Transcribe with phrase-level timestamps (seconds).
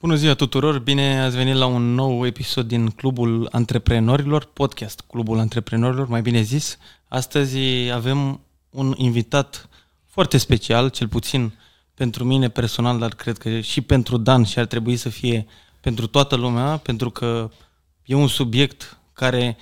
[0.00, 5.38] Bună ziua tuturor, bine ați venit la un nou episod din Clubul Antreprenorilor, podcast Clubul
[5.38, 6.78] Antreprenorilor, mai bine zis.
[7.08, 7.58] Astăzi
[7.92, 8.40] avem
[8.70, 9.68] un invitat
[10.06, 11.52] foarte special, cel puțin
[11.94, 15.46] pentru mine personal, dar cred că și pentru Dan și ar trebui să fie
[15.80, 17.50] pentru toată lumea, pentru că
[18.04, 19.56] e un subiect care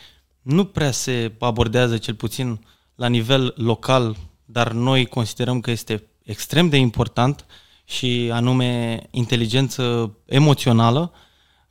[0.44, 2.60] nu prea se abordează, cel puțin
[2.94, 7.46] la nivel local, dar noi considerăm că este extrem de important
[7.84, 11.12] și anume inteligență emoțională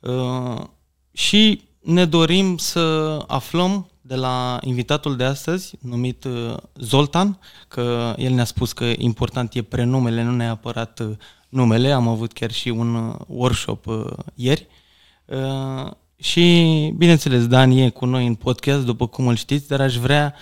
[0.00, 0.60] uh,
[1.12, 8.32] și ne dorim să aflăm de la invitatul de astăzi, numit uh, Zoltan, că el
[8.32, 11.16] ne-a spus că important e prenumele, nu neapărat uh,
[11.48, 11.92] numele.
[11.92, 13.86] Am avut chiar și un workshop
[14.34, 14.66] ieri.
[16.16, 20.34] Și, bineînțeles, Dan e cu noi în podcast, după cum îl știți, dar aș vrea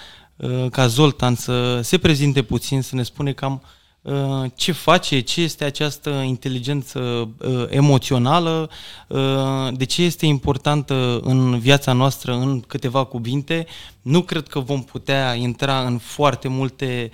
[0.71, 3.63] ca Zoltan să se prezinte puțin, să ne spune cam
[4.03, 8.71] Uh, ce face, ce este această inteligență uh, emoțională,
[9.09, 13.67] uh, de ce este importantă în viața noastră în câteva cuvinte.
[14.03, 17.11] Nu cred că vom putea intra în foarte multe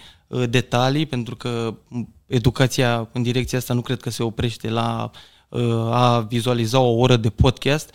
[0.49, 1.75] detalii, pentru că
[2.27, 5.11] educația în direcția asta nu cred că se oprește la
[5.91, 7.95] a vizualiza o oră de podcast,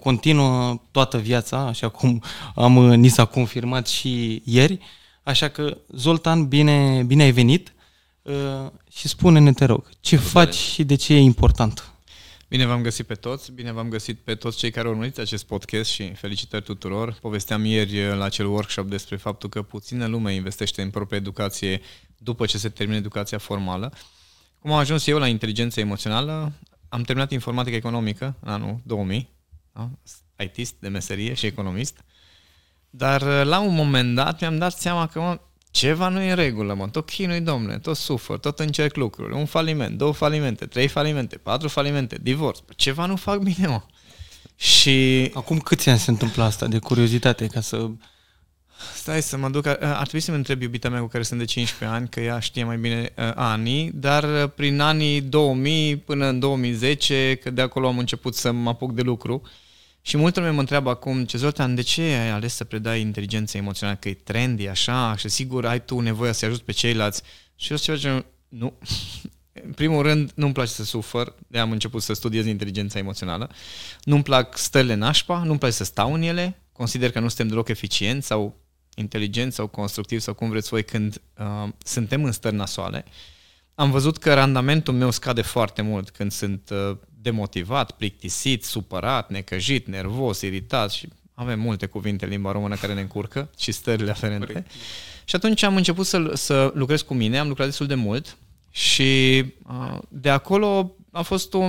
[0.00, 2.22] continuă toată viața, așa cum
[2.54, 4.78] am, ni s-a confirmat și ieri.
[5.22, 7.72] Așa că, Zoltan, bine, bine ai venit!
[8.22, 10.28] Uh, și spune-ne, te rog, ce Bine.
[10.28, 11.92] faci și de ce e important?
[12.48, 15.90] Bine v-am găsit pe toți, bine v-am găsit pe toți cei care urmăriți acest podcast
[15.90, 17.18] și felicitări tuturor.
[17.20, 21.80] Povesteam ieri uh, la acel workshop despre faptul că puțină lume investește în propria educație
[22.18, 23.92] după ce se termină educația formală.
[24.58, 26.52] Cum am ajuns eu la inteligență emoțională?
[26.92, 29.28] Am terminat informatică economică în anul 2000,
[29.72, 29.90] da?
[30.44, 32.04] ITist de meserie și economist,
[32.90, 36.36] dar uh, la un moment dat mi-am dat seama că mă, ceva nu e în
[36.36, 40.88] regulă, mă, tot chinui, domnule, tot sufăr, tot încerc lucruri, un faliment, două falimente, trei
[40.88, 43.82] falimente, patru falimente, divorț, ceva nu fac bine, mă.
[44.56, 45.30] Și...
[45.34, 47.90] Acum câți ani se întâmplă asta, de curiozitate, ca să...
[48.94, 51.98] Stai să mă duc, ar trebui să-mi întreb iubita mea cu care sunt de 15
[51.98, 56.38] ani, că ea știe mai bine uh, anii, dar uh, prin anii 2000 până în
[56.38, 59.50] 2010, că de acolo am început să mă apuc de lucru, uh,
[60.04, 63.58] și multă lume mă întreabă acum, ce Zoltan, de ce ai ales să predai inteligența
[63.58, 63.96] emoțională?
[64.00, 67.22] Că e trendy, așa, și sigur ai tu nevoie să-i ajuți pe ceilalți.
[67.56, 68.72] Și eu ceva ce nu.
[69.64, 73.50] În primul rând, nu-mi place să sufăr, de am început să studiez inteligența emoțională.
[74.04, 77.68] Nu-mi plac stările nașpa, nu-mi place să stau în ele, consider că nu suntem deloc
[77.68, 78.61] eficienți sau
[78.94, 83.04] inteligenți sau constructivi sau cum vreți voi când uh, suntem în stări nasoale.
[83.74, 89.86] Am văzut că randamentul meu scade foarte mult când sunt uh, demotivat, plictisit, supărat, necăjit,
[89.86, 94.46] nervos, iritat și avem multe cuvinte în limba română care ne încurcă și stările aferente.
[94.46, 94.70] Corect.
[95.24, 98.36] Și atunci am început să, să lucrez cu mine, am lucrat destul de mult
[98.70, 101.68] și uh, de acolo a fost o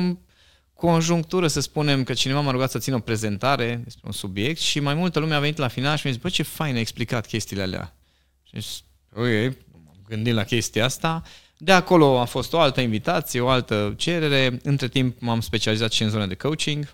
[0.88, 4.79] conjunctură, să spunem, că cineva m-a rugat să țin o prezentare despre un subiect și
[4.79, 7.25] mai multă lume a venit la final și mi-a zis, bă, ce fain ai explicat
[7.25, 7.95] chestiile alea.
[8.44, 8.83] Și zis,
[9.16, 11.23] ok, m-am gândit la chestia asta
[11.57, 14.59] de acolo a fost o altă invitație, o altă cerere.
[14.63, 16.93] Între timp m-am specializat și în zona de coaching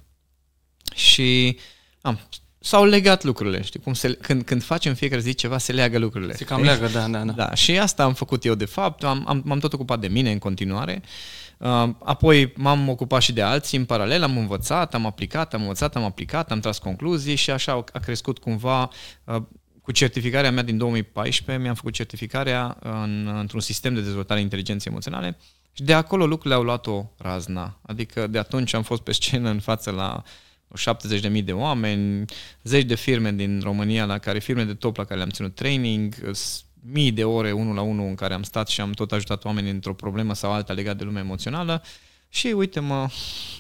[0.96, 1.58] și
[2.02, 2.20] am,
[2.60, 6.36] s-au legat lucrurile, știi, cum se, când, când facem fiecare zi ceva, se leagă lucrurile.
[6.36, 7.32] Se cam leagă, da, da, da.
[7.32, 10.32] Da, și asta am făcut eu de fapt, am, am, m-am tot ocupat de mine
[10.32, 11.10] în continuare, uh,
[12.04, 16.04] apoi m-am ocupat și de alții în paralel, am învățat, am aplicat, am învățat, am
[16.04, 18.90] aplicat, am tras concluzii și așa a crescut cumva
[19.24, 19.42] uh,
[19.82, 25.38] cu certificarea mea din 2014, mi-am făcut certificarea în, într-un sistem de dezvoltare inteligenței emoționale
[25.72, 27.80] și de acolo lucrurile au luat o razna.
[27.82, 30.24] Adică de atunci am fost pe scenă în față la
[31.32, 32.26] 70.000 de oameni,
[32.64, 36.16] zeci de firme din România, la care firme de top la care le-am ținut training,
[36.82, 39.72] mii de ore unul la unul în care am stat și am tot ajutat oamenii
[39.72, 41.84] într-o problemă sau alta legată de lumea emoțională.
[42.30, 43.08] Și uite-mă,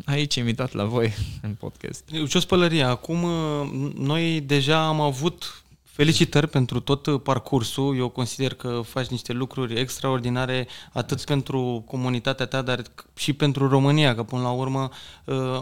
[0.05, 2.03] aici invitat la voi în podcast.
[2.27, 3.19] Ce o Acum
[3.95, 5.63] noi deja am avut
[5.99, 7.97] Felicitări pentru tot parcursul.
[7.97, 12.81] Eu consider că faci niște lucruri extraordinare atât pentru comunitatea ta, dar
[13.15, 14.89] și pentru România, că până la urmă
[15.25, 15.61] uh,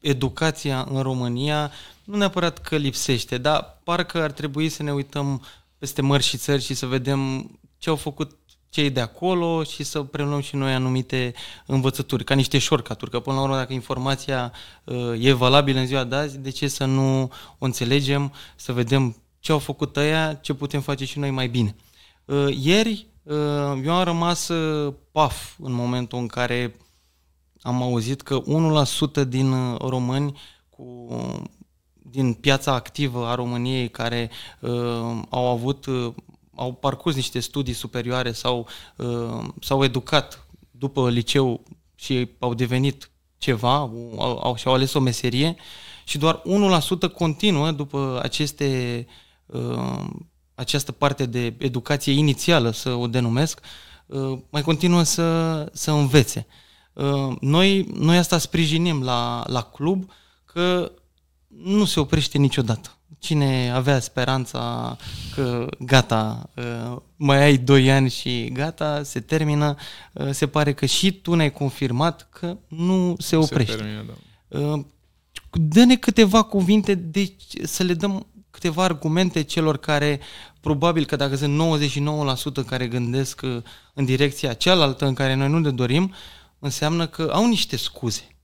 [0.00, 1.72] educația în România
[2.04, 5.42] nu neapărat că lipsește, dar parcă ar trebui să ne uităm
[5.78, 8.38] peste mări și țări și să vedem ce au făcut
[8.68, 11.34] cei de acolo și să preluăm și noi anumite
[11.66, 14.52] învățături, ca niște shortcut că până la urmă dacă informația
[14.84, 17.22] uh, e valabilă în ziua de azi, de ce să nu
[17.58, 21.76] o înțelegem, să vedem ce au făcut ăia, ce putem face și noi mai bine.
[22.24, 23.34] Uh, ieri uh,
[23.84, 26.76] eu am rămas uh, paf în momentul în care
[27.60, 28.42] am auzit că
[29.22, 31.06] 1% din români cu
[32.10, 34.30] din piața activă a României care
[34.60, 34.70] uh,
[35.28, 36.12] au avut, uh,
[36.54, 41.62] au parcurs niște studii superioare sau uh, s-au educat după liceu
[41.94, 45.56] și au devenit ceva, au, au, și-au ales o meserie
[46.04, 46.42] și doar
[47.08, 49.06] 1% continuă după aceste,
[49.46, 50.04] uh,
[50.54, 53.60] această parte de educație inițială, să o denumesc,
[54.06, 56.46] uh, mai continuă să, să învețe.
[56.92, 60.10] Uh, noi, noi asta sprijinim la, la club,
[60.44, 60.92] că
[61.62, 62.90] nu se oprește niciodată.
[63.18, 64.96] Cine avea speranța
[65.34, 69.74] că gata, uh, mai ai 2 ani și gata, se termină,
[70.12, 73.72] uh, se pare că și tu ne-ai confirmat că nu se oprește.
[73.72, 74.04] Se termină,
[74.48, 74.82] da.
[75.52, 77.32] Dă-ne câteva cuvinte, de,
[77.62, 80.20] să le dăm câteva argumente celor care,
[80.60, 81.62] probabil că dacă sunt
[82.62, 83.42] 99% care gândesc
[83.94, 86.14] în direcția cealaltă în care noi nu ne dorim,
[86.58, 88.35] înseamnă că au niște scuze.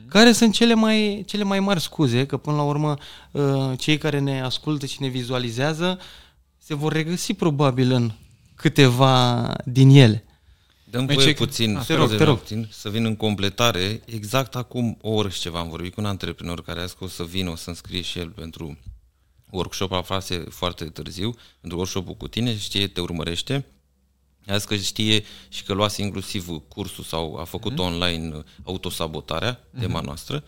[0.00, 0.08] Mhm.
[0.08, 2.96] Care sunt cele mai, cele mai mari scuze, că până la urmă
[3.30, 5.98] uh, cei care ne ascultă și ne vizualizează
[6.58, 8.12] se vor regăsi probabil în
[8.54, 10.24] câteva din ele.
[10.90, 12.38] Dăm voie puțin, te rog, te rog.
[12.38, 14.02] Puțin, să vin în completare.
[14.04, 17.24] Exact acum o oră și ceva am vorbit cu un antreprenor care a scos să
[17.24, 18.78] vină, o să înscrie și el pentru
[19.50, 23.64] workshop, aflase foarte târziu, pentru workshop cu tine, știe, te urmărește
[24.46, 27.76] a zis că știe și că luase inclusiv cursul sau a făcut mm-hmm.
[27.76, 29.80] online autosabotarea, mm-hmm.
[29.80, 30.44] tema noastră,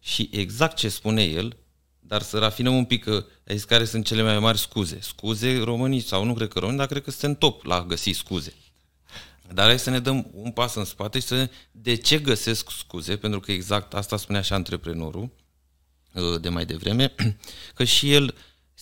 [0.00, 1.56] și exact ce spune el,
[2.00, 4.98] dar să rafinăm un pic că a zis care sunt cele mai mari scuze.
[5.00, 8.10] Scuze românii, sau nu cred că românii, dar cred că suntem top la a găsi
[8.10, 8.54] scuze.
[9.52, 13.16] Dar hai să ne dăm un pas în spate și să de ce găsesc scuze,
[13.16, 15.30] pentru că exact asta spunea și antreprenorul
[16.12, 17.14] uh, de mai devreme,
[17.74, 18.34] că și el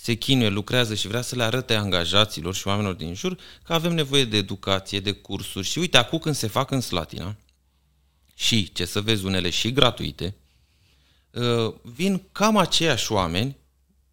[0.02, 3.94] se chinuie, lucrează și vrea să le arate angajaților și oamenilor din jur că avem
[3.94, 7.36] nevoie de educație, de cursuri și uite, acum când se fac în Slatina
[8.34, 10.36] și, ce să vezi, unele și gratuite,
[11.30, 13.56] uh, vin cam aceiași oameni,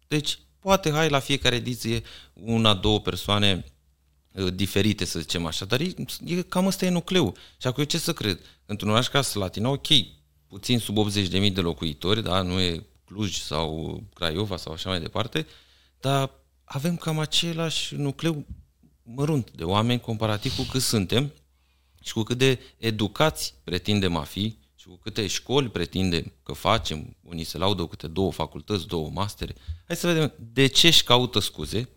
[0.08, 2.02] deci poate hai la fiecare ediție
[2.32, 3.64] una, două persoane
[4.32, 5.94] uh, diferite, să zicem așa, dar e,
[6.24, 7.36] e, cam ăsta e nucleul.
[7.60, 8.40] Și acum eu ce să cred?
[8.66, 9.86] Într-un oraș ca Slatina, ok,
[10.48, 15.46] puțin sub 80.000 de locuitori, da, nu e Cluj sau Craiova sau așa mai departe,
[16.00, 16.30] dar
[16.64, 18.46] avem cam același nucleu
[19.02, 21.32] mărunt de oameni comparativ cu cât suntem
[22.02, 27.16] și cu cât de educați pretindem a fi și cu câte școli pretindem că facem,
[27.22, 29.54] unii se laudă cu câte două facultăți, două mastere.
[29.86, 31.88] Hai să vedem de ce își caută scuze.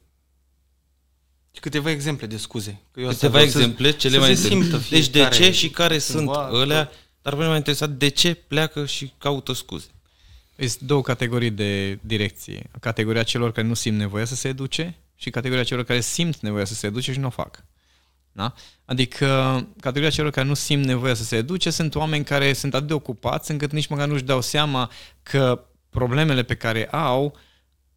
[1.52, 2.82] Și câteva exemple de scuze.
[2.92, 6.30] Că eu câteva exemple, să, cele să mai simtă Deci de ce și care sunt
[6.30, 6.92] alea,
[7.22, 9.88] dar pe mine m-a interesat de ce pleacă și caută scuze.
[10.60, 12.70] Sunt două categorii de direcție.
[12.80, 16.66] Categoria celor care nu simt nevoia să se educe și categoria celor care simt nevoia
[16.66, 17.64] să se educe și nu o fac.
[18.32, 18.54] Da?
[18.86, 19.26] Adică,
[19.80, 22.94] categoria celor care nu simt nevoia să se educe sunt oameni care sunt atât de
[22.94, 24.92] ocupați încât nici măcar nu-și dau seama
[25.24, 27.38] că problemele pe care au,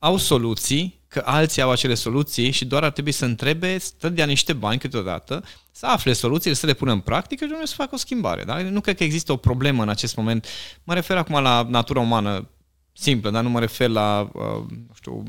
[0.05, 4.27] au soluții, că alții au acele soluții și doar ar trebui să întrebe, să dea
[4.27, 7.97] niște bani câteodată, să afle soluțiile, să le pună în practică și să facă o
[7.97, 8.45] schimbare.
[8.45, 8.63] Da?
[8.63, 10.47] Nu cred că există o problemă în acest moment.
[10.85, 12.49] Mă refer acum la natura umană
[12.93, 15.23] simplă, dar nu mă refer la, uh, nu știu,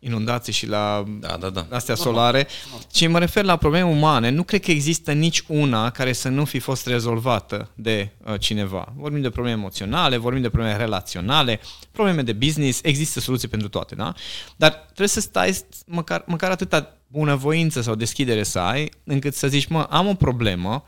[0.00, 1.66] inundații și la da, da, da.
[1.70, 2.46] astea solare,
[2.90, 4.28] ci mă refer la probleme umane.
[4.28, 8.92] Nu cred că există nici una care să nu fi fost rezolvată de uh, cineva.
[8.96, 11.60] Vorbim de probleme emoționale, vorbim de probleme relaționale,
[11.90, 14.14] probleme de business, există soluții pentru toate, da?
[14.56, 19.66] Dar trebuie să stai măcar, măcar atâta bunăvoință sau deschidere să ai, încât să zici,
[19.66, 20.84] mă, am o problemă,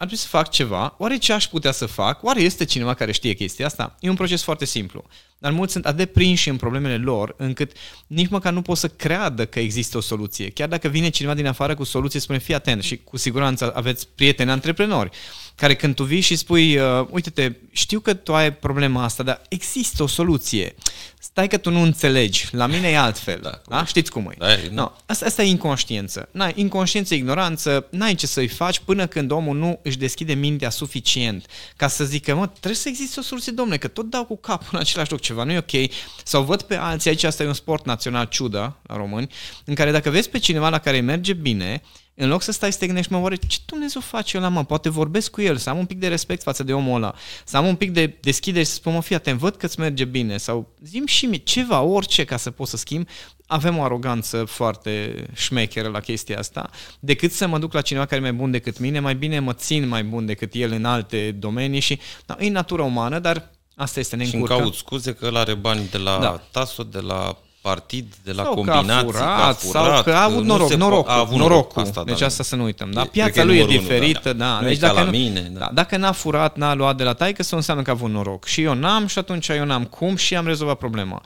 [0.00, 2.22] ar trebui să fac ceva, oare ce aș putea să fac?
[2.22, 3.96] Oare este cineva care știe chestia asta?
[4.00, 5.04] E un proces foarte simplu.
[5.38, 7.72] Dar mulți sunt atât de prinși în problemele lor, încât
[8.06, 10.50] nici măcar nu pot să creadă că există o soluție.
[10.50, 14.08] Chiar dacă vine cineva din afară cu soluție, spune, fii atent și cu siguranță aveți
[14.14, 15.10] prieteni antreprenori
[15.58, 19.42] care când tu vii și spui, uh, uite-te, știu că tu ai problema asta, dar
[19.48, 20.74] există o soluție.
[21.20, 23.38] Stai că tu nu înțelegi, la mine e altfel.
[23.42, 23.84] Da, da?
[23.84, 24.34] Știți cum e.
[24.38, 26.28] Da, e no, asta, asta e inconștiență.
[26.32, 31.46] N-ai, inconștiență, ignoranță, n-ai ce să-i faci până când omul nu își deschide mintea suficient
[31.76, 34.68] ca să zică, mă, trebuie să existe o soluție, domnule, că tot dau cu capul
[34.72, 35.90] în același loc, ceva nu e ok.
[36.24, 39.28] Sau văd pe alții, aici asta e un sport național ciudă la români,
[39.64, 41.82] în care dacă vezi pe cineva la care merge bine,
[42.20, 44.64] în loc să stai să te gândești, mă, oare ce Dumnezeu face eu la mă?
[44.64, 47.56] Poate vorbesc cu el, să am un pic de respect față de omul ăla, să
[47.56, 50.04] am un pic de deschidere și să spun, mă, fii atent, văd că îți merge
[50.04, 53.08] bine sau zim și mie ceva, orice ca să pot să schimb.
[53.46, 56.70] Avem o aroganță foarte șmecheră la chestia asta,
[57.00, 59.52] decât să mă duc la cineva care e mai bun decât mine, mai bine mă
[59.52, 64.00] țin mai bun decât el în alte domenii și da, e natura umană, dar asta
[64.00, 66.42] este, ne Și îmi caut scuze că el are bani de la da.
[66.50, 70.02] TASO, de la partid, de la sau combinații, că a furat, că a furat sau
[70.02, 71.82] că a avut noroc, norocul, a avut norocul.
[71.82, 72.26] Asta, deci da.
[72.26, 72.90] asta să nu uităm.
[72.90, 73.04] Da?
[73.04, 74.58] Piața lui e diferită, da.
[74.60, 74.66] da.
[74.66, 75.58] Deci dacă, la mine, da.
[75.58, 75.70] da.
[75.72, 78.44] dacă n-a furat, n-a luat de la taică, să înseamnă că a avut noroc.
[78.44, 81.22] Și eu n-am și atunci eu n-am cum și am rezolvat problema.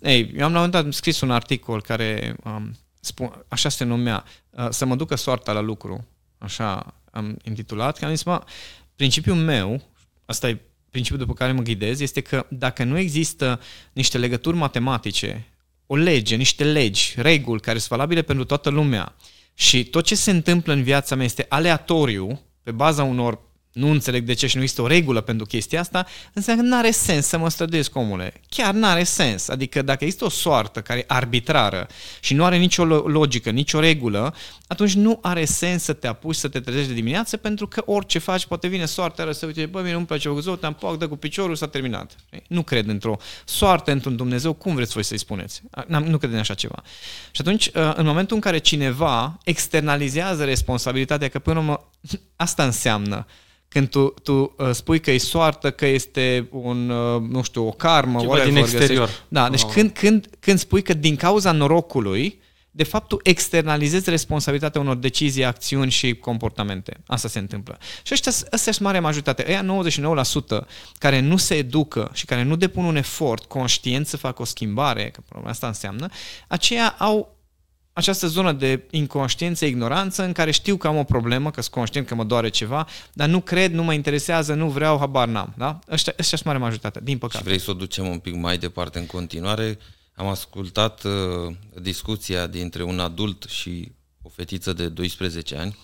[0.00, 3.84] Ei, eu am la un moment dat scris un articol care um, spun, așa se
[3.84, 6.06] numea, uh, să mă ducă soarta la lucru,
[6.38, 8.42] așa am intitulat, că am zis, mă,
[8.96, 9.82] principiul meu,
[10.26, 10.60] asta e
[10.92, 13.60] principiul după care mă ghidez, este că dacă nu există
[13.92, 15.46] niște legături matematice,
[15.86, 19.14] o lege, niște legi, reguli care sunt valabile pentru toată lumea
[19.54, 23.40] și tot ce se întâmplă în viața mea este aleatoriu, pe baza unor
[23.72, 26.76] nu înțeleg de ce și nu există o regulă pentru chestia asta, înseamnă că nu
[26.76, 28.32] are sens să mă străduiesc, omule.
[28.48, 29.48] Chiar nu are sens.
[29.48, 31.86] Adică dacă există o soartă care e arbitrară
[32.20, 34.34] și nu are nicio logică, nicio regulă,
[34.66, 38.18] atunci nu are sens să te apuci să te trezești de dimineață pentru că orice
[38.18, 41.16] faci, poate vine soarta să uite, bă, mie nu-mi place o te-am poc, dă cu
[41.16, 42.16] piciorul, s-a terminat.
[42.48, 45.62] Nu cred într-o soartă, într-un Dumnezeu, cum vreți voi să-i spuneți?
[45.86, 46.82] Nu cred în așa ceva.
[47.30, 51.88] Și atunci, uh, în momentul în care cineva externalizează responsabilitatea, că până urmă
[52.36, 53.26] asta înseamnă
[53.72, 57.70] când tu, tu uh, spui că e soartă, că este un, uh, nu știu, o
[57.70, 59.06] karmă, Ceva whatever, din exterior.
[59.06, 59.22] Găsești.
[59.28, 59.70] Da, deci oh.
[59.72, 62.40] când, când, când spui că din cauza norocului,
[62.74, 66.96] de fapt tu externalizezi responsabilitatea unor decizii, acțiuni și comportamente.
[67.06, 67.78] Asta se întâmplă.
[68.02, 69.44] Și ăștia, ăsta sunt mare majoritate.
[69.48, 69.64] Ăia
[70.64, 70.66] 99%
[70.98, 75.10] care nu se educă și care nu depun un efort conștient să facă o schimbare,
[75.10, 76.08] că asta înseamnă,
[76.48, 77.36] aceia au
[77.92, 82.06] această zonă de inconștiență, ignoranță, în care știu că am o problemă, că sunt conștient
[82.06, 85.54] că mă doare ceva, dar nu cred, nu mă interesează, nu vreau, habar n-am.
[85.56, 85.78] Da?
[85.90, 87.38] Ăștia, ăștia sunt mare majoritate, din păcate.
[87.38, 89.78] Și vrei să o ducem un pic mai departe în continuare.
[90.14, 95.78] Am ascultat uh, discuția dintre un adult și o fetiță de 12 ani.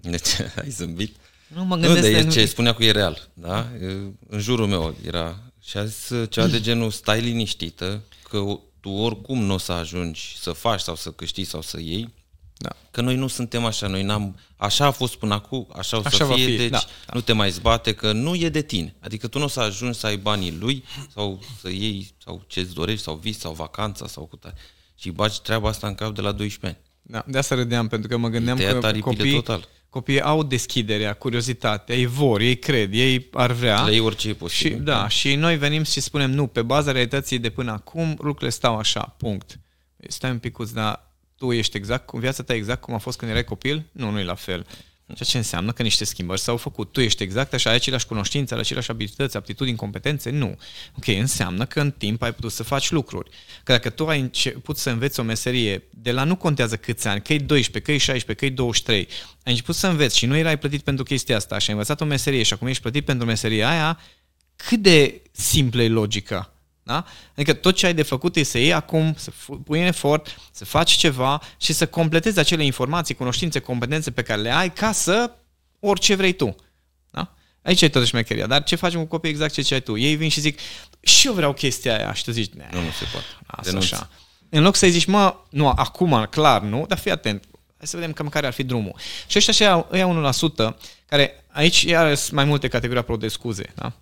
[0.00, 0.28] Deci,
[0.62, 1.16] ai zâmbit.
[1.46, 3.28] Nu mă gândesc nu, de ce spunea cu e real.
[3.34, 3.68] Da?
[4.28, 5.38] În jurul meu era.
[5.62, 8.38] Și a zis ceva de genul, stai liniștită, că
[8.86, 12.14] tu oricum nu o să ajungi să faci sau să câștigi sau să iei,
[12.56, 12.68] da.
[12.90, 16.06] Că noi nu suntem așa, noi n-am, așa a fost până acum, așa o să
[16.06, 16.56] așa fie, fi.
[16.56, 17.12] deci da, da.
[17.14, 18.94] nu te mai zbate că nu e de tine.
[19.00, 22.74] Adică tu nu o să ajungi să ai banii lui sau să iei sau ce-ți
[22.74, 24.54] dorești sau vis sau vacanța sau cu tare.
[24.94, 26.90] Și bagi treaba asta în cap de la 12 ani.
[27.02, 29.68] Da, de asta râdeam, pentru că mă gândeam că copiii, total.
[29.96, 33.82] Copiii au deschiderea, curiozitatea, ei vor, ei cred, ei ar vrea.
[33.82, 34.76] Le orice e posibil.
[34.76, 38.50] Și, da, și noi venim și spunem, nu, pe baza realității de până acum, lucrurile
[38.50, 39.58] stau așa, punct.
[40.08, 43.30] Stai un picuț, dar tu ești exact, cum viața ta exact cum a fost când
[43.30, 43.86] erai copil?
[43.92, 44.66] Nu, nu e la fel.
[45.14, 46.92] Ceea ce înseamnă că niște schimbări s-au făcut.
[46.92, 50.30] Tu ești exact așa, ai aceleași cunoștințe, ai aceleași abilități, aptitudini, competențe?
[50.30, 50.58] Nu.
[50.96, 53.30] Ok, înseamnă că în timp ai putut să faci lucruri.
[53.64, 57.22] Că dacă tu ai început să înveți o meserie, de la nu contează câți ani,
[57.22, 59.08] că e 12, că e 16, că e 23,
[59.42, 62.04] ai început să înveți și nu erai plătit pentru chestia asta și ai învățat o
[62.04, 64.00] meserie și acum ești plătit pentru meseria aia,
[64.56, 66.55] cât de simplă e logica?
[66.86, 67.04] Da?
[67.32, 69.32] Adică tot ce ai de făcut e să iei acum, să
[69.64, 74.40] pui în efort, să faci ceva și să completezi acele informații, cunoștințe, competențe pe care
[74.40, 75.30] le ai ca să
[75.80, 76.54] orice vrei tu.
[77.10, 77.34] Da?
[77.62, 78.46] Aici e totuși șmecheria.
[78.46, 79.96] Dar ce facem cu copiii exact ce, ce ai tu?
[79.96, 80.58] Ei vin și zic,
[81.00, 82.12] și eu vreau chestia aia.
[82.12, 83.26] Și tu zici, nu, nu se poate.
[83.46, 84.10] Asta așa.
[84.48, 87.44] În loc să-i zici, mă, nu, acum, clar, nu, dar fii atent.
[87.76, 88.94] Hai să vedem cam care ar fi drumul.
[89.26, 90.32] Și ăștia așa, ăia
[90.72, 90.76] 1%,
[91.06, 93.72] care aici iar sunt mai multe categorii apropo de scuze.
[93.74, 93.92] Da?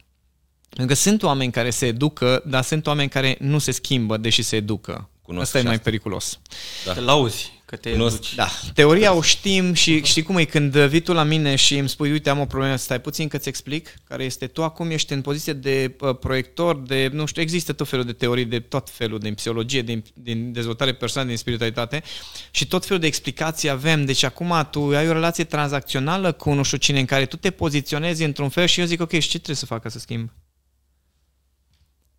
[0.75, 4.43] Pentru că sunt oameni care se educă, dar sunt oameni care nu se schimbă, deși
[4.43, 5.09] se educă.
[5.23, 5.85] Cunosc asta e mai asta.
[5.85, 6.39] periculos.
[6.85, 6.93] Da.
[6.93, 8.35] Te lauzi că te educi.
[8.35, 8.49] Da.
[8.75, 12.11] Teoria o știm și știi cum e când vii tu la mine și îmi spui,
[12.11, 15.53] uite, am o problemă, stai puțin că-ți explic, care este tu acum ești în poziție
[15.53, 19.35] de uh, proiector, de, nu știu, există tot felul de teorii de tot felul, din
[19.35, 22.03] psihologie, din, din dezvoltare personală, din spiritualitate
[22.51, 24.05] și tot felul de explicații avem.
[24.05, 27.51] Deci acum tu ai o relație tranzacțională cu nu știu cine în care tu te
[27.51, 30.31] poziționezi într-un fel și eu zic, ok, și ce trebuie să fac ca să schimb?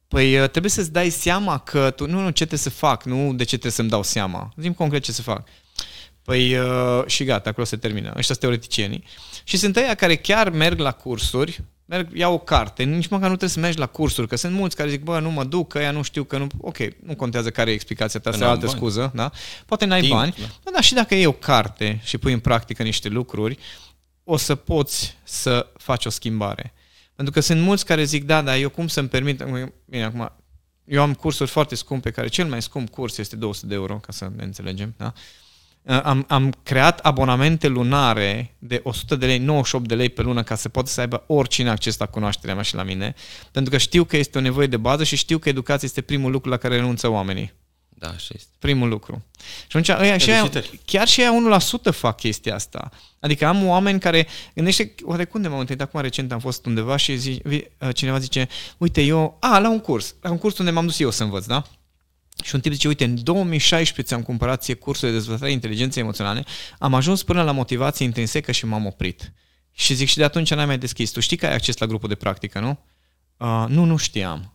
[0.07, 3.33] Păi uh, trebuie să-ți dai seama că tu, nu, nu, ce trebuie să fac, nu
[3.33, 4.53] de ce trebuie să-mi dau seama.
[4.57, 5.47] Zim concret ce să fac.
[6.23, 8.07] Păi uh, și gata, acolo se termină.
[8.07, 9.03] Ăștia sunt teoreticienii.
[9.43, 13.35] Și sunt aia care chiar merg la cursuri, merg, iau o carte, nici măcar nu
[13.35, 15.79] trebuie să mergi la cursuri, că sunt mulți care zic, bă, nu mă duc, că
[15.79, 16.47] ea nu știu, că nu...
[16.57, 18.77] Ok, nu contează care e explicația ta, sau altă bani.
[18.77, 19.31] scuză, da?
[19.65, 20.71] Poate n-ai Timp, bani, da.
[20.71, 23.57] dar și dacă iei o carte și pui în practică niște lucruri,
[24.23, 26.73] o să poți să faci o schimbare.
[27.15, 29.43] Pentru că sunt mulți care zic, da, dar eu cum să-mi permit...
[29.85, 30.31] Bine, acum,
[30.85, 34.11] eu am cursuri foarte scumpe, care cel mai scump curs este 200 de euro, ca
[34.11, 35.13] să ne înțelegem, da?
[36.03, 40.55] Am, am creat abonamente lunare de 100 de lei, 98 de lei pe lună ca
[40.55, 43.13] să poată să aibă oricine acces la cunoașterea mea și la mine,
[43.51, 46.31] pentru că știu că este o nevoie de bază și știu că educația este primul
[46.31, 47.53] lucru la care renunță oamenii.
[47.97, 48.49] Da, așa este.
[48.59, 49.25] Primul lucru.
[49.67, 50.51] Și atunci, ăia, și aia,
[50.85, 51.59] chiar și aia
[51.89, 52.89] 1% fac chestia asta.
[53.19, 56.95] Adică am oameni care, gândește, oare cum de m-am întâlnit, acum recent am fost undeva
[56.95, 57.41] și zi,
[57.93, 58.47] cineva zice,
[58.77, 61.45] uite, eu, a, la un curs, la un curs unde m-am dus eu să învăț,
[61.45, 61.63] da?
[62.43, 66.45] Și un tip zice, uite, în 2016 ți-am cumpărat ție cursul de dezvoltare inteligenței emoționale,
[66.79, 69.33] am ajuns până la motivație intrinsecă și m-am oprit.
[69.71, 71.11] Și zic, și de atunci n-ai mai deschis.
[71.11, 72.79] Tu știi că ai acces la grupul de practică, nu?
[73.37, 74.54] Uh, nu, nu știam.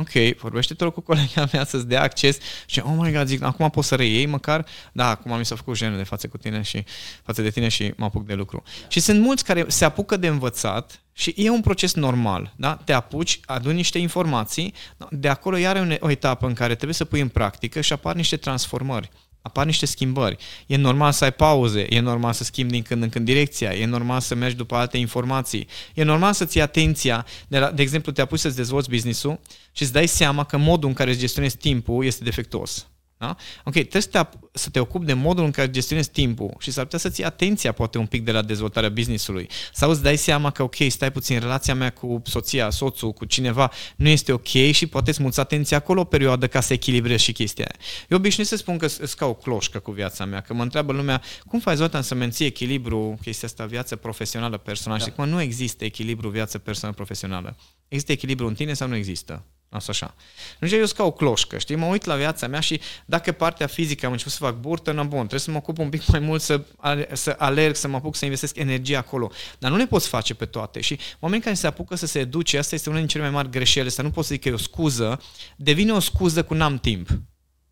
[0.00, 3.70] Ok, vorbește tu cu colega mea să-ți dea acces și, oh my god, zic, acum
[3.70, 4.66] poți să reiei măcar?
[4.92, 6.84] Da, acum mi s-a făcut jenă de față cu tine și
[7.22, 8.62] față de tine și mă apuc de lucru.
[8.88, 12.74] Și sunt mulți care se apucă de învățat și e un proces normal, da?
[12.84, 14.74] Te apuci, aduni niște informații,
[15.10, 18.36] de acolo iar o etapă în care trebuie să pui în practică și apar niște
[18.36, 19.10] transformări
[19.48, 20.36] apar niște schimbări.
[20.66, 23.84] E normal să ai pauze, e normal să schimbi din când în când direcția, e
[23.84, 28.12] normal să mergi după alte informații, e normal să ții atenția, de, la, de exemplu,
[28.12, 29.40] te apuci să-ți dezvolți business-ul
[29.72, 32.86] și îți dai seama că modul în care îți gestionezi timpul este defectuos.
[33.18, 33.36] Da?
[33.64, 34.20] Ok, trebuie să te,
[34.52, 37.72] să te ocupi de modul în care gestionezi timpul și s-ar putea să ții atenția
[37.72, 39.48] poate un pic de la dezvoltarea businessului.
[39.72, 43.70] Sau îți dai seama că ok, stai puțin, relația mea cu soția, soțul, cu cineva
[43.96, 47.32] nu este ok și poate îți muți atenția acolo o perioadă ca să echilibrezi și
[47.32, 47.84] chestia aia.
[48.08, 50.92] Eu obișnuiesc să spun că sunt ca o cloșcă cu viața mea, că mă întreabă
[50.92, 55.08] lumea cum faci Zoltan să menții echilibru, chestia asta, viață profesională, personală da.
[55.08, 57.56] și cum nu există echilibru viață personală, profesională.
[57.88, 59.44] Există echilibru în tine sau nu există?
[59.70, 60.14] Asta așa.
[60.58, 61.76] Nu eu sunt ca o cloșcă, știi?
[61.76, 65.02] Mă uit la viața mea și dacă partea fizică am început să fac burtă, na
[65.02, 66.64] bun, trebuie să mă ocup un pic mai mult să,
[67.12, 69.30] să alerg, să mă apuc să investesc energie acolo.
[69.58, 72.58] Dar nu le poți face pe toate și oamenii care se apucă să se educe,
[72.58, 74.52] asta este una din cele mai mari greșeli, să nu pot să zic că e
[74.52, 75.22] o scuză,
[75.56, 77.08] devine o scuză cu n-am timp.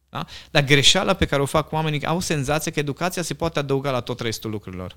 [0.08, 0.26] Da?
[0.50, 4.00] Dar greșeala pe care o fac oamenii au senzația că educația se poate adăuga la
[4.00, 4.96] tot restul lucrurilor.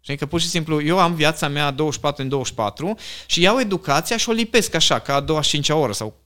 [0.00, 0.16] Știi?
[0.16, 2.94] Că pur și simplu eu am viața mea 24 în 24
[3.26, 6.20] și iau educația și o lipesc așa, ca a doua și cincea oră sau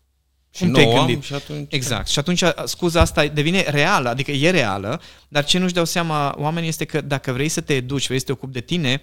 [0.55, 1.23] și cum te gândit?
[1.23, 1.67] Și atunci...
[1.73, 2.09] Exact.
[2.09, 6.69] Și atunci scuza asta devine reală, adică e reală, dar ce nu-și dau seama oamenii
[6.69, 9.03] este că dacă vrei să te educi, vrei să te ocupi de tine,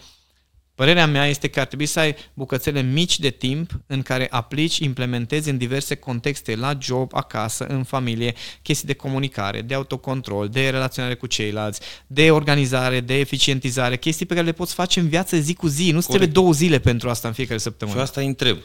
[0.81, 4.77] Părerea mea este că ar trebui să ai bucățele mici de timp în care aplici,
[4.77, 10.69] implementezi în diverse contexte, la job, acasă, în familie, chestii de comunicare, de autocontrol, de
[10.69, 15.37] relaționare cu ceilalți, de organizare, de eficientizare, chestii pe care le poți face în viață
[15.37, 15.91] zi cu zi.
[15.91, 17.97] Nu trebuie două zile pentru asta în fiecare săptămână.
[17.97, 18.57] Și asta îi întreb.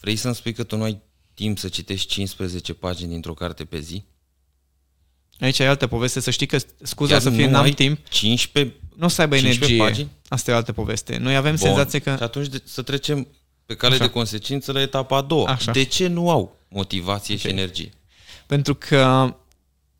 [0.00, 1.02] Vrei să-mi spui că tu nu ai
[1.34, 4.04] timp să citești 15 pagini dintr-o carte pe zi?
[5.40, 7.98] Aici e altă poveste, să știi că scuza Chiar să fie, n-am timp.
[8.08, 9.76] 15 Nu o să aibă energie.
[9.76, 10.08] Pagini?
[10.28, 11.16] Asta e o altă poveste.
[11.16, 11.66] Noi avem Bun.
[11.66, 12.14] senzație că...
[12.16, 13.26] Și atunci de, să trecem
[13.66, 14.04] pe cale Așa.
[14.04, 15.50] de consecință la etapa a doua.
[15.50, 15.72] Așa.
[15.72, 17.50] De ce nu au motivație okay.
[17.50, 17.92] și energie?
[18.46, 19.34] Pentru că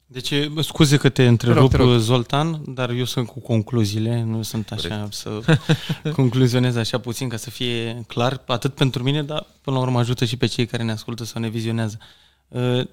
[0.06, 2.00] deci, scuze că te întrerup, te rog, te rog.
[2.00, 5.12] Zoltan, dar eu sunt cu concluziile, nu sunt așa Corect.
[5.12, 5.58] să
[6.20, 10.24] concluzionez așa puțin ca să fie clar, atât pentru mine, dar până la urmă ajută
[10.24, 11.98] și pe cei care ne ascultă sau ne vizionează.
[12.00, 12.06] Uh,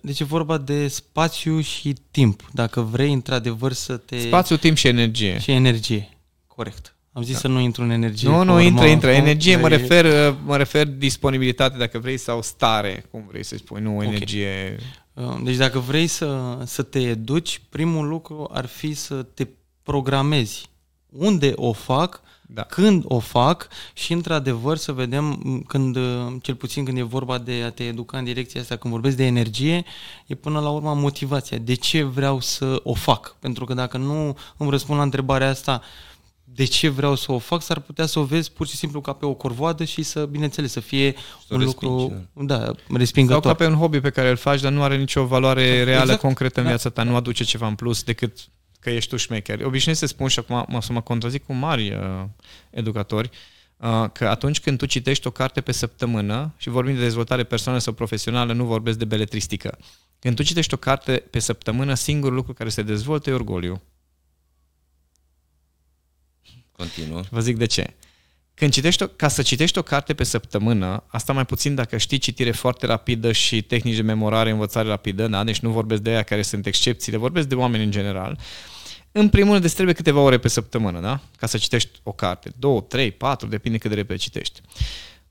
[0.01, 2.49] deci e vorba de spațiu și timp.
[2.53, 4.19] Dacă vrei într-adevăr să te...
[4.19, 5.39] Spațiu, timp și energie.
[5.39, 6.09] Și energie,
[6.47, 6.95] corect.
[7.11, 7.39] Am zis da.
[7.39, 8.29] să nu intru în energie.
[8.29, 9.09] Nu, nu, intră, intră.
[9.09, 13.95] Energie mă refer, mă refer disponibilitate, dacă vrei, sau stare, cum vrei să spui, nu
[13.95, 14.07] okay.
[14.07, 14.77] energie...
[15.13, 19.47] Uh, deci dacă vrei să, să te educi, primul lucru ar fi să te
[19.83, 20.69] programezi.
[21.09, 22.61] Unde o fac, da.
[22.61, 25.35] când o fac și într-adevăr să vedem
[25.67, 28.93] când, uh, cel puțin când e vorba de a te educa în direcția asta, când
[28.93, 29.85] vorbesc de energie,
[30.25, 31.57] e până la urmă motivația.
[31.57, 33.35] De ce vreau să o fac?
[33.39, 35.81] Pentru că dacă nu îmi răspund la întrebarea asta,
[36.43, 39.13] de ce vreau să o fac, s-ar putea să o vezi pur și simplu ca
[39.13, 41.15] pe o corvoadă și să, bineînțeles, să fie
[41.47, 42.57] să un lucru da.
[42.57, 43.43] da, respingător.
[43.43, 45.85] Sau ca pe un hobby pe care îl faci, dar nu are nicio valoare exact.
[45.85, 46.21] reală, exact.
[46.21, 46.69] concretă în da.
[46.69, 48.37] viața ta, nu aduce ceva în plus decât
[48.79, 49.65] că ești tu șmecher.
[49.65, 52.23] Obișnuiesc să spun și acum mă, să mă contrazic cu mari uh,
[52.69, 53.29] educatori,
[53.77, 57.81] uh, că atunci când tu citești o carte pe săptămână, și vorbim de dezvoltare personală
[57.81, 59.77] sau profesională, nu vorbesc de beletristică,
[60.19, 63.81] când tu citești o carte pe săptămână, singurul lucru care se dezvoltă e orgoliu.
[66.71, 67.21] Continuă.
[67.29, 67.95] Vă zic de ce.
[68.59, 72.17] Când citești o, ca să citești o carte pe săptămână, asta mai puțin dacă știi
[72.17, 75.43] citire foarte rapidă și tehnici de memorare, învățare rapidă, da?
[75.43, 78.39] deci nu vorbesc de aia care sunt excepțiile, vorbesc de oameni în general.
[79.11, 81.19] În primul rând, îți trebuie câteva ore pe săptămână, da?
[81.37, 82.51] Ca să citești o carte.
[82.59, 84.61] Două, trei, patru, depinde cât de repede citești.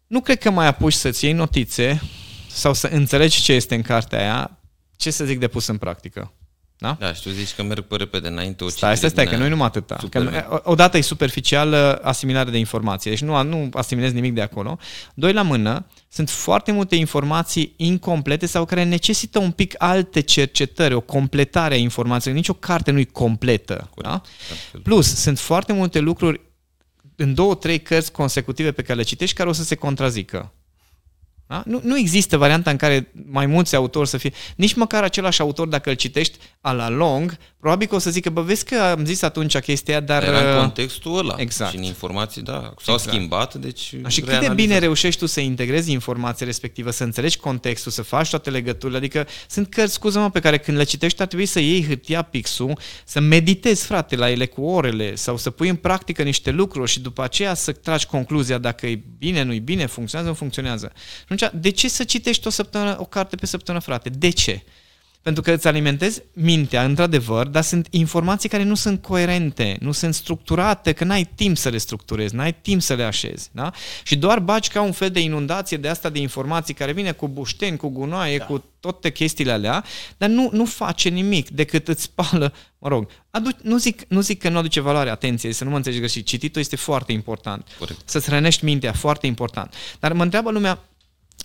[0.06, 2.02] Nu cred că mai apuci să-ți iei notițe
[2.48, 4.58] sau să înțelegi ce este în cartea aia,
[4.96, 6.32] ce să zic de pus în practică.
[6.78, 6.96] Da?
[7.00, 9.44] Da, și tu zici că merg pe repede înainte o Stai, stai, stai, că nu
[9.44, 9.98] e numai atâta.
[10.10, 14.78] Că, odată e superficială asimilare de informații, deci nu, nu asimilezi nimic de acolo.
[15.14, 20.94] Doi la mână, sunt foarte multe informații incomplete sau care necesită un pic alte cercetări,
[20.94, 22.34] o completare a informației.
[22.34, 23.90] Nici o carte nu e completă.
[24.02, 24.20] Da?
[24.82, 26.40] Plus, sunt foarte multe lucruri
[27.16, 30.52] în două, trei cărți consecutive pe care le citești care o să se contrazică.
[31.46, 31.62] Da?
[31.66, 35.68] Nu, nu există varianta în care mai mulți autori să fie, nici măcar același autor,
[35.68, 39.04] dacă îl citești a la long, probabil că o să zică, bă, vezi că am
[39.04, 40.22] zis atunci chestia, dar...
[40.22, 41.70] Era în uh, contextul ăla exact.
[41.70, 43.02] și în informații, da, s-au exact.
[43.02, 43.94] schimbat, deci...
[43.94, 48.02] Da, și cât de bine reușești tu să integrezi informația respectivă, să înțelegi contextul, să
[48.02, 51.60] faci toate legăturile, adică sunt cărți, scuză-mă, pe care când le citești ar trebui să
[51.60, 56.22] iei hârtia pixul, să meditezi, frate, la ele cu orele sau să pui în practică
[56.22, 60.30] niște lucruri și după aceea să tragi concluzia dacă e bine, nu e bine, funcționează,
[60.30, 60.92] nu funcționează.
[61.44, 64.08] Atunci, de ce să citești o săptămână, o carte pe săptămână, frate?
[64.08, 64.62] De ce?
[65.26, 70.14] Pentru că îți alimentezi mintea, într-adevăr, dar sunt informații care nu sunt coerente, nu sunt
[70.14, 73.48] structurate, că n-ai timp să le structurezi, n-ai timp să le așezi.
[73.52, 73.72] Da?
[74.02, 77.28] Și doar baci ca un fel de inundație de asta de informații care vine cu
[77.28, 78.44] bușteni, cu gunoaie, da.
[78.44, 79.84] cu toate chestiile alea,
[80.16, 84.40] dar nu, nu face nimic decât îți spală, mă rog, adu- nu, zic, nu zic
[84.40, 88.08] că nu aduce valoare, atenție, să nu mă înțelegi greșit, cititul este foarte important, Corect.
[88.08, 89.74] să-ți hrănești mintea, foarte important.
[90.00, 90.84] Dar mă întreabă lumea,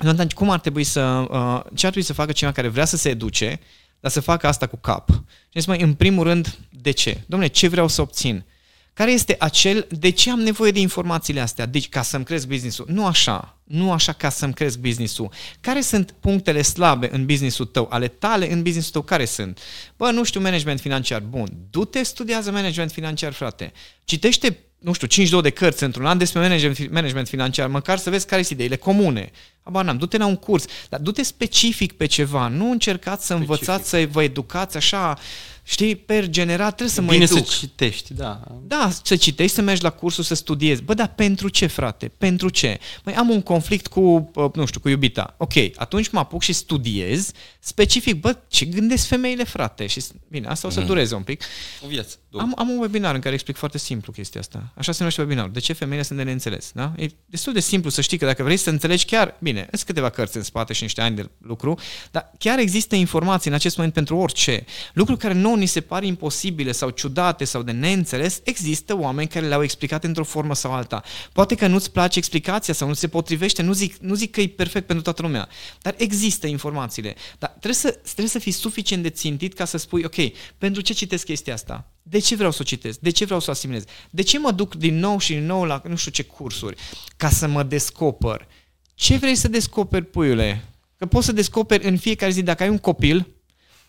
[0.10, 2.98] atunci, cum ar trebui să, uh, ce ar trebui să facă cineva care vrea să
[2.98, 3.60] se educe,
[4.00, 5.10] dar să facă asta cu cap?
[5.50, 7.22] Și mai în primul rând, de ce?
[7.26, 8.46] Domnule, ce vreau să obțin?
[8.94, 11.66] Care este acel, de ce am nevoie de informațiile astea?
[11.66, 12.86] Deci, ca să-mi cresc business-ul.
[12.90, 13.58] Nu așa.
[13.64, 15.32] Nu așa ca să-mi cresc business-ul.
[15.60, 17.88] Care sunt punctele slabe în business-ul tău?
[17.92, 19.60] Ale tale în business-ul tău care sunt?
[19.98, 21.22] Bă, nu știu, management financiar.
[21.22, 21.48] Bun.
[21.70, 23.72] Du-te, studiază management financiar, frate.
[24.04, 28.26] Citește nu știu, 5 de cărți într-un an despre management, management financiar, măcar să vezi
[28.26, 29.32] care sunt ideile comune.
[29.72, 33.50] Aba n-am, du-te la un curs, dar du-te specific pe ceva, nu încercați să specific.
[33.50, 35.18] învățați, să vă educați așa
[35.64, 37.38] știi, per general trebuie să mă Bine educ.
[37.38, 38.42] să citești, da.
[38.68, 40.82] Da, să citești, să mergi la cursul, să studiezi.
[40.82, 42.12] Bă, dar pentru ce, frate?
[42.18, 42.80] Pentru ce?
[43.04, 45.36] Mai am un conflict cu, nu știu, cu iubita.
[45.38, 49.88] Ok, atunci mă apuc și studiez specific, bă, ce gândesc femeile, frate?
[49.88, 50.86] Și, bine, asta o să mm.
[50.86, 51.44] dureze un pic.
[51.86, 52.16] O viață.
[52.38, 54.72] Am, am un webinar în care explic foarte simplu chestia asta.
[54.76, 55.52] Așa se numește webinarul.
[55.52, 56.72] De ce femeile sunt de neînțeles?
[56.74, 56.94] Da?
[56.98, 60.10] E destul de simplu să știi că dacă vrei să înțelegi chiar, bine, sunt câteva
[60.10, 61.80] cărți în spate și niște ani de lucru,
[62.12, 64.66] dar chiar există informații în acest moment pentru orice.
[64.94, 69.48] Lucruri care nu ni se par imposibile sau ciudate sau de neînțeles, există oameni care
[69.48, 71.04] le-au explicat într-o formă sau alta.
[71.34, 74.48] Poate că nu-ți place explicația sau nu se potrivește, nu zic, nu zic că e
[74.48, 75.48] perfect pentru toată lumea,
[75.82, 77.16] dar există informațiile.
[77.40, 80.16] Dar trebuie să, trebuie să fii suficient de țintit ca să spui, ok,
[80.58, 81.86] pentru ce citesc chestia asta?
[82.04, 83.00] De ce vreau să o citesc?
[83.00, 83.84] De ce vreau să o asimilez?
[84.10, 86.76] De ce mă duc din nou și din nou la nu știu ce cursuri?
[87.18, 88.48] Ca să mă descoper.
[88.96, 90.64] Ce vrei să descoperi, puiule?
[90.98, 93.28] Că poți să descoperi în fiecare zi, dacă ai un copil,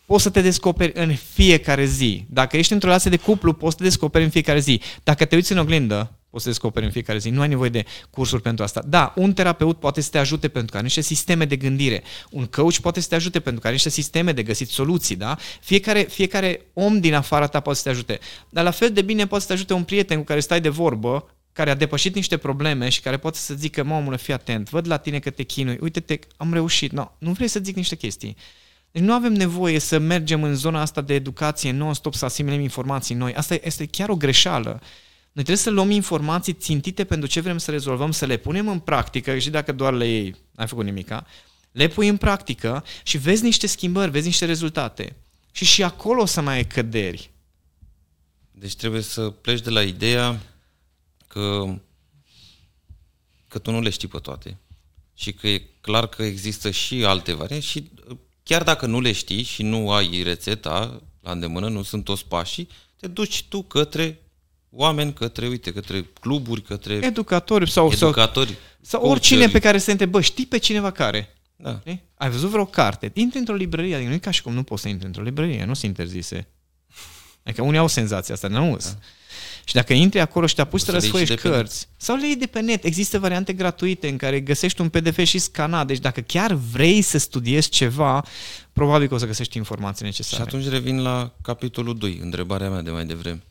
[0.07, 2.25] poți să te descoperi în fiecare zi.
[2.29, 4.81] Dacă ești într-o relație de cuplu, poți să te descoperi în fiecare zi.
[5.03, 7.31] Dacă te uiți în oglindă, poți să descoperi în fiecare zi.
[7.31, 8.83] Nu ai nevoie de cursuri pentru asta.
[8.87, 12.03] Da, un terapeut poate să te ajute pentru că are niște sisteme de gândire.
[12.31, 15.37] Un coach poate să te ajute pentru că are niște sisteme de găsit soluții, da?
[15.61, 18.19] Fiecare, fiecare om din afara ta poate să te ajute.
[18.49, 20.69] Dar la fel de bine poate să te ajute un prieten cu care stai de
[20.69, 24.71] vorbă, care a depășit niște probleme și care poate să zică, mă, omule, fii atent,
[24.71, 26.93] văd la tine că te chinui, uite-te, am reușit.
[26.93, 28.37] No, nu vrei să zic niște chestii.
[28.91, 33.15] Deci nu avem nevoie să mergem în zona asta de educație non-stop să asimilăm informații
[33.15, 33.35] noi.
[33.35, 34.71] Asta este chiar o greșeală.
[35.33, 38.79] Noi trebuie să luăm informații țintite pentru ce vrem să rezolvăm, să le punem în
[38.79, 41.27] practică și dacă doar le iei, n-ai făcut nimica,
[41.73, 45.17] le pui în practică și vezi niște schimbări, vezi niște rezultate.
[45.53, 47.31] Și și acolo să mai ai căderi.
[48.51, 50.41] Deci trebuie să pleci de la ideea
[51.33, 51.65] că,
[53.49, 54.59] că tu nu le știi pe toate
[55.15, 57.91] și că e clar că există și alte variante și
[58.43, 62.69] chiar dacă nu le știi și nu ai rețeta la îndemână, nu sunt toți pașii,
[62.97, 64.21] te duci tu către
[64.71, 69.91] oameni, către, uite, către cluburi, către educatori sau, educatori, sau, sau oricine pe care se
[69.91, 71.37] întrebe, știi pe cineva care?
[71.57, 71.83] Da.
[72.15, 73.11] Ai văzut vreo carte?
[73.15, 75.65] Intri într-o librărie, adică nu e ca și cum nu poți să intri într-o librărie,
[75.65, 76.49] nu se interzise.
[77.43, 78.99] Adică unii au senzația asta, nu da.
[79.65, 82.61] Și dacă intri acolo și te apuci să răsfoiești cărți, sau le iei de pe
[82.61, 85.85] net, există variante gratuite în care găsești un PDF și scana.
[85.85, 88.25] Deci dacă chiar vrei să studiezi ceva,
[88.73, 90.43] probabil că o să găsești informații necesare.
[90.43, 93.43] Și atunci revin la capitolul 2, întrebarea mea de mai devreme.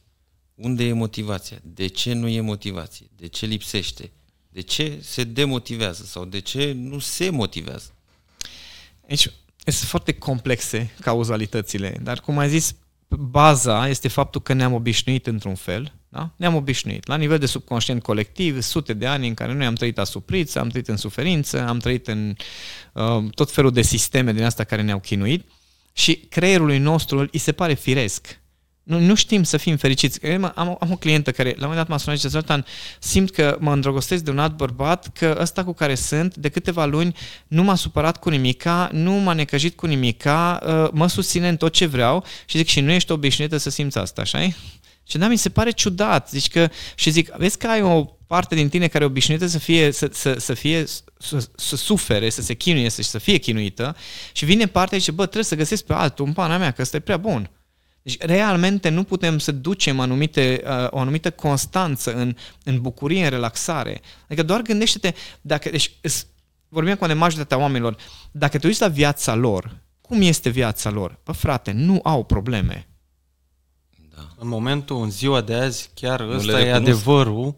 [0.56, 1.58] Unde e motivația?
[1.62, 3.06] De ce nu e motivație?
[3.16, 4.12] De ce lipsește?
[4.50, 7.94] De ce se demotivează sau de ce nu se motivează?
[9.08, 9.32] Deci,
[9.66, 12.76] sunt foarte complexe cauzalitățile, dar cum ai zis,
[13.08, 16.32] baza este faptul că ne-am obișnuit într-un fel, da?
[16.36, 17.08] ne-am obișnuit.
[17.08, 20.70] La nivel de subconștient colectiv, sute de ani în care noi am trăit asupriți, am
[20.70, 22.36] trăit în suferință, am trăit în
[22.94, 25.46] uh, tot felul de sisteme din asta care ne-au chinuit
[25.94, 28.42] și creierului nostru îi se pare firesc
[28.84, 30.26] nu, nu știm să fim fericiți.
[30.26, 32.66] Am, am o clientă care la un moment dat m-a sunat și Zoltan,
[33.00, 36.86] simt că mă îndrăgostesc de un alt bărbat, că ăsta cu care sunt, de câteva
[36.86, 37.16] luni,
[37.48, 41.74] nu m-a supărat cu nimica, nu m-a necăjit cu nimica, uh, mă susține în tot
[41.74, 44.42] ce vreau și zic, și nu ești obișnuită să simți asta, așa
[45.08, 46.30] Și da, mi se pare ciudat.
[46.30, 49.60] Zici că, și zic, vezi că ai o parte din tine care e obișnuită să
[49.60, 50.86] fie, să, să, să fie,
[51.18, 53.96] să, să sufere, să se chinuie, să, să fie chinuită
[54.32, 56.82] și vine partea și zice, bă, trebuie să găsesc pe altul, în pana mea, că
[56.82, 57.50] ăsta e prea bun.
[58.02, 63.30] Deci, realmente nu putem să ducem anumite, uh, o anumită constanță în, în bucurie, în
[63.30, 64.02] relaxare.
[64.26, 65.92] Adică doar gândește-te, dacă, deci,
[66.68, 67.96] vorbim acum de majoritatea oamenilor,
[68.32, 71.20] dacă te uiți la viața lor, cum este viața lor?
[71.24, 72.91] Pă, frate, nu au probleme.
[74.22, 74.36] Da.
[74.38, 77.56] În momentul, în ziua de azi, chiar nu ăsta e adevărul.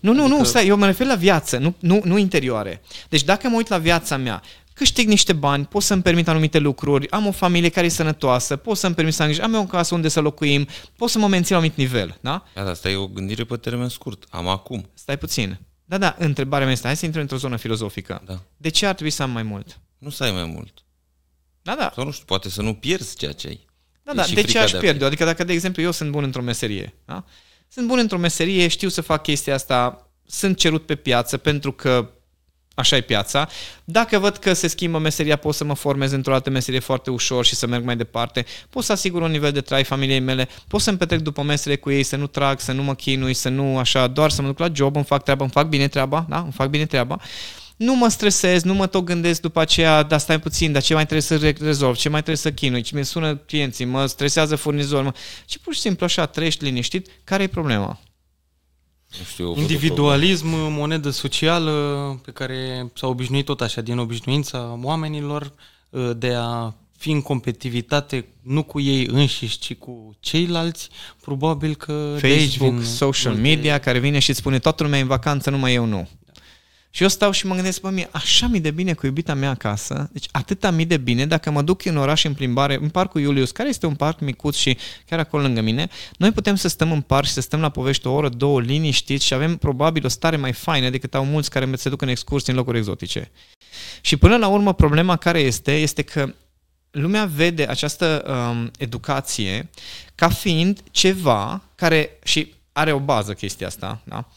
[0.00, 0.36] Nu, nu, adică...
[0.36, 2.82] nu, stai, eu mă refer la viață, nu, nu, nu interioare.
[3.08, 7.10] Deci dacă mă uit la viața mea, câștig niște bani, pot să-mi permit anumite lucruri,
[7.10, 10.08] am o familie care e sănătoasă, pot să-mi permit să angajez, am o casă unde
[10.08, 12.44] să locuim, pot să mă mențin la un anumit nivel, da?
[12.54, 14.90] Da, dar asta e o gândire pe termen scurt, am acum.
[14.94, 15.58] Stai puțin.
[15.84, 18.22] Da, da, întrebarea mea este, hai să intru într-o zonă filozofică.
[18.26, 18.40] Da.
[18.56, 19.80] De ce ar trebui să am mai mult?
[19.98, 20.84] Nu să ai mai mult.
[21.62, 21.92] Da, da.
[21.94, 23.66] Sau nu știu, poate să nu pierzi ceea ce ai.
[24.04, 25.04] Da, e da, de ce aș de pierde?
[25.04, 27.24] Adică dacă, de exemplu, eu sunt bun într-o meserie, da?
[27.68, 32.10] Sunt bun într-o meserie, știu să fac chestia asta, sunt cerut pe piață pentru că
[32.74, 33.48] așa e piața.
[33.84, 37.44] Dacă văd că se schimbă meseria, pot să mă formez într-o altă meserie foarte ușor
[37.44, 38.44] și să merg mai departe.
[38.70, 41.90] Pot să asigur un nivel de trai familiei mele, pot să-mi petrec după meserie cu
[41.90, 44.58] ei, să nu trag, să nu mă chinui, să nu așa, doar să mă duc
[44.58, 46.38] la job, îmi fac treaba, îmi fac bine treaba, da?
[46.38, 47.20] Îmi fac bine treaba.
[47.76, 51.02] Nu mă stresez, nu mă tot gândesc după aceea, dar stai puțin, dar ce mai
[51.02, 55.04] trebuie să rezolv, ce mai trebuie să chinui, ce mi sună clienții, mă stresează furnizorul,
[55.04, 55.14] mă...
[55.48, 58.00] și pur și simplu așa trăiești liniștit, care e problema?
[59.18, 61.72] Nu știu, Individualism, monedă socială
[62.24, 65.52] pe care s-a obișnuit tot așa din obișnuința oamenilor
[65.92, 70.88] ă, de a fi în competitivitate nu cu ei înșiși, ci cu ceilalți,
[71.20, 73.48] probabil că Facebook, de aici vin social multe...
[73.48, 76.08] media care vine și îți spune toată lumea e în vacanță, numai eu nu.
[76.94, 79.50] Și eu stau și mă gândesc, bă, mie, așa mi de bine cu iubita mea
[79.50, 83.20] acasă, deci atâta mi de bine, dacă mă duc în oraș în plimbare, în parcul
[83.20, 84.76] Iulius, care este un parc micuț și
[85.06, 88.06] chiar acolo lângă mine, noi putem să stăm în parc și să stăm la povești
[88.06, 91.76] o oră, două, liniștiți și avem probabil o stare mai faină decât au mulți care
[91.76, 93.30] se duc în excursii în locuri exotice.
[94.00, 96.34] Și până la urmă, problema care este, este că
[96.90, 99.70] lumea vede această um, educație
[100.14, 104.28] ca fiind ceva care, și are o bază chestia asta, da?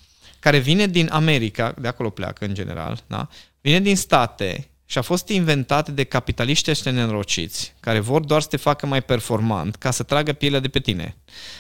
[0.48, 3.28] Care vine din America, de acolo pleacă în general, da?
[3.62, 8.48] vine din state și a fost inventat de capitaliști ăștia nenorociți, care vor doar să
[8.48, 11.16] te facă mai performant, ca să tragă pielea de pe tine.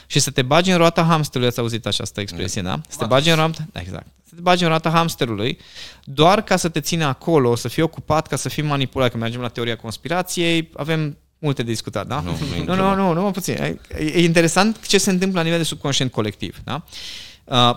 [0.05, 2.81] Și să te bagi în roata hamsterului, ați auzit această expresie, da?
[2.87, 4.07] Să te bagi în roata, da, exact.
[4.23, 5.57] Să te bagi în roata hamsterului,
[6.03, 9.09] doar ca să te ține acolo, să fii ocupat, ca să fii manipulat.
[9.09, 12.19] Când mergem la teoria conspirației, avem multe de discutat, da?
[12.19, 13.53] Nu, nu, nu, nu, nu, nu puțin.
[13.53, 16.83] E, e interesant ce se întâmplă la nivel de subconștient colectiv, da?
[16.85, 16.91] Uh,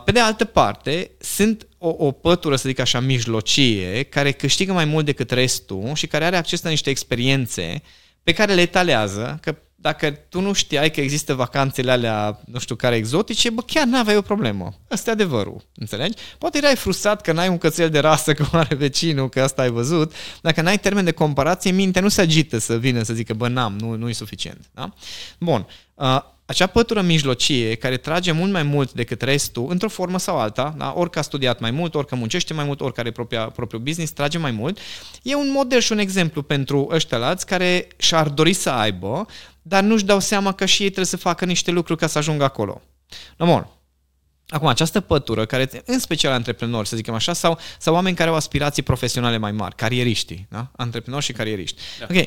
[0.05, 4.85] pe de altă parte, sunt o, o pătură, să zic așa, mijlocie, care câștigă mai
[4.85, 7.83] mult decât restul și care are acces la niște experiențe
[8.23, 12.75] pe care le etalează, că dacă tu nu știai că există vacanțele alea, nu știu
[12.75, 14.75] care, exotice, bă, chiar n-aveai o problemă.
[14.89, 16.17] Asta e adevărul, înțelegi?
[16.39, 19.71] Poate erai frustrat că n-ai un cățel de rasă cum are vecinul, că asta ai
[19.71, 20.13] văzut.
[20.43, 23.77] Dacă n-ai termen de comparație, mintea nu se agită să vină să zică, bă, n-am,
[23.79, 24.71] nu, nu e suficient.
[24.75, 24.93] Da?
[25.39, 25.67] Bun.
[26.51, 30.75] Uh, acea pătură mijlocie care trage mult mai mult decât restul, într-o formă sau alta,
[30.79, 30.93] da?
[30.97, 33.45] ori că a studiat mai mult, ori că muncește mai mult, ori care are propria,
[33.45, 34.79] propriul business, trage mai mult,
[35.23, 39.27] e un model și un exemplu pentru ăștia lați care și-ar dori să aibă,
[39.63, 42.45] dar nu-și dau seama că și ei trebuie să facă niște lucruri ca să ajungă
[42.45, 42.83] acolo.
[43.37, 43.67] No, bun.
[44.49, 48.35] Acum, această pătură, care, în special antreprenori, să zicem așa, sau, sau oameni care au
[48.35, 50.71] aspirații profesionale mai mari, carieriști, da?
[50.77, 51.81] antreprenori și carieriști.
[51.99, 52.07] Da.
[52.11, 52.27] Ok.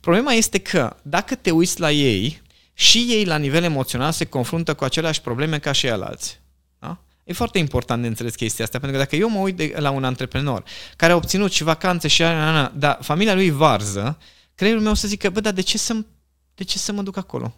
[0.00, 2.42] Problema este că dacă te uiți la ei,
[2.80, 6.34] și ei la nivel emoțional se confruntă cu aceleași probleme ca și alții.
[6.78, 6.98] Da?
[7.24, 9.90] E foarte important de înțeles chestia asta, pentru că dacă eu mă uit de, la
[9.90, 10.64] un antreprenor
[10.96, 12.22] care a obținut și vacanțe și
[12.74, 14.18] dar familia lui varză,
[14.54, 15.96] creierul meu o să zică, bă, dar de ce să,
[16.54, 17.54] de ce să mă duc acolo?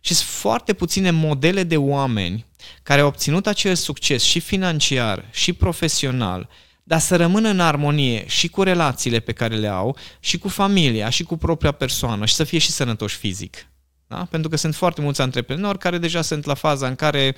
[0.00, 2.46] Și sunt foarte puține modele de oameni
[2.82, 6.48] care au obținut acel succes și financiar și profesional,
[6.82, 11.08] dar să rămână în armonie și cu relațiile pe care le au, și cu familia,
[11.08, 13.66] și cu propria persoană, și să fie și sănătoși fizic.
[14.12, 14.26] Da?
[14.30, 17.36] Pentru că sunt foarte mulți antreprenori care deja sunt la faza în care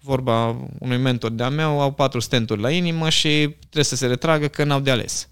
[0.00, 4.48] vorba unui mentor de-a meu, au patru stenturi la inimă și trebuie să se retragă
[4.48, 5.28] că n-au de ales.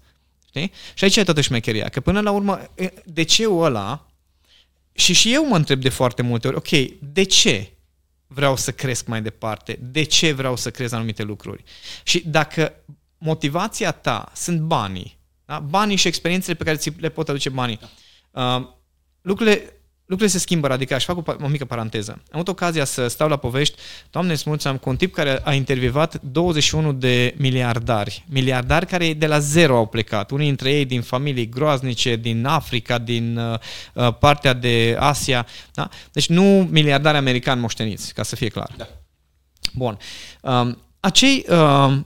[0.47, 0.71] Știi?
[0.93, 2.61] Și aici e toată șmecheria, că până la urmă,
[3.05, 4.07] de ce ăla,
[4.91, 7.71] și și eu mă întreb de foarte multe ori, ok, de ce
[8.27, 9.79] vreau să cresc mai departe?
[9.81, 11.63] De ce vreau să crez anumite lucruri?
[12.03, 12.73] Și dacă
[13.17, 15.59] motivația ta sunt banii, da?
[15.59, 17.79] banii și experiențele pe care ți le pot aduce banii,
[18.31, 18.67] uh,
[19.21, 19.73] lucrurile
[20.09, 22.11] lucrurile se schimbă radical și fac o, o mică paranteză.
[22.11, 23.75] Am avut ocazia să stau la povești,
[24.11, 28.25] Doamne îți am cu un tip care a intervievat 21 de miliardari.
[28.27, 30.31] Miliardari care de la zero au plecat.
[30.31, 33.59] Unii dintre ei din familii groaznice, din Africa, din uh,
[33.93, 35.45] uh, partea de Asia.
[35.73, 35.89] Da?
[36.11, 38.71] Deci nu miliardari americani moșteniți, ca să fie clar.
[38.77, 38.87] Da.
[39.73, 39.97] Bun.
[40.41, 41.97] Um, acei uh,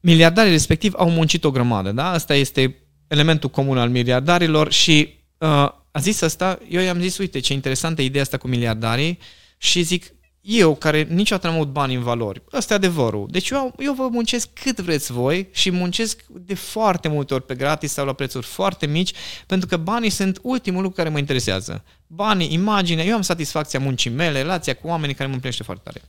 [0.00, 1.90] miliardari respectiv au muncit o grămadă.
[1.90, 2.10] Da?
[2.10, 7.40] Asta este elementul comun al miliardarilor și uh, a zis asta, eu i-am zis, uite,
[7.40, 9.18] ce interesantă ideea asta cu miliardarii
[9.58, 13.26] și zic, eu, care niciodată n-am avut bani în valori, ăsta e adevărul.
[13.30, 17.54] Deci eu, eu vă muncesc cât vreți voi și muncesc de foarte multe ori pe
[17.54, 19.12] gratis sau la prețuri foarte mici,
[19.46, 21.84] pentru că banii sunt ultimul lucru care mă interesează.
[22.06, 26.02] Banii, imaginea, eu am satisfacția muncii mele, relația cu oamenii care mă împlinește foarte tare.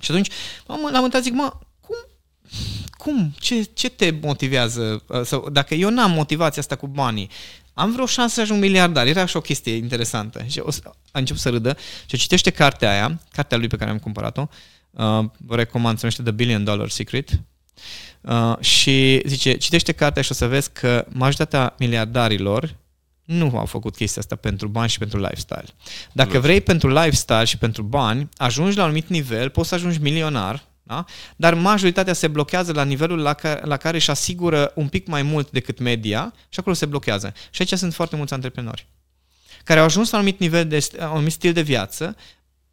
[0.00, 0.30] Și atunci
[0.66, 1.96] l-am întrebat, zic, mă, cum,
[2.90, 5.02] cum, ce, ce te motivează?
[5.24, 7.30] Sau, dacă eu n-am motivația asta cu banii,
[7.74, 9.06] am vreo șansă să ajung miliardar.
[9.06, 10.44] Era și o chestie interesantă.
[10.48, 10.62] Și
[11.10, 14.46] a început să râdă și citește cartea aia, cartea lui pe care am cumpărat-o.
[14.90, 17.40] Uh, vă recomand, se numește The Billion Dollar Secret.
[18.20, 22.76] Uh, și zice, citește cartea și o să vezi că majoritatea miliardarilor
[23.24, 25.66] nu au făcut chestia asta pentru bani și pentru lifestyle.
[26.12, 30.00] Dacă vrei pentru lifestyle și pentru bani, ajungi la un anumit nivel, poți să ajungi
[30.00, 31.04] milionar, da?
[31.36, 35.22] Dar majoritatea se blochează la nivelul la care, la care își asigură un pic mai
[35.22, 37.32] mult decât media și acolo se blochează.
[37.50, 38.86] Și aici sunt foarte mulți antreprenori
[39.64, 42.16] care au ajuns la un anumit nivel de un anumit stil de viață,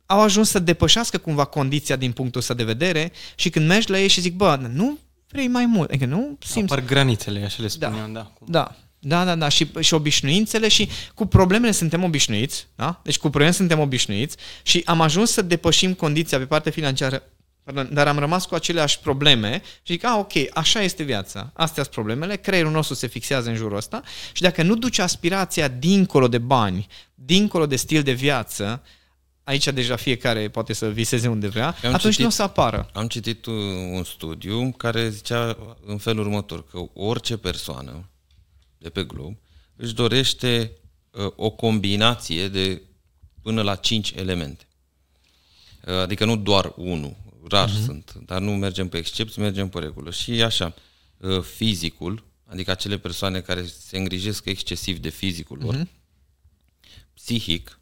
[0.06, 4.00] au ajuns să depășească cumva condiția din punctul ăsta de vedere și când mergi la
[4.00, 4.98] ei și zic, bă, nu
[5.32, 6.74] vrei mai mult, adică nu simți...
[6.74, 8.32] Apar granițele, așa le spuneam, da.
[8.40, 8.76] Da, da.
[9.02, 13.00] Da, da, da, și, și obișnuințele și cu problemele suntem obișnuiți, da?
[13.04, 17.30] Deci cu problemele suntem obișnuiți și am ajuns să depășim condiția pe partea financiară Pardon,
[17.92, 21.96] dar am rămas cu aceleași probleme și zic, a, ok, așa este viața, astea sunt
[21.96, 24.02] problemele, creierul nostru se fixează în jurul ăsta
[24.34, 28.84] și dacă nu duci aspirația dincolo de bani, dincolo de stil de viață,
[29.44, 32.90] aici deja fiecare poate să viseze unde vrea, am atunci citit, nu o să apară.
[32.94, 38.10] Am citit un studiu care zicea în felul următor, că orice persoană
[38.78, 39.38] de pe glob
[39.76, 40.72] își dorește
[41.12, 42.82] uh, o combinație de
[43.42, 44.68] până la 5 elemente.
[45.88, 47.16] Uh, adică nu doar unul,
[47.50, 47.84] rar uh-huh.
[47.86, 50.12] sunt, dar nu mergem pe excepții, mergem pe regulă.
[50.12, 50.74] Și așa,
[51.18, 55.88] uh, fizicul, adică acele persoane care se îngrijesc excesiv de fizicul lor, uh-huh.
[57.14, 57.80] psihic,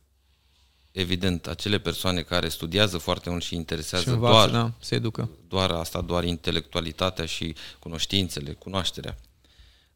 [0.91, 5.30] evident, acele persoane care studiază foarte mult și interesează și învață, doar, da, se educă.
[5.47, 9.17] doar asta, doar intelectualitatea și cunoștințele, cunoașterea.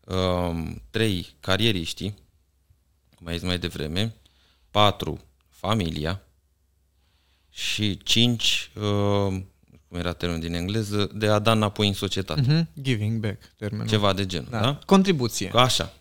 [0.06, 2.16] Um, trei, carieriștii,
[3.16, 4.16] cum ai zis mai devreme.
[4.72, 6.22] Patru, familia.
[7.50, 9.42] Și cinci, uh,
[9.92, 12.42] cum era termenul din engleză, de a da înapoi în societate.
[12.42, 12.82] Mm-hmm.
[12.82, 13.88] Giving back, termenul.
[13.88, 14.60] Ceva de genul, da?
[14.60, 14.80] da?
[14.86, 15.52] Contribuție.
[15.54, 15.94] Așa.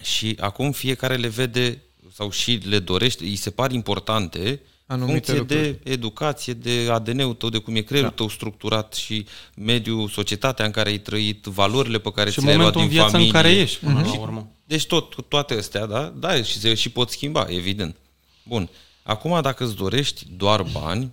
[0.00, 1.82] Și acum fiecare le vede
[2.14, 5.80] sau și le dorește, îi se par importante Anumite funcție lucruri.
[5.82, 8.16] de educație, de ADN-ul tău, de cum e creierul da.
[8.16, 12.56] tău structurat și mediul, societatea în care ai trăit, valorile pe care și ți le-ai
[12.56, 13.26] luat din viața familie.
[13.26, 14.06] în care ești, până mm-hmm.
[14.06, 14.50] la urmă.
[14.64, 16.12] Deci tot, toate astea, da?
[16.16, 17.96] Da, și se și pot schimba, evident.
[18.42, 18.68] Bun.
[19.02, 21.12] Acum, dacă îți dorești doar bani,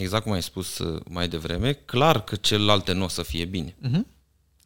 [0.00, 3.76] exact cum ai spus uh, mai devreme, clar că celelalte nu o să fie bine.
[3.88, 4.00] Uh-huh.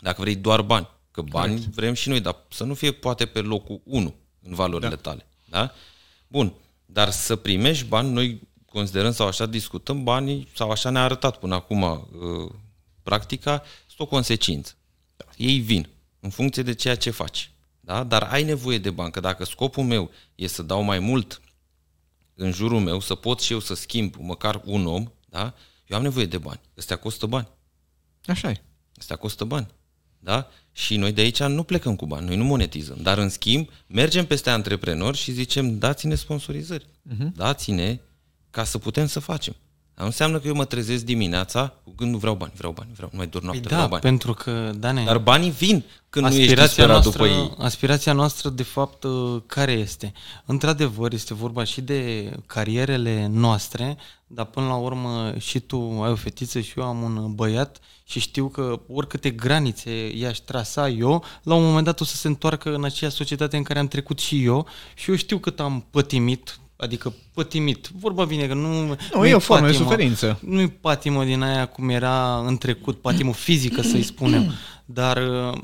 [0.00, 1.74] Dacă vrei doar bani, că bani Correct.
[1.74, 4.96] vrem și noi, dar să nu fie poate pe locul 1 în valorile da.
[4.96, 5.26] tale.
[5.44, 5.72] Da?
[6.28, 6.52] Bun,
[6.86, 11.54] dar să primești bani, noi considerăm sau așa discutăm, banii sau așa ne-a arătat până
[11.54, 12.50] acum uh,
[13.02, 14.74] practica, sunt o consecință.
[15.16, 15.24] Da.
[15.36, 15.88] Ei vin
[16.20, 17.50] în funcție de ceea ce faci.
[17.80, 18.04] Da?
[18.04, 21.40] Dar ai nevoie de bani, că dacă scopul meu e să dau mai mult
[22.34, 25.54] în jurul meu, să pot și eu să schimb măcar un om, da?
[25.86, 26.60] Eu am nevoie de bani.
[26.78, 27.48] Ăstea costă bani.
[28.26, 28.62] Așa e.
[28.98, 29.66] Ăstea costă bani.
[30.18, 30.48] Da?
[30.72, 32.98] Și noi de aici nu plecăm cu bani, noi nu monetizăm.
[33.02, 36.86] Dar în schimb, mergem peste antreprenori și zicem, dați-ne sponsorizări.
[36.86, 37.32] Uh-huh.
[37.34, 38.00] Dați-ne
[38.50, 39.56] ca să putem să facem.
[39.94, 43.18] Dar înseamnă că eu mă trezesc dimineața cu gândul vreau bani, vreau bani, vreau, nu
[43.18, 44.02] mai dorm noapte, păi da, vreau bani.
[44.02, 45.04] pentru că, Dane...
[45.04, 47.54] Dar banii vin când nu ești disperat noastră, după ei.
[47.58, 50.12] Aspirația noastră, de fapt, uh, care este?
[50.44, 56.14] Într-adevăr, este vorba și de carierele noastre, dar până la urmă și tu ai o
[56.14, 61.54] fetiță și eu am un băiat și știu că oricâte granițe i-aș trasa eu, la
[61.54, 64.44] un moment dat o să se întoarcă în aceea societate în care am trecut și
[64.44, 67.90] eu și eu știu cât am pătimit adică pătimit.
[67.98, 68.86] Vorba vine că nu...
[68.86, 70.38] Nu, nu e o formă patimă, de suferință.
[70.42, 74.52] Nu e patimă din aia cum era în trecut, patimă fizică să-i spunem,
[74.84, 75.62] dar uh,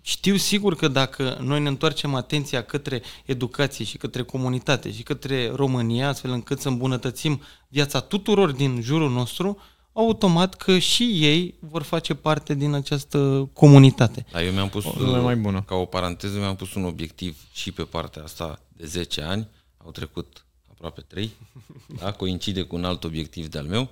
[0.00, 5.50] știu sigur că dacă noi ne întoarcem atenția către educație și către comunitate și către
[5.54, 9.58] România, astfel încât să îmbunătățim viața tuturor din jurul nostru,
[9.92, 14.26] automat că și ei vor face parte din această comunitate.
[14.32, 15.62] Da, eu mi-am pus, o, mai bună.
[15.66, 19.48] ca o paranteză, mi-am pus un obiectiv și pe partea asta de 10 ani,
[19.84, 21.30] au trecut aproape trei,
[22.00, 22.12] da?
[22.12, 23.90] coincide cu un alt obiectiv de-al meu,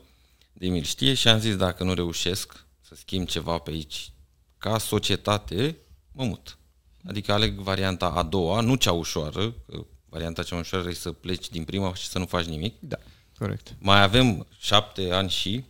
[0.53, 4.13] de mi știe și am zis dacă nu reușesc să schimb ceva pe aici
[4.59, 5.77] ca societate,
[6.13, 6.59] mă mut.
[7.05, 11.49] Adică aleg varianta a doua, nu cea ușoară, că varianta cea ușoară e să pleci
[11.49, 12.75] din prima și să nu faci nimic.
[12.81, 12.97] Da,
[13.39, 13.77] corect.
[13.79, 15.65] Mai avem șapte ani și,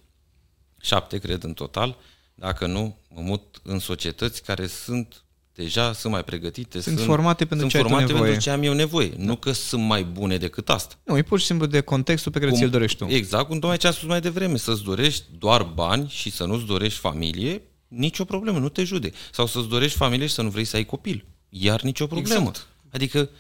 [0.80, 1.97] șapte cred în total,
[2.34, 5.24] dacă nu, mă mut în societăți care sunt
[5.59, 6.80] deja sunt mai pregătite.
[6.80, 9.09] Sunt, sunt formate pentru sunt ce formate ai pentru ce am eu nevoie.
[9.09, 9.24] Da.
[9.24, 10.94] Nu că sunt mai bune decât asta.
[11.04, 13.06] Nu, e pur și simplu de contextul pe care ți-l dorești tu.
[13.09, 16.64] Exact, cum tocmai ce am spus mai devreme, să-ți dorești doar bani și să nu-ți
[16.64, 19.11] dorești familie, nicio problemă, nu te jude.
[19.32, 21.24] Sau să-ți dorești familie și să nu vrei să ai copil.
[21.48, 22.48] Iar nicio problemă.
[22.48, 22.66] Exact.
[22.90, 23.30] Adică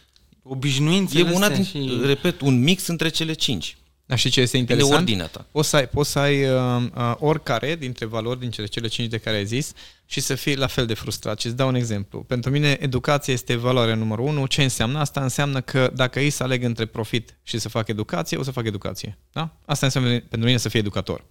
[0.42, 2.00] obișnuințele e una din, și...
[2.04, 3.76] repet, un mix între cele cinci.
[4.06, 4.92] Dar și ce este interesant?
[4.92, 5.46] De ordinea ta.
[5.50, 9.08] Poți să ai, poți să ai uh, uh, oricare dintre valori, din cele, cele cinci
[9.08, 9.72] de care ai zis,
[10.10, 11.40] și să fii la fel de frustrat.
[11.40, 12.22] Și îți dau un exemplu.
[12.22, 14.46] Pentru mine, educația este valoarea numărul unu.
[14.46, 15.20] Ce înseamnă asta?
[15.20, 18.66] Înseamnă că dacă ei să aleg între profit și să fac educație, o să fac
[18.66, 19.18] educație.
[19.32, 19.56] Da?
[19.66, 21.24] Asta înseamnă pentru mine să fie educator.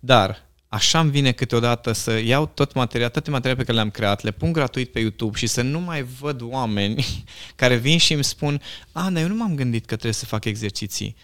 [0.00, 4.22] Dar așa îmi vine câteodată să iau tot material, toate materialele pe care le-am creat,
[4.22, 7.04] le pun gratuit pe YouTube și să nu mai văd oameni
[7.56, 10.44] care vin și îmi spun a, dar eu nu m-am gândit că trebuie să fac
[10.44, 11.16] exerciții.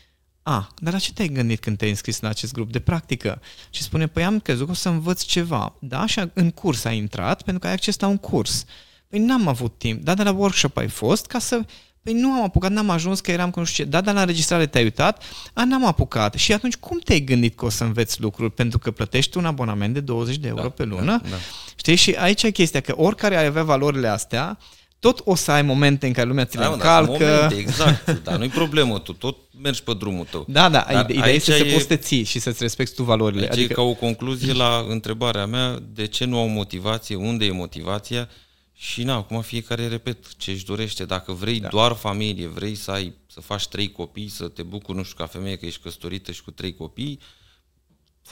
[0.42, 3.40] A, dar la ce te-ai gândit când te-ai înscris în acest grup de practică?
[3.70, 5.74] Și spune, păi am crezut că o să învăț ceva.
[5.78, 8.64] Da, așa în curs ai intrat pentru că ai acces la un curs.
[9.08, 10.02] Păi n-am avut timp.
[10.02, 11.60] Da, de la workshop ai fost ca să...
[12.02, 13.90] Păi nu am apucat, n-am ajuns că eram cu nu știu ce.
[13.90, 15.22] Da, dar la înregistrare te-ai uitat?
[15.52, 16.34] A, n-am apucat.
[16.34, 18.52] Și atunci cum te-ai gândit că o să înveți lucruri?
[18.52, 21.20] Pentru că plătești un abonament de 20 de euro da, pe lună.
[21.22, 21.36] Da, da.
[21.76, 21.94] Știi?
[21.94, 24.58] Și aici e chestia, că oricare ar avea valorile astea,
[25.02, 27.24] tot o să ai momente în care lumea ți le da, încalcă.
[27.24, 30.44] Da, momente, exact, dar nu-i problemă, tu tot mergi pe drumul tău.
[30.48, 33.48] Da, da, dar ideea este să e, poți să ții și să-ți respecti tu valorile.
[33.48, 33.72] Adică...
[33.72, 38.28] e ca o concluzie la întrebarea mea, de ce nu au motivație, unde e motivația
[38.72, 41.04] și na, acum fiecare, repet, ce își dorește.
[41.04, 41.68] Dacă vrei da.
[41.68, 45.26] doar familie, vrei să ai, să faci trei copii, să te bucuri, nu știu, ca
[45.26, 47.18] femeie că ești căsătorită și cu trei copii,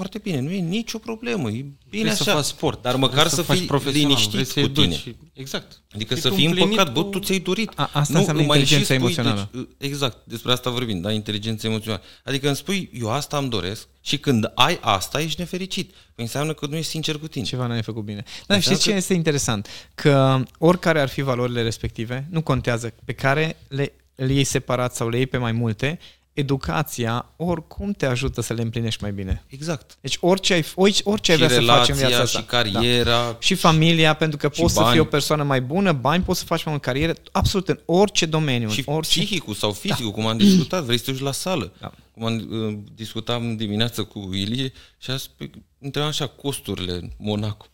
[0.01, 2.25] foarte bine, nu e nicio problemă, e bine vrei așa.
[2.25, 4.95] să faci sport, dar măcar să, să fii liniștit cu tine.
[4.95, 5.17] Și...
[5.33, 5.83] Exact.
[5.95, 6.93] Adică să fii împăcat, cu...
[6.93, 7.73] bă, tu ți-ai dorit.
[7.75, 9.51] A, asta nu, înseamnă inteligența emoțională.
[9.53, 12.03] Deci, exact, despre asta vorbim, da, inteligența emoțională.
[12.25, 15.91] Adică îmi spui, eu asta îmi doresc și când ai asta, ești nefericit.
[16.15, 17.45] Păi înseamnă că nu ești sincer cu tine.
[17.45, 18.25] Ceva n-ai făcut bine.
[18.47, 18.97] Dar știți ce că...
[18.97, 19.69] este interesant?
[19.95, 25.09] Că oricare ar fi valorile respective, nu contează pe care le, le iei separat sau
[25.09, 25.99] le iei pe mai multe,
[26.41, 29.45] educația oricum te ajută să le împlinești mai bine.
[29.47, 29.99] Exact.
[30.01, 32.39] Deci orice ai, orice, orice ai vrea să faci în viața asta.
[32.39, 33.11] Și cariera.
[33.11, 33.37] Da.
[33.39, 34.87] Și familia, pentru că poți bani.
[34.87, 37.81] să fii o persoană mai bună, bani, poți să faci mai mult carieră, absolut în
[37.85, 38.69] orice domeniu.
[38.69, 39.21] Și orice...
[39.21, 40.11] psihicul sau fizicul, da.
[40.11, 41.73] cum am discutat, vrei să te duci la sală.
[41.81, 41.93] Da.
[42.13, 45.47] Cum am, uh, discutam dimineața cu Ilie și a spus,
[45.79, 47.67] întrebam așa costurile în Monaco.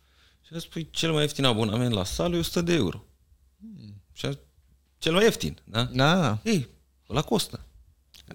[0.46, 3.04] Și a spus, cel mai ieftin abonament la sală e 100 de euro.
[3.58, 4.02] Hmm.
[4.12, 4.38] Și a,
[4.98, 5.82] cel mai ieftin, da?
[5.92, 6.38] Da.
[6.42, 6.68] Ei,
[7.06, 7.65] la costă.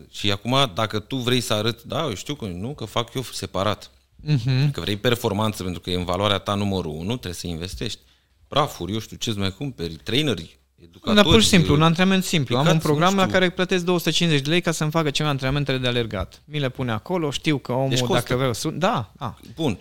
[0.09, 3.21] Și acum, dacă tu vrei să arăți, da, eu știu că nu, că fac eu
[3.21, 3.91] separat.
[4.27, 4.71] Uh-huh.
[4.71, 7.99] Că vrei performanță pentru că e în valoarea ta numărul unu, trebuie să investești.
[8.47, 11.15] Prafuri, eu știu ce mai cumperi, traineri, educatori.
[11.15, 12.57] Dar pur și simplu, un antrenament simplu.
[12.57, 15.87] Am un program la care plătesc 250 de lei ca să-mi facă ceva antrenamentele de
[15.87, 16.41] alergat.
[16.45, 18.69] Mi le pune acolo, știu că omul, deci dacă vreau să...
[18.69, 19.39] Da, a.
[19.55, 19.79] Bun.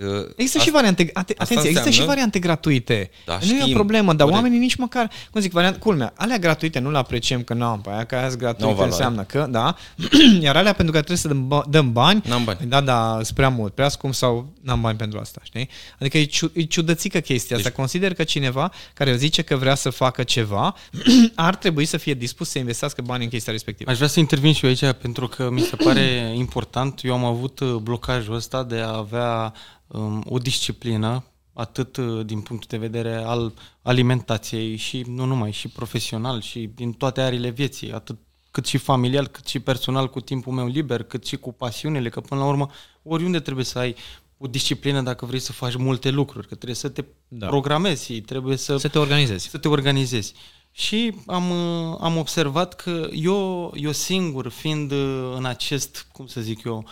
[0.00, 3.10] Uh, există asta, și variante, atenție, există înseamnă, și variante gratuite.
[3.26, 4.34] Da, nu știm, e o problemă, dar corect.
[4.34, 7.80] oamenii nici măcar, cum zic, variante, culmea, alea gratuite nu le apreciem că nu am
[7.80, 9.76] pe aia, că aia gratuite înseamnă că, da,
[10.40, 12.58] iar alea pentru că trebuie să dăm, dăm bani, n-am bani.
[12.66, 15.68] da, da, sunt prea mult, prea scump sau n-am bani pentru asta, știi?
[16.00, 17.78] Adică e, ciu, e ciudățică chestia deci, asta.
[17.78, 20.74] Consider că cineva care zice că vrea să facă ceva,
[21.34, 23.90] ar trebui să fie dispus să investească bani în chestia respectivă.
[23.90, 26.02] Aș vrea să intervin și eu aici pentru că mi se pare
[26.44, 27.00] important.
[27.02, 29.52] Eu am avut uh, blocajul ăsta de a avea
[29.94, 35.68] um, o disciplină, atât uh, din punct de vedere al alimentației și nu numai, și
[35.68, 38.18] profesional și din toate arile vieții, atât
[38.50, 42.20] cât și familial, cât și personal cu timpul meu liber, cât și cu pasiunile, că
[42.20, 42.70] până la urmă
[43.02, 43.96] oriunde trebuie să ai
[44.38, 47.46] o disciplină dacă vrei să faci multe lucruri, că trebuie să te da.
[47.46, 49.48] programezi, trebuie să, să te organizezi.
[49.48, 50.34] Să te organizezi.
[50.70, 56.40] Și am, uh, am observat că eu, eu singur, fiind uh, în acest, cum să
[56.40, 56.86] zic eu,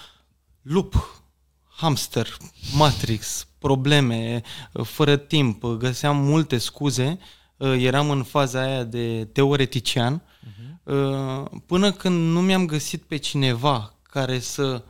[0.63, 1.22] lup
[1.83, 2.37] hamster,
[2.77, 4.43] Matrix, probleme,
[4.83, 7.19] fără timp, găseam multe scuze,
[7.59, 11.51] eram în faza aia de teoretician, uh-huh.
[11.67, 14.85] până când nu mi-am găsit pe cineva care să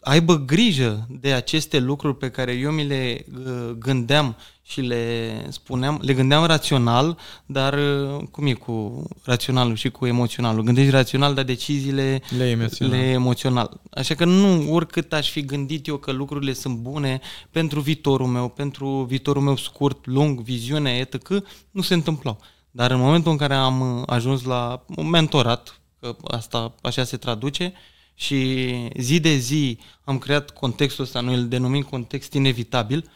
[0.00, 6.00] aibă grijă de aceste lucruri pe care eu mi le uh, gândeam și le spuneam,
[6.02, 10.62] le gândeam rațional, dar uh, cum e cu raționalul și cu emoționalul?
[10.62, 12.98] Gândești rațional, dar deciziile le emoțional.
[12.98, 13.80] le emoțional.
[13.90, 17.20] Așa că nu, oricât aș fi gândit eu că lucrurile sunt bune
[17.50, 21.28] pentru viitorul meu, pentru viitorul meu scurt, lung, viziune, etc.,
[21.70, 22.38] nu se întâmplau.
[22.70, 27.16] Dar în momentul în care am uh, ajuns la un mentorat, că asta așa se
[27.16, 27.72] traduce,
[28.20, 33.10] și zi de zi am creat contextul ăsta, noi îl denumim context inevitabil,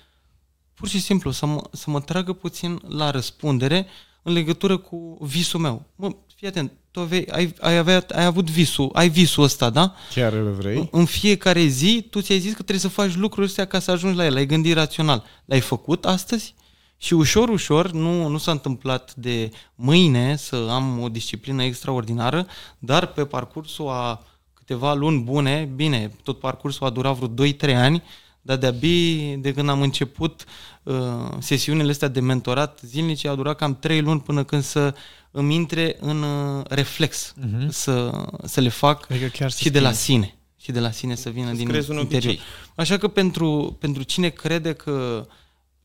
[0.75, 3.87] pur și simplu să mă, să mă tragă puțin la răspundere
[4.23, 5.83] în legătură cu visul meu.
[5.97, 9.95] Mă, fii atent, tu aveai, ai, ai, avea, ai avut visul, ai visul ăsta, da?
[10.15, 10.89] Chiar îl vrei?
[10.93, 14.17] În fiecare zi tu ți-ai zis că trebuie să faci lucrurile astea ca să ajungi
[14.17, 15.25] la el, ai gândit rațional.
[15.45, 16.55] L-ai făcut astăzi?
[16.97, 22.47] Și ușor, ușor, nu, nu s-a întâmplat de mâine să am o disciplină extraordinară,
[22.79, 24.23] dar pe parcursul a
[24.67, 28.03] câteva luni bune, bine, tot parcursul a durat vreo 2-3 ani,
[28.41, 30.45] dar de-abia de când am început
[30.83, 30.95] uh,
[31.39, 34.95] sesiunile astea de mentorat zilnice, a durat cam 3 luni până când să
[35.31, 37.69] îmi intre în uh, reflex, uh-huh.
[37.69, 40.35] să, să le fac adică chiar și de la sine.
[40.61, 41.99] Și de la sine să vină să din interior.
[41.99, 42.41] Obicei.
[42.75, 45.27] Așa că pentru, pentru cine crede că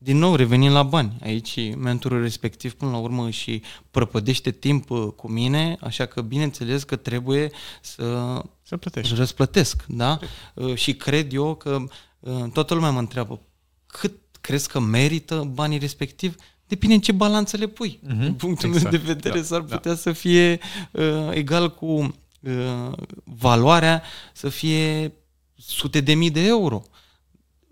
[0.02, 1.16] din nou revenim la bani.
[1.22, 6.82] Aici mentorul respectiv până la urmă și prăpădește timp uh, cu mine, așa că bineînțeles
[6.82, 7.50] că trebuie
[7.80, 9.14] să, să plătești.
[9.14, 9.84] răsplătesc.
[9.88, 10.18] Da?
[10.54, 11.84] Uh, și cred eu că
[12.18, 13.40] uh, toată lumea mă întreabă
[13.86, 16.34] cât crezi că merită banii respectiv?
[16.66, 18.00] Depinde în ce balanță le pui.
[18.02, 18.18] Uh-huh.
[18.18, 18.90] Din punctul exact.
[18.90, 19.74] meu de vedere da, s-ar da.
[19.74, 19.96] putea da.
[19.96, 20.58] să fie
[20.90, 21.86] uh, egal cu
[22.40, 22.92] uh,
[23.24, 24.02] valoarea
[24.32, 25.12] să fie
[25.54, 26.82] sute de mii de euro.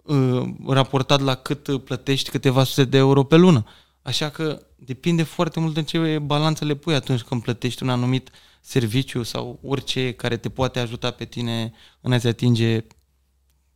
[0.02, 3.64] Uh, raportat la cât plătești câteva sute de euro pe lună.
[4.02, 8.30] Așa că depinde foarte mult în ce balanță le pui atunci când plătești un anumit
[8.60, 12.84] serviciu sau orice care te poate ajuta pe tine în a-ți atinge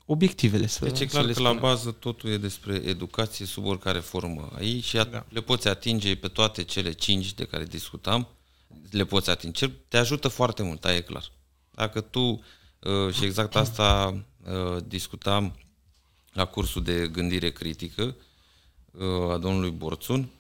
[0.07, 0.67] obiectivele.
[0.67, 4.85] Să, deci e clar că la bază totul e despre educație sub oricare formă aici
[4.85, 5.27] și da.
[5.29, 8.29] le poți atinge pe toate cele cinci de care discutam,
[8.91, 9.69] le poți atinge.
[9.69, 11.25] Te ajută foarte mult, aia e clar.
[11.71, 12.21] Dacă tu,
[12.79, 15.57] uh, și exact asta uh, discutam
[16.33, 18.17] la cursul de gândire critică
[18.91, 20.31] uh, a domnului Borțun,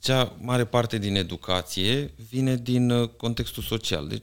[0.00, 4.08] cea mare parte din educație vine din uh, contextul social.
[4.08, 4.22] Deci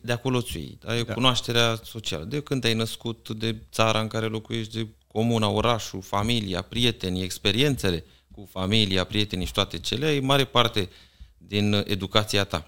[0.00, 0.78] de acolo ți iei.
[0.80, 0.96] Da?
[0.96, 1.14] E da.
[1.14, 2.24] cunoașterea socială.
[2.24, 8.04] De când ai născut, de țara în care locuiești, de comuna, orașul, familia, prietenii, experiențele
[8.32, 10.88] cu familia, prietenii și toate cele, e mare parte
[11.36, 12.66] din uh, educația ta.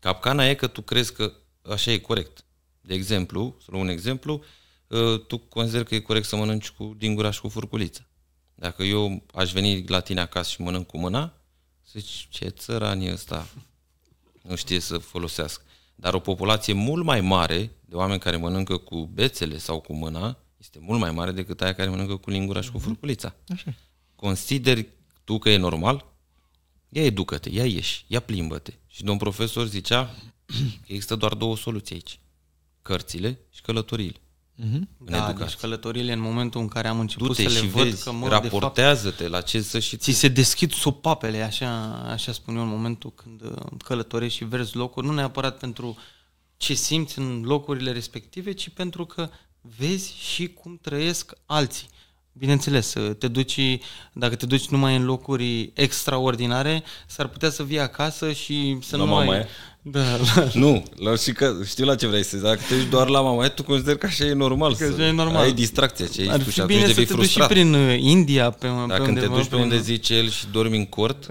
[0.00, 1.32] Capcana e că tu crezi că
[1.70, 2.44] așa e corect.
[2.80, 4.44] De exemplu, să luăm un exemplu,
[4.90, 8.08] Ă, tu consider că e corect să mănânci cu dingura și cu furculiță.
[8.54, 11.39] Dacă eu aș veni la tine acasă și mănânc cu mâna,
[11.92, 13.48] zici, ce țăran e ăsta?
[14.42, 15.62] Nu știe să folosească.
[15.94, 20.38] Dar o populație mult mai mare de oameni care mănâncă cu bețele sau cu mâna
[20.56, 22.86] este mult mai mare decât aia care mănâncă cu lingura și cu mhm.
[22.86, 23.34] furculița.
[23.48, 23.74] Așa.
[24.16, 24.88] Consideri
[25.24, 26.06] tu că e normal?
[26.88, 28.72] Ia educă-te, ia ieși, ia plimbă-te.
[28.86, 30.14] Și domn profesor zicea
[30.86, 32.20] că există doar două soluții aici.
[32.82, 34.20] Cărțile și călătoriile.
[34.60, 34.88] Mm-hmm.
[34.98, 35.44] În da, educație.
[35.44, 38.12] deci călătorile în momentul în care am început Du-te să le și văd vezi, că
[38.12, 42.68] mă, raportează-te la ce să și Ți se deschid sopapele, așa, așa spun eu, în
[42.68, 43.50] momentul când uh,
[43.84, 45.96] călătorești și vezi locuri, nu neapărat pentru
[46.56, 49.30] ce simți în locurile respective, ci pentru că
[49.60, 51.88] vezi și cum trăiesc alții.
[52.40, 53.60] Bineînțeles, te duci,
[54.12, 59.04] dacă te duci numai în locuri extraordinare, s-ar putea să vii acasă și să la
[59.04, 59.46] nu mama ai...
[59.82, 60.48] Da, la...
[60.52, 62.46] Nu, la, și că, știu la ce vrei să zici.
[62.46, 64.76] Dacă te duci doar la mama tu consideri că așa e normal.
[64.76, 65.42] Că să, e normal.
[65.42, 67.18] Ai distracție ce Ar fi bine să te frustrat.
[67.18, 68.50] duci și prin uh, India.
[68.50, 71.30] Pe, Dacă pe undeva, te duci pe unde zice el și dormi în cort...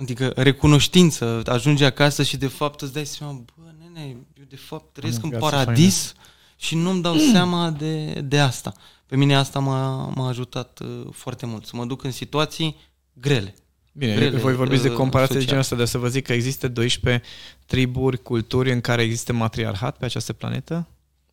[0.00, 4.08] Adică recunoștință, ajungi acasă și de fapt îți dai seama, bă, nene,
[4.38, 6.28] eu de fapt trăiesc în paradis faină.
[6.56, 8.72] și nu-mi dau seama de, de asta.
[9.12, 12.76] Pe mine asta m-a, m-a ajutat uh, foarte mult, să mă duc în situații
[13.12, 13.54] grele.
[13.92, 16.32] Bine, grele, voi vorbiți de uh, comparație de genul ăsta, dar să vă zic că
[16.32, 17.22] există 12
[17.66, 20.88] triburi, culturi în care există matriarhat pe această planetă.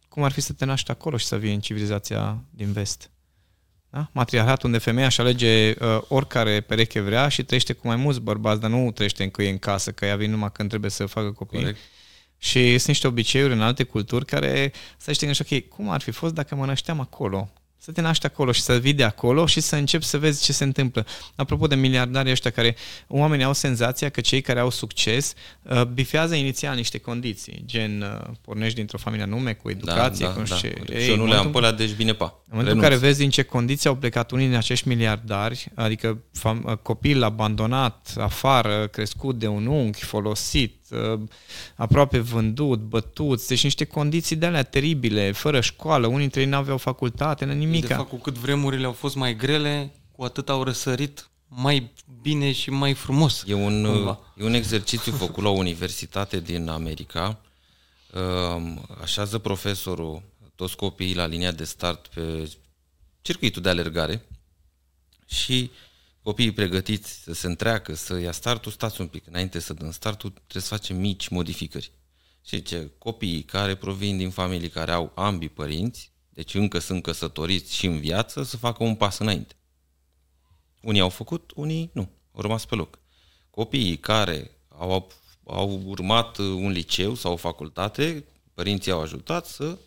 [0.09, 3.09] Cum ar fi să te naști acolo și să vii în civilizația din vest?
[3.89, 4.09] Da?
[4.11, 8.59] Matriarhat unde femeia își alege uh, oricare pereche vrea și trăiește cu mai mulți bărbați,
[8.61, 11.31] dar nu trăiește încă e în casă, că ea vine numai când trebuie să facă
[11.31, 11.59] copii.
[11.59, 11.79] Corect.
[12.37, 16.11] Și sunt niște obiceiuri în alte culturi care să știi așa, ok, cum ar fi
[16.11, 17.49] fost dacă mă nășteam acolo?
[17.81, 20.53] Să te naști acolo și să vii de acolo și să începi să vezi ce
[20.53, 21.05] se întâmplă.
[21.35, 22.75] Apropo de miliardarii ăștia care,
[23.07, 28.31] oamenii au senzația că cei care au succes uh, bifează inițial niște condiții, gen uh,
[28.41, 30.55] pornești dintr-o familie nume, cu educație, da, da, cu da.
[30.55, 30.83] ce.
[30.89, 32.25] Ei, și eu nu le am pe alea, deci bine pa.
[32.25, 36.23] În momentul în care vezi din ce condiții au plecat unii din acești miliardari, adică
[36.39, 40.78] fam- uh, copil abandonat, afară, crescut de un unchi, folosit, Uh,
[41.75, 46.77] aproape vândut, bătuți, deci niște condiții de alea teribile, fără școală, unii dintre ei n-aveau
[46.77, 47.87] facultate, nimic.
[47.87, 52.51] De fapt, cu cât vremurile au fost mai grele, cu atât au răsărit mai bine
[52.51, 53.43] și mai frumos.
[53.47, 53.85] E un,
[54.37, 57.39] e un exercițiu făcut la o universitate din America.
[58.13, 60.21] Um, așează profesorul
[60.55, 62.51] toți copiii la linia de start pe
[63.21, 64.25] circuitul de alergare
[65.25, 65.71] și
[66.29, 69.27] copiii pregătiți să se întreacă, să ia startul, stați un pic.
[69.27, 71.91] Înainte să dăm startul, trebuie să facem mici modificări.
[72.45, 77.75] Și ce copiii care provin din familii care au ambii părinți, deci încă sunt căsătoriți
[77.75, 79.55] și în viață, să facă un pas înainte.
[80.81, 82.99] Unii au făcut, unii nu, au rămas pe loc.
[83.49, 85.11] Copiii care au,
[85.43, 89.77] au urmat un liceu sau o facultate, părinții au ajutat să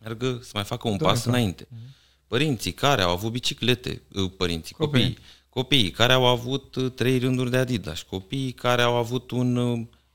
[0.00, 1.30] meargă să mai facă un da, pas da.
[1.30, 1.66] înainte.
[1.70, 1.94] Mhm.
[2.26, 5.00] Părinții care au avut biciclete, ă, părinții, Copii.
[5.00, 5.18] copiii,
[5.56, 9.56] copiii care au avut ă, trei rânduri de Adidas, copiii care au avut un,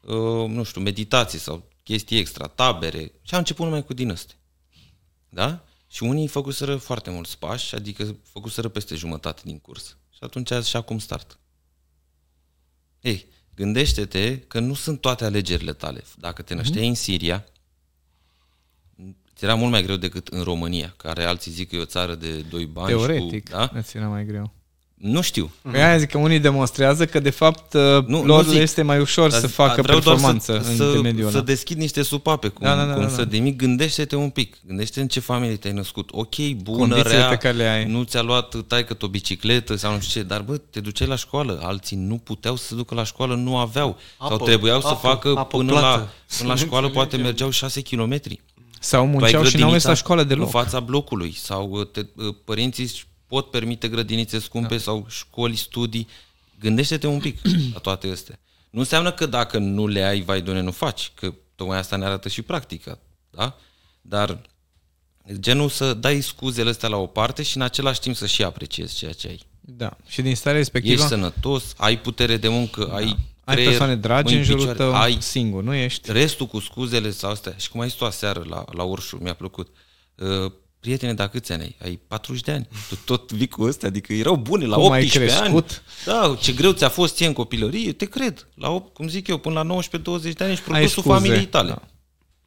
[0.07, 4.35] ă, nu știu, meditații sau chestii extra, tabere, și au început numai cu din astea.
[5.29, 5.65] Da?
[5.87, 9.97] Și unii făcuseră foarte mulți pași, adică făcuseră peste jumătate din curs.
[10.09, 11.39] Și atunci și acum start.
[12.99, 13.25] Ei,
[13.55, 16.03] gândește-te că nu sunt toate alegerile tale.
[16.17, 16.87] Dacă te nășteai mm-hmm.
[16.87, 17.45] în Siria,
[19.35, 22.15] ți era mult mai greu decât în România, care alții zic că e o țară
[22.15, 22.87] de doi bani.
[22.87, 23.71] Teoretic, cu, da?
[23.73, 24.59] îți era mai greu.
[25.01, 25.51] Nu știu.
[25.71, 28.81] Păi aia zic că unii demonstrează că de fapt uh, nu, lor nu zic, este
[28.81, 32.65] mai ușor să facă vreau performanță doar să, în să, să deschid niște supape, cum,
[32.65, 33.13] da, da, da, cum da, da.
[33.13, 36.09] să nimic, gândește-te un pic, gândește în ce familie te-ai născut.
[36.11, 37.85] Ok, bună, Condițiile rea, pe care le ai.
[37.85, 41.15] nu ți-a luat taică o bicicletă sau nu știu ce, dar bă, te duceai la
[41.15, 44.87] școală, alții nu puteau să se ducă la școală, nu aveau, apă, sau trebuiau apă,
[44.87, 48.41] să facă apă până, la, până la școală, poate mergeau 6 kilometri.
[48.79, 50.45] Sau munceau și n-au mers la școală deloc.
[50.45, 52.91] În fața blocului, sau uh, te, uh, părinții
[53.31, 54.81] pot permite grădinițe scumpe da.
[54.81, 56.07] sau școli, studii.
[56.59, 57.39] Gândește-te un pic
[57.73, 58.39] la toate astea.
[58.69, 62.05] Nu înseamnă că dacă nu le ai, vai doamne, nu faci, că tocmai asta ne
[62.05, 63.57] arată și practica, da?
[64.01, 64.41] Dar
[65.33, 68.95] genul să dai scuzele astea la o parte și în același timp să și apreciezi
[68.95, 69.39] ceea ce ai.
[69.61, 69.97] Da.
[70.07, 70.93] Și din starea respectivă...
[70.93, 72.95] Ești sănătos, ai putere de muncă, da.
[72.95, 76.11] ai ai creier, persoane dragi în jurul tău, ai singur, nu ești?
[76.11, 77.53] Restul cu scuzele sau astea.
[77.57, 79.67] Și cum ai zis tu aseară la, la Urșu, mi-a plăcut.
[80.15, 80.51] Uh,
[80.81, 81.75] prietene, dar câți ani ai?
[81.83, 82.67] Ai 40 de ani.
[82.89, 85.65] Tu tot vii cu ăstea, adică erau bune la cum 18 ani.
[86.05, 88.47] Da, ce greu ți-a fost ție în copilărie, te cred.
[88.55, 91.69] La 8, cum zic eu, până la 19-20 de ani ești produsul familiei tale.
[91.69, 91.81] Da.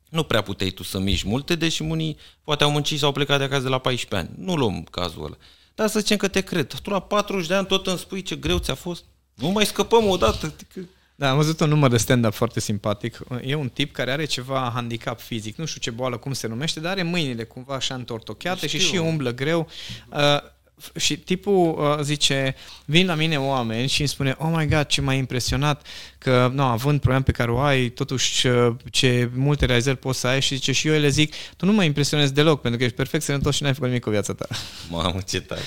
[0.08, 3.38] Nu prea puteai tu să miști multe, deși unii poate au muncit sau au plecat
[3.38, 4.44] de acasă de la 14 ani.
[4.46, 5.36] Nu luăm cazul ăla.
[5.74, 6.74] Dar să zicem că te cred.
[6.82, 9.04] Tu la 40 de ani tot îmi spui ce greu ți-a fost.
[9.34, 10.46] Nu mai scăpăm odată.
[10.54, 10.88] Adică...
[11.16, 13.18] Da, am văzut un număr de stand-up foarte simpatic.
[13.44, 16.80] E un tip care are ceva handicap fizic, nu știu ce boală, cum se numește,
[16.80, 19.68] dar are mâinile cumva așa întortocheate și și umblă greu.
[20.08, 20.52] Uh,
[20.96, 22.54] și tipul uh, zice,
[22.84, 25.86] vin la mine oameni și îmi spune, oh my god, ce m-a impresionat
[26.18, 30.26] că, nu, având probleme pe care o ai, totuși uh, ce multe realizări poți să
[30.26, 32.96] ai și zice, și eu le zic, tu nu mă impresionezi deloc, pentru că ești
[32.96, 34.46] perfect sănătos și n-ai făcut nimic cu viața ta.
[34.90, 35.60] Mamă, ce tare.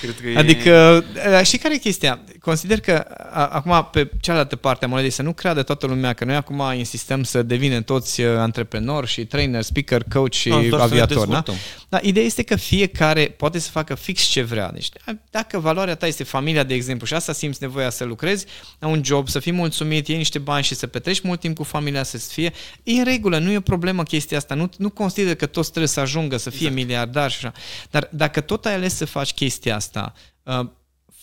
[0.00, 1.04] Cred că adică,
[1.40, 1.42] e...
[1.42, 2.20] știi care e chestia?
[2.42, 6.34] Consider că acum, pe cealaltă parte a monedei, să nu creadă toată lumea că noi
[6.34, 11.26] acum insistăm să devinem toți uh, antreprenori și trainer, speaker, coach și no, aviator.
[11.26, 11.42] Da?
[11.88, 14.70] Dar ideea este că fiecare poate să facă fix ce vrea.
[14.72, 14.88] Deci,
[15.30, 18.46] dacă valoarea ta este familia, de exemplu, și asta simți nevoia să lucrezi
[18.78, 21.62] la un job, să fii mulțumit, iei niște bani și să petreci mult timp cu
[21.62, 24.54] familia, să fie, e în regulă, nu e o problemă chestia asta.
[24.54, 26.74] Nu, nu consider că toți trebuie să ajungă să fie exact.
[26.74, 27.52] miliardari și așa.
[27.90, 30.12] Dar dacă tot ai ales să faci chestia asta,
[30.42, 30.66] uh,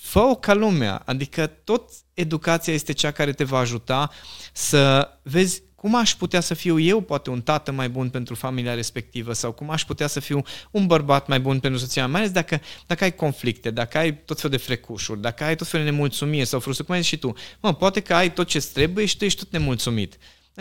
[0.10, 4.10] fă-o ca lumea, adică tot educația este cea care te va ajuta
[4.54, 8.74] să vezi cum aș putea să fiu eu poate un tată mai bun pentru familia
[8.74, 12.22] respectivă sau cum aș putea să fiu un bărbat mai bun pentru soția mea, mai
[12.22, 15.86] ales dacă, dacă ai conflicte, dacă ai tot felul de frecușuri, dacă ai tot felul
[15.86, 17.34] de nemulțumiri sau frustrări, cum ai zis și tu.
[17.60, 20.18] Mă, poate că ai tot ce trebuie și tu ești tot nemulțumit.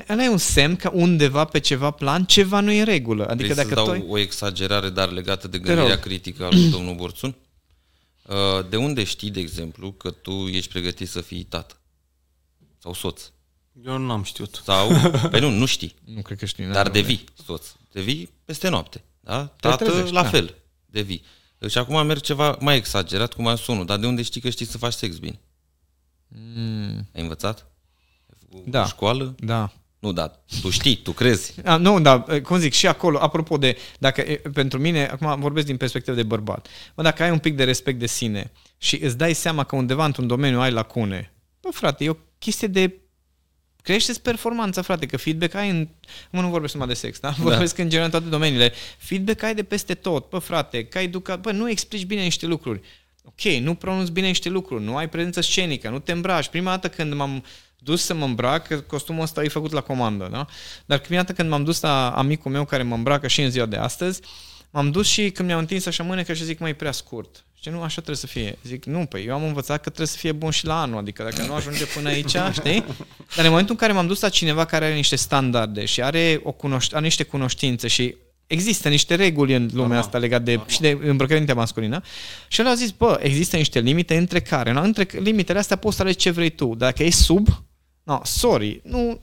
[0.08, 3.26] Ăla e un semn că undeva pe ceva plan ceva nu e în regulă.
[3.26, 4.04] Adică Vrei dacă să dau ai...
[4.08, 7.36] o exagerare, dar legată de gândirea critică a lui domnul Borțun?
[8.28, 11.80] Uh, de unde știi, de exemplu, că tu ești pregătit să fii tată?
[12.78, 13.30] Sau soț?
[13.84, 14.60] Eu nu am știut.
[14.64, 15.94] Sau, pe păi nu, nu știi.
[16.04, 16.64] Nu cred că știi.
[16.64, 17.66] Dar devii soț.
[17.92, 19.04] Devii peste noapte.
[19.20, 19.46] Da?
[19.46, 20.28] Tată, trezești, la da.
[20.28, 20.54] fel.
[20.86, 21.22] Devii.
[21.68, 23.86] Și acum merg ceva mai exagerat, cum am sunul.
[23.86, 25.40] Dar de unde știi că știi să faci sex bine?
[26.28, 27.08] Mm.
[27.14, 27.66] Ai învățat?
[28.64, 28.86] Da.
[28.86, 29.34] Școală?
[29.38, 29.72] Da.
[29.98, 31.54] Nu, da, tu știi, tu crezi.
[31.64, 34.22] A, nu, da, cum zic, și acolo, apropo de, dacă
[34.52, 37.98] pentru mine, acum vorbesc din perspectivă de bărbat, bă, dacă ai un pic de respect
[37.98, 42.08] de sine și îți dai seama că undeva într-un domeniu ai lacune, bă, frate, e
[42.08, 42.94] o chestie de
[43.82, 45.88] crește performanța, frate, că feedback ai în...
[46.30, 47.30] Mă, nu vorbesc numai de sex, da?
[47.38, 47.82] Vorbesc da.
[47.82, 48.72] în general în toate domeniile.
[48.98, 52.46] Feedback ai de peste tot, bă, frate, că ai educat, bă, nu explici bine niște
[52.46, 52.80] lucruri.
[53.24, 56.48] Ok, nu pronunți bine niște lucruri, nu ai prezență scenică, nu te îmbraci.
[56.48, 57.44] Prima dată când m-am
[57.88, 60.46] dus să mă îmbrac, că costumul ăsta e făcut la comandă, da?
[60.86, 63.66] Dar prima dată când m-am dus la amicul meu care mă îmbracă și în ziua
[63.66, 64.20] de astăzi,
[64.70, 67.44] m-am dus și când mi-am întins așa mânecă și zic, mai prea scurt.
[67.60, 68.58] Și nu, așa trebuie să fie.
[68.64, 71.22] Zic, nu, păi eu am învățat că trebuie să fie bun și la anul, adică
[71.22, 72.84] dacă nu ajunge până aici, știi?
[73.36, 76.40] Dar în momentul în care m-am dus la cineva care are niște standarde și are,
[76.42, 78.16] o cunoș- are niște cunoștințe și
[78.46, 79.98] există niște reguli în lumea Normal.
[79.98, 80.68] asta legat de, Normal.
[80.70, 82.00] și de îmbrăcăminte masculină.
[82.48, 85.96] Și el a zis, bă, există niște limite între care, no, între limitele astea poți
[85.96, 86.74] să alegi ce vrei tu.
[86.74, 87.48] Dacă e sub,
[88.08, 89.20] no, sorry, nu,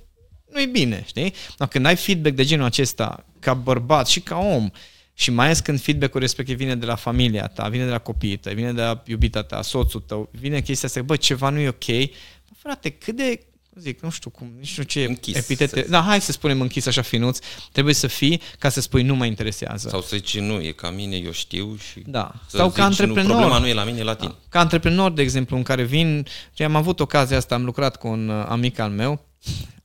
[0.52, 1.34] nu-i bine, știi?
[1.58, 4.70] Dar când ai feedback de genul acesta, ca bărbat și ca om,
[5.14, 8.38] și mai ales când feedback-ul respectiv vine de la familia ta, vine de la copiii
[8.38, 11.68] tăi, vine de la iubita ta, soțul tău, vine chestia asta, bă, ceva nu e
[11.68, 13.46] ok, bă, frate, cât de
[13.80, 15.82] zic, nu știu cum, nici nu ce închis, epitete.
[15.82, 15.90] Să...
[15.90, 17.40] Da, hai să spunem închis așa finuț.
[17.72, 19.90] Trebuie să fii ca să spui nu mă interesează.
[19.90, 22.32] Sau să zici nu, e ca mine, eu știu și Da.
[22.48, 23.24] Sau ca antreprenor.
[23.24, 24.30] Nu, problema nu e la mine, e la tine.
[24.30, 24.38] Da.
[24.50, 26.28] Ca antreprenor, de exemplu, în care vin,
[26.60, 29.26] am avut ocazia asta, am lucrat cu un uh, amic al meu,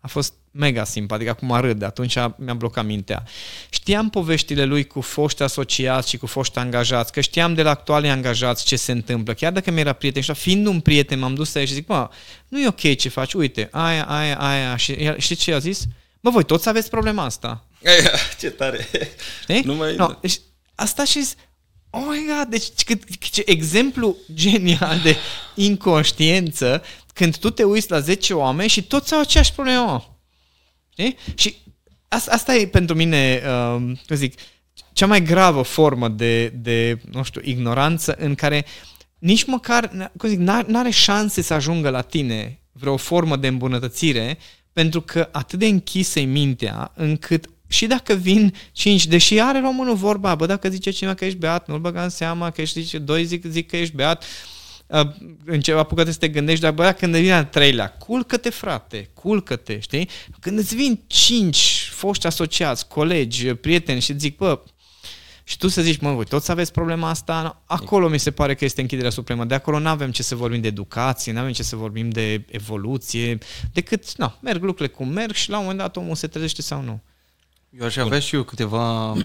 [0.01, 3.25] a fost mega simpatic, acum râd, atunci mi-a blocat mintea.
[3.71, 8.09] Știam poveștile lui cu foști asociați și cu foști angajați, că știam de la actuale
[8.09, 11.69] angajați ce se întâmplă, chiar dacă mi-era prieten și fiind un prieten, m-am dus aici
[11.69, 12.09] și zic, mă,
[12.49, 15.85] nu e ok ce faci, uite, aia, aia, aia, și știi ce a zis?
[16.21, 17.65] Bă, voi toți aveți problema asta.
[18.41, 18.89] ce tare!
[19.43, 19.61] Știi?
[19.61, 19.95] Nu mai...
[19.95, 20.41] No, deci,
[20.75, 21.25] asta și
[21.93, 22.99] Oh my god, deci ce,
[23.31, 25.17] ce exemplu genial de
[25.55, 26.83] inconștiență
[27.13, 30.19] când tu te uiți la 10 oameni și toți au aceeași problemă.
[30.91, 31.17] Știi?
[31.35, 31.57] Și
[32.09, 33.43] asta, asta e pentru mine,
[33.77, 34.41] uh, zic,
[34.93, 38.65] cea mai gravă formă de, de, nu știu, ignoranță în care
[39.19, 44.39] nici măcar, cum zic, n-are șanse să ajungă la tine vreo formă de îmbunătățire
[44.73, 50.35] pentru că atât de închisă-i mintea încât și dacă vin cinci, deși are românul vorba,
[50.35, 53.25] bă, dacă zice cineva că ești beat, nu-l băga în seama, că ești, zice, doi
[53.25, 54.60] zic, zic că ești beat, ceva
[55.77, 60.09] apucă să te gândești, dar bă, când vine al treilea, culcă-te frate, culcă-te, știi?
[60.41, 64.61] Când îți vin cinci foști asociați, colegi, prieteni și zic, bă,
[65.51, 68.65] și tu să zici, mă, voi toți aveți problema asta, acolo mi se pare că
[68.65, 69.45] este închiderea supremă.
[69.45, 72.45] De acolo nu avem ce să vorbim de educație, nu avem ce să vorbim de
[72.49, 73.39] evoluție,
[73.73, 76.83] decât, na, merg lucrurile cum merg și la un moment dat omul se trezește sau
[76.83, 77.03] nu.
[77.79, 79.19] Eu aș avea și eu câteva uh,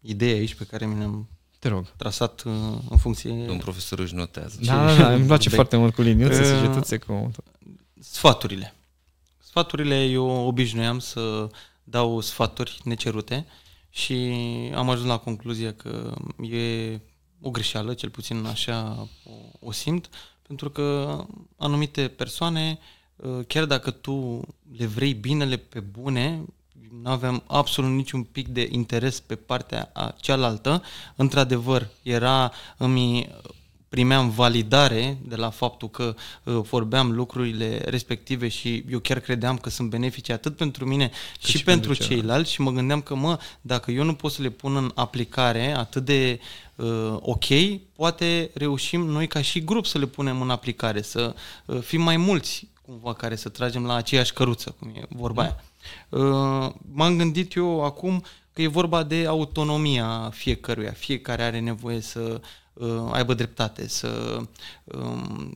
[0.00, 1.28] idei aici pe care mi le-am
[1.60, 1.86] te rog.
[1.96, 2.52] Trasat uh,
[2.90, 3.30] în funcție...
[3.30, 4.58] Un profesor își notează.
[4.62, 5.54] Da, da, da, îmi place de...
[5.54, 7.30] foarte mult cu liniuțe, uh, săgetuțe, cu...
[8.00, 8.74] Sfaturile.
[9.38, 11.48] Sfaturile eu obișnuiam să
[11.84, 13.46] dau sfaturi necerute
[13.90, 14.14] și
[14.74, 17.00] am ajuns la concluzia că e
[17.40, 20.08] o greșeală, cel puțin așa o, o simt,
[20.46, 21.18] pentru că
[21.56, 22.78] anumite persoane,
[23.16, 24.40] uh, chiar dacă tu
[24.76, 26.44] le vrei binele pe bune,
[27.02, 30.82] nu aveam absolut niciun pic de interes pe partea a cealaltă.
[31.16, 33.28] Într-adevăr, era, îmi
[33.90, 36.14] primeam validare de la faptul că
[36.44, 41.56] uh, vorbeam lucrurile respective și eu chiar credeam că sunt benefice atât pentru mine și,
[41.56, 44.76] și pentru ceilalți și mă gândeam că, mă, dacă eu nu pot să le pun
[44.76, 46.40] în aplicare atât de
[46.74, 47.44] uh, ok,
[47.96, 51.34] poate reușim noi ca și grup să le punem în aplicare, să
[51.64, 55.64] uh, fim mai mulți cumva care să tragem la aceeași căruță, cum e vorba aia.
[56.08, 60.92] Uh, m-am gândit eu acum că e vorba de autonomia fiecăruia.
[60.92, 62.40] Fiecare are nevoie să uh,
[63.10, 64.38] aibă dreptate, să...
[64.84, 65.00] Uh,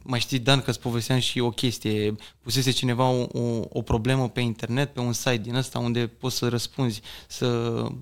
[0.03, 2.15] mai știi, Dan, că îți povesteam și o chestie.
[2.41, 6.37] Pusese cineva o, o, o problemă pe internet, pe un site din ăsta unde poți
[6.37, 7.47] să răspunzi, să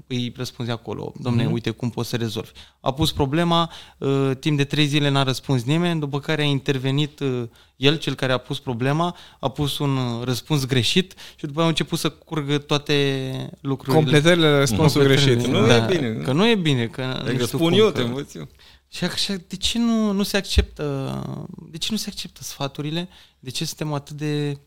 [0.07, 1.12] îi răspunzi acolo.
[1.20, 1.53] Domne, mm-hmm.
[1.53, 2.51] uite cum poți să rezolvi.
[2.81, 7.20] A pus problema, uh, timp de trei zile n-a răspuns nimeni, după care a intervenit
[7.20, 7.43] uh,
[7.77, 11.66] el, cel care a pus problema, a pus un uh, răspuns greșit și după aia
[11.66, 14.03] a început să curgă toate lucrurile.
[14.03, 15.47] Completările răspunsului greșit.
[15.47, 16.12] Nu da, e bine.
[16.12, 16.87] Că nu e bine.
[16.87, 17.93] Că adică spun eu, că...
[17.93, 18.49] te învăț eu.
[18.95, 23.09] Și așa, de ce nu, nu se acceptă, de ce nu se acceptă sfaturile?
[23.38, 24.59] De ce suntem atât de,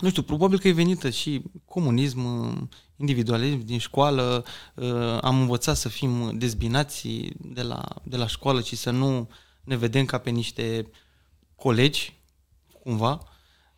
[0.00, 2.20] nu știu, probabil că e venită și comunism,
[2.96, 4.44] individualism din școală,
[4.74, 9.28] uh, am învățat să fim dezbinați de la, de la școală și să nu
[9.64, 10.90] ne vedem ca pe niște
[11.56, 12.20] colegi,
[12.82, 13.20] cumva,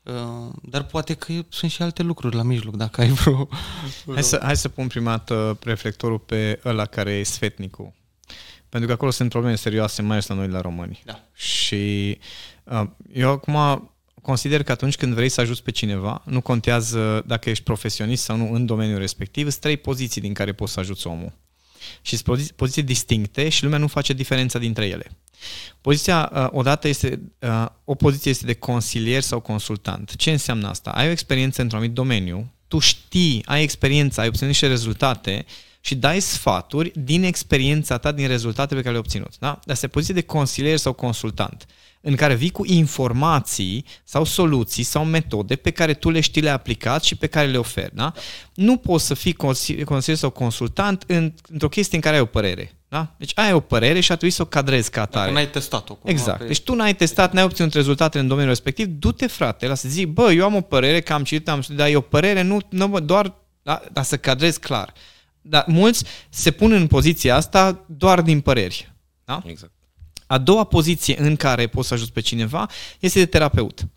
[0.02, 3.48] uh, dar poate că sunt și alte lucruri la mijloc, dacă ai vreo...
[4.14, 7.98] Hai să, hai să pun prima dată reflectorul pe ăla care e sfetnicul
[8.70, 11.02] pentru că acolo sunt probleme serioase, mai ales la noi, la români.
[11.04, 11.24] Da.
[11.34, 12.18] Și
[12.64, 13.90] uh, eu acum
[14.22, 18.36] consider că atunci când vrei să ajuți pe cineva, nu contează dacă ești profesionist sau
[18.36, 21.32] nu în domeniul respectiv, sunt trei poziții din care poți să ajuți omul.
[22.02, 25.10] Și sunt poziții, poziții distincte și lumea nu face diferența dintre ele.
[25.80, 30.16] Poziția, uh, odată este, uh, o poziție este de consilier sau consultant.
[30.16, 30.90] Ce înseamnă asta?
[30.90, 35.44] Ai o experiență într-un anumit domeniu, tu știi, ai experiență, ai obținut niște rezultate,
[35.80, 39.38] și dai sfaturi din experiența ta, din rezultatele pe care le-ai obținut.
[39.38, 39.60] Da?
[39.66, 41.66] Asta e poziție de consilier sau consultant,
[42.00, 46.50] în care vii cu informații sau soluții sau metode pe care tu le știi, le
[46.50, 47.94] aplicat și pe care le oferi.
[47.94, 48.12] Da?
[48.54, 49.32] Nu poți să fii
[49.84, 52.74] consilier sau consultant în, într-o chestie în care ai o părere.
[52.88, 53.14] Da?
[53.18, 55.24] Deci ai o părere și a trebuit să o cadrezi ca atare.
[55.24, 55.94] Dacă n-ai testat-o.
[55.94, 56.38] Cumva exact.
[56.38, 56.46] Pe...
[56.46, 60.32] Deci tu n-ai testat, n-ai obținut rezultatele în domeniul respectiv, du-te frate, lasă zi, bă,
[60.32, 63.00] eu am o părere, că am citit, am știut, dar e o părere, nu, nu
[63.00, 64.92] doar, da, dar să cadrezi clar.
[65.41, 68.93] Dar mulți se pun în poziția asta doar din păreri.
[69.24, 69.43] Da?
[69.47, 69.72] Exact.
[70.26, 72.66] A doua poziție în care poți să ajuți pe cineva
[72.99, 73.88] este de terapeut.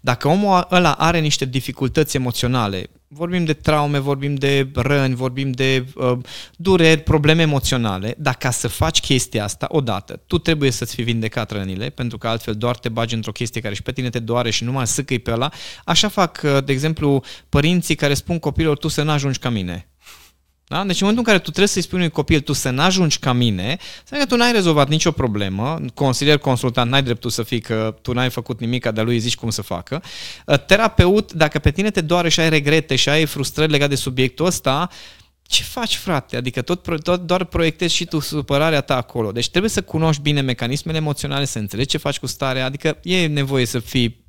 [0.00, 5.86] Dacă omul ăla are niște dificultăți emoționale, vorbim de traume, vorbim de răni, vorbim de
[5.94, 6.18] uh,
[6.56, 11.50] dureri, probleme emoționale, dar ca să faci chestia asta, odată, tu trebuie să-ți fi vindecat
[11.50, 14.50] rănile, pentru că altfel doar te bagi într-o chestie care și pe tine te doare
[14.50, 15.50] și nu mai sâcăi pe ăla.
[15.84, 19.88] Așa fac, uh, de exemplu, părinții care spun copilor, tu să nu ajungi ca mine.
[20.68, 20.84] Da?
[20.84, 23.32] Deci în momentul în care tu trebuie să-i spui unui copil, tu să n-ajungi ca
[23.32, 27.96] mine, înseamnă că tu n-ai rezolvat nicio problemă, consilier consultant, n-ai dreptul să fii că
[28.02, 30.02] tu n-ai făcut nimic, dar lui zici cum să facă.
[30.46, 33.96] Uh, terapeut, dacă pe tine te doare și ai regrete și ai frustrări legate de
[33.96, 34.88] subiectul ăsta,
[35.42, 36.36] ce faci, frate?
[36.36, 39.32] Adică tot, tot doar proiectezi și tu supărarea ta acolo.
[39.32, 43.26] Deci trebuie să cunoști bine mecanismele emoționale, să înțelegi ce faci cu starea, adică e
[43.26, 44.24] nevoie să fii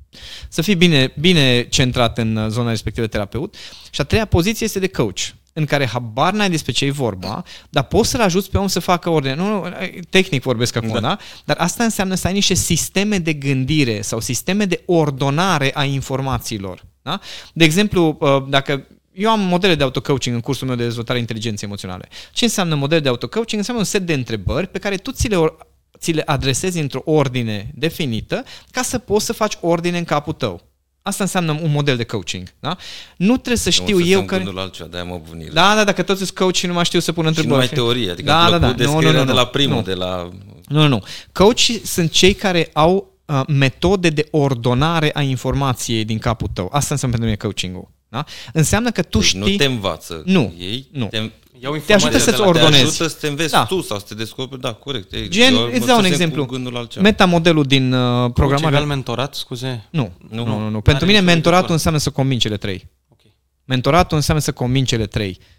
[0.48, 3.54] să fii bine, bine centrat în zona respectivă de terapeut.
[3.90, 5.20] Și a treia poziție este de coach
[5.58, 8.80] în care habar n-ai despre ce e vorba, dar poți să-l ajuți pe om să
[8.80, 9.34] facă ordine.
[9.34, 9.68] Nu, nu
[10.10, 11.00] tehnic vorbesc acum, da.
[11.00, 11.18] da?
[11.44, 16.84] Dar asta înseamnă să ai niște sisteme de gândire sau sisteme de ordonare a informațiilor.
[17.02, 17.20] Da?
[17.52, 21.66] De exemplu, uh, dacă eu am modele de auto-coaching în cursul meu de dezvoltare inteligenței
[21.68, 22.08] emoționale.
[22.32, 23.58] Ce înseamnă model de auto-coaching?
[23.58, 25.36] Înseamnă un set de întrebări pe care tu ți le,
[25.98, 30.67] ți le adresezi într-o ordine definită ca să poți să faci ordine în capul tău.
[31.08, 32.48] Asta înseamnă un model de coaching.
[32.60, 32.76] Da?
[33.16, 34.38] Nu trebuie să știu eu că...
[34.38, 35.20] Nu altceva, de mă
[35.52, 37.66] Da, da, dacă toți sunt coach și nu mai știu să pun întrebări.
[37.66, 38.66] Și nu mai teorie, adică da, da, da.
[38.66, 39.82] Nu, nu, nu, de la primul, nu.
[39.82, 40.28] de la...
[40.68, 41.02] Nu, nu, nu.
[41.32, 46.68] Coachii sunt cei care au uh, metode de ordonare a informației din capul tău.
[46.72, 47.88] Asta înseamnă pentru mine coaching-ul.
[48.08, 48.24] Da?
[48.52, 49.40] Înseamnă că tu deci știi...
[49.40, 51.06] nu te învață nu, ei, nu.
[51.06, 51.30] Te,
[51.60, 52.80] Iau te ajută să-ți ordonezi.
[52.80, 53.64] Te ajută să te înveți da.
[53.64, 55.16] tu sau să te descoperi, da, corect.
[55.28, 56.48] Gen, îți dau un exemplu.
[57.00, 58.78] Metamodelul din uh, programare.
[58.78, 59.86] mentorat, scuze?
[59.90, 60.58] Nu, nu, nu.
[60.58, 60.80] nu, nu.
[60.80, 62.88] Pentru mine mentoratul înseamnă să convin cele trei.
[63.08, 63.34] Okay.
[63.64, 65.38] Mentoratul înseamnă să convin cele trei.
[65.40, 65.57] Uh,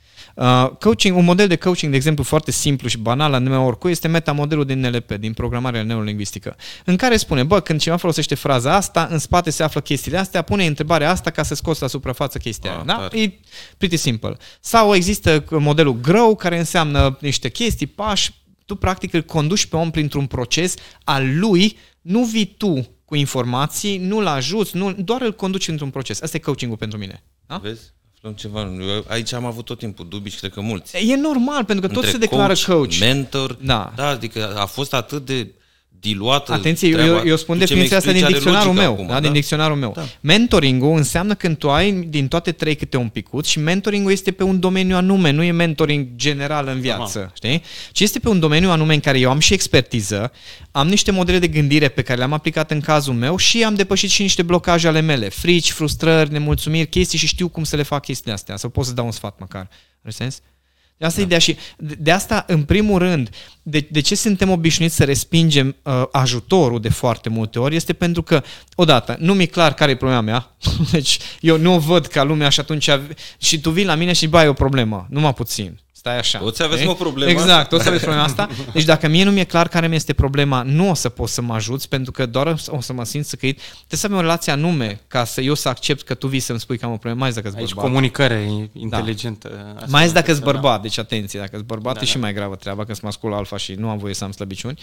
[0.79, 4.07] coaching, un model de coaching, de exemplu, foarte simplu și banal la numea oricui, este
[4.07, 6.55] metamodelul din NLP, din programarea neurolingvistică,
[6.85, 10.41] în care spune, bă, când cineva folosește fraza asta, în spate se află chestiile astea,
[10.41, 13.07] pune întrebarea asta ca să scoți la suprafață chestia ah, da?
[13.11, 13.31] E
[13.77, 14.37] pretty simple.
[14.59, 18.31] Sau există modelul Grow, care înseamnă niște chestii, pași,
[18.65, 23.97] tu practic îl conduci pe om printr-un proces al lui, nu vii tu cu informații,
[23.97, 26.21] nu-l ajuți, nu, doar îl conduci într-un proces.
[26.21, 27.23] Asta e coaching-ul pentru mine.
[27.45, 27.57] Da?
[27.57, 27.81] Vezi?
[28.19, 28.61] Aflăm ceva.
[28.61, 30.97] Eu aici am avut tot timpul dubii și cred că mulți.
[30.97, 32.99] E normal, pentru că toți se declară coach, coach.
[32.99, 33.57] mentor.
[33.61, 33.93] Da.
[33.95, 35.53] da, adică a fost atât de
[35.99, 37.17] diluată Atenție, treaba.
[37.17, 38.91] eu, eu spun tu definiția asta din dicționarul meu.
[38.91, 39.13] Acum, da?
[39.13, 39.19] da?
[39.19, 39.91] Din dicționarul meu.
[39.95, 40.05] Da.
[40.19, 44.43] Mentoring-ul înseamnă când tu ai din toate trei câte un picut și mentoring-ul este pe
[44.43, 47.31] un domeniu anume, nu e mentoring general în viață, Aha.
[47.33, 47.63] știi?
[47.91, 50.31] Ci este pe un domeniu anume în care eu am și expertiză,
[50.71, 54.09] am niște modele de gândire pe care le-am aplicat în cazul meu și am depășit
[54.09, 58.01] și niște blocaje ale mele, frici, frustrări, nemulțumiri, chestii și știu cum să le fac
[58.01, 59.69] chestiile astea, să pot să dau un sfat măcar.
[60.03, 60.41] Are sens?
[60.99, 61.25] De asta da.
[61.25, 63.29] ideea și de, de asta, în primul rând,
[63.61, 68.21] de, de ce suntem obișnuiți să respingem uh, ajutorul de foarte multe ori este pentru
[68.21, 68.43] că,
[68.75, 70.55] odată, nu mi-e clar care e problema mea,
[70.91, 72.89] deci eu nu o văd ca lumea și atunci,
[73.37, 75.79] și tu vii la mine și bai o problemă, numai puțin.
[75.99, 76.39] Stai așa.
[76.39, 78.49] Toți aveți o problemă Exact, toți aveți problema asta.
[78.73, 81.41] Deci dacă mie nu mi-e clar care mi este problema, nu o să pot să
[81.41, 83.57] mă ajuți, pentru că doar o să mă simt săcăit.
[83.57, 86.59] Trebuie să avem o relație anume ca să eu să accept că tu vii să-mi
[86.59, 89.75] spui că am o problemă, mai dacă Aici comunicare inteligentă.
[89.79, 89.85] Da.
[89.87, 90.81] Mai dacă ești bărbat, da.
[90.81, 92.09] deci atenție, dacă ești bărbat da, e da.
[92.09, 94.79] și mai gravă treaba, că sunt mascul alfa și nu am voie să am slăbiciuni.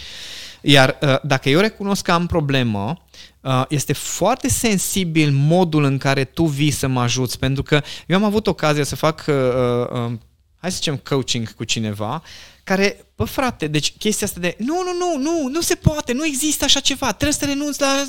[0.61, 2.97] Iar uh, dacă eu recunosc că am problemă,
[3.41, 8.17] uh, este foarte sensibil modul în care tu vii să mă ajuți, pentru că eu
[8.17, 10.11] am avut ocazia să fac uh,
[10.57, 12.23] hai să zicem coaching cu cineva,
[12.63, 16.25] care, bă frate, deci chestia asta de nu, nu, nu, nu, nu se poate, nu
[16.25, 18.05] există așa ceva, trebuie să renunți la,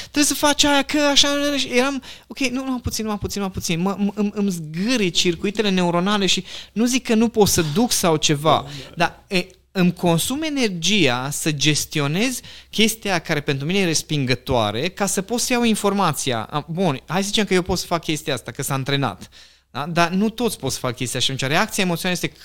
[0.00, 1.28] trebuie să faci aia că așa,
[1.74, 6.26] eram, ok, nu, nu, puțin, nu, puțin, nu, puțin, mă, îmi, îmi zgâri circuitele neuronale
[6.26, 8.66] și nu zic că nu pot să duc sau ceva,
[8.96, 15.22] dar e, îmi consum energia să gestionez chestia care pentru mine e respingătoare ca să
[15.22, 16.66] pot să iau informația.
[16.68, 19.28] Bun, hai să zicem că eu pot să fac chestia asta, că s-a antrenat.
[19.72, 19.86] Da?
[19.86, 22.36] Dar nu toți pot să fac chestia și atunci reacția emoțională este...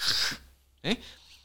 [0.81, 0.97] E?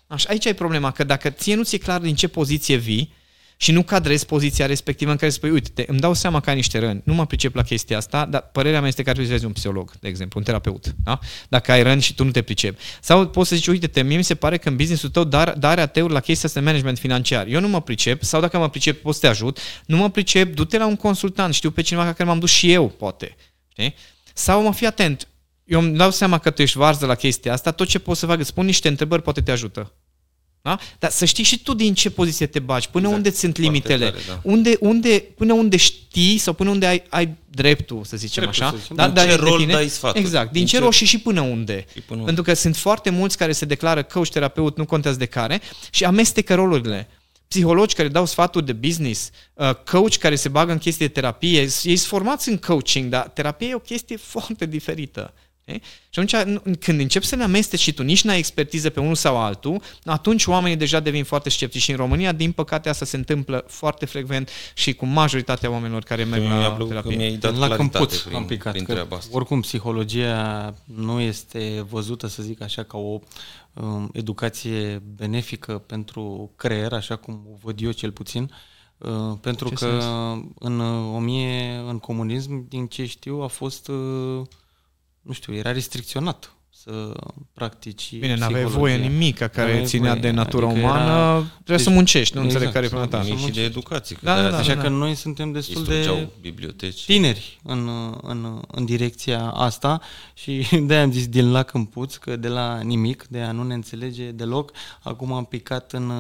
[0.07, 3.15] Așa, aici e problema, că dacă ție nu ți-e clar din ce poziție vii
[3.57, 6.57] și nu cadrezi poziția respectivă în care spui, uite, te, îmi dau seama că ai
[6.57, 9.31] niște răni, nu mă pricep la chestia asta, dar părerea mea este că ar trebui
[9.33, 11.19] să vezi un psiholog, de exemplu, un terapeut, da?
[11.49, 12.83] dacă ai răni și tu nu te pricepi.
[13.01, 15.53] Sau poți să zici, uite, te, mie mi se pare că în businessul tău dar,
[15.53, 17.47] darea teuri la chestia asta de management financiar.
[17.47, 20.55] Eu nu mă pricep, sau dacă mă pricep, pot să te ajut, nu mă pricep,
[20.55, 23.37] du-te la un consultant, știu pe cineva care m-am dus și eu, poate.
[23.73, 23.95] Știi?
[24.35, 25.29] Sau mă fi atent,
[25.73, 28.27] eu îmi dau seama că tu ești varză la chestia asta, tot ce poți să
[28.27, 29.93] fac, îți spun niște întrebări, poate te ajută.
[30.63, 30.79] Da?
[30.99, 33.25] Dar să știi și tu din ce poziție te bagi, până exact.
[33.25, 34.41] unde sunt limitele, tare, da.
[34.43, 38.75] unde, unde, până unde știi sau până unde ai, ai dreptul, să zicem dreptul, așa.
[38.77, 38.97] Să zicem.
[38.97, 40.25] Da, din ce rol dai sfaturi.
[40.25, 41.87] Exact, din, din ce, ce rol și și până unde.
[41.93, 45.27] Și până Pentru că sunt foarte mulți care se declară coach, terapeut, nu contează de
[45.27, 45.61] care,
[45.91, 47.09] și amestecă rolurile.
[47.49, 51.61] psihologi care dau sfaturi de business, uh, coach care se bagă în chestii de terapie,
[51.61, 55.35] ei sunt formați în coaching, dar terapie e o chestie foarte diferită.
[55.67, 55.83] Okay?
[56.11, 59.37] Și atunci, când începi să ne amesteci și tu nici n-ai expertiză pe unul sau
[59.39, 61.83] altul, atunci oamenii deja devin foarte sceptici.
[61.83, 66.25] Și în România, din păcate, asta se întâmplă foarte frecvent și cu majoritatea oamenilor care
[66.25, 67.17] merg la terapie.
[67.17, 68.73] mi dat la câmput prin, am picat.
[68.73, 73.19] Prin că, oricum, psihologia nu este văzută, să zic așa, ca o
[73.73, 78.51] um, educație benefică pentru creier, așa cum o văd eu cel puțin.
[78.99, 79.11] Uh,
[79.41, 80.05] pentru ce că sens?
[80.59, 84.43] în 1000, în comunism, din ce știu, a fost uh,
[85.23, 86.53] nu știu, era restricționat
[86.83, 87.15] să
[87.53, 90.21] practici Bine, n-aveai voie nimic care ținea voie.
[90.21, 91.39] de natura adică umană, era...
[91.39, 93.37] trebuie deci, să muncești, nu exact, înțeleg care e până ta.
[93.47, 94.17] Și de educație.
[94.21, 97.05] Da, da, da, așa da, că noi suntem destul de biblioteci.
[97.05, 97.91] tineri în,
[98.23, 100.01] în, în direcția asta
[100.35, 103.63] și de am zis din lac în puț, că de la nimic, de a nu
[103.63, 106.11] ne înțelege deloc, acum am picat în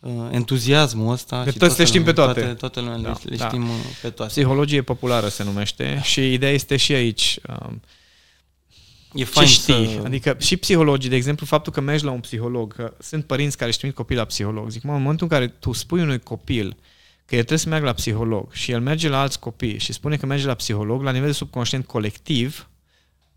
[0.00, 1.44] uh, entuziasmul ăsta.
[1.44, 2.40] De toți le știm pe toate.
[2.40, 3.46] Toate, toate lumea da, le, le da.
[3.46, 4.30] știm uh, pe toate.
[4.30, 7.38] Psihologie populară se numește și ideea este și aici.
[7.48, 7.80] Um,
[9.14, 9.86] E fain ce știi.
[9.86, 10.00] Să...
[10.04, 13.68] Adică și psihologii, de exemplu, faptul că mergi la un psiholog, că sunt părinți care
[13.68, 14.70] își trimit copii la psiholog.
[14.70, 16.76] Zic, mă, în momentul în care tu spui unui copil
[17.26, 20.16] că el trebuie să meargă la psiholog și el merge la alți copii și spune
[20.16, 22.68] că merge la psiholog, la nivel de subconștient colectiv,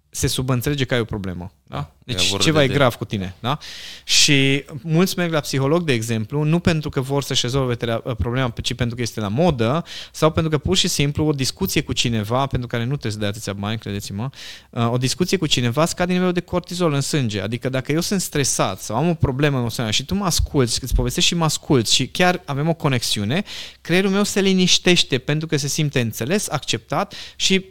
[0.09, 1.51] se subînțelege că ai o problemă.
[1.63, 1.91] Da?
[2.03, 3.35] Deci e ceva de e grav cu tine.
[3.39, 3.57] Da?
[4.03, 7.75] Și mulți merg la psiholog, de exemplu, nu pentru că vor să-și rezolve
[8.17, 11.81] problema, ci pentru că este la modă sau pentru că pur și simplu o discuție
[11.81, 14.29] cu cineva, pentru care nu trebuie să dai atâția bani, credeți-mă,
[14.69, 17.41] uh, o discuție cu cineva scade nivelul de cortizol în sânge.
[17.41, 20.93] Adică dacă eu sunt stresat sau am o problemă emoțională și tu mă asculți, îți
[20.93, 23.43] povestești și mă asculți și chiar avem o conexiune,
[23.81, 27.65] creierul meu se liniștește pentru că se simte înțeles, acceptat și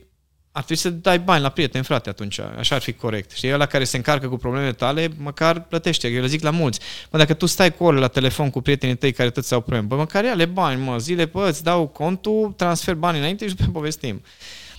[0.57, 2.41] ar trebui să dai bani la prieteni, frate, atunci.
[2.59, 3.31] Așa ar fi corect.
[3.31, 6.09] Și ăla care se încarcă cu problemele tale, măcar plătește.
[6.09, 6.81] Eu le zic la mulți.
[7.11, 9.87] Mă, dacă tu stai cu ore la telefon cu prietenii tăi care tot au probleme,
[9.87, 13.71] bă, măcar ia-le bani, mă, zile, bă, îți dau contul, transfer bani înainte și după
[13.71, 14.23] povestim.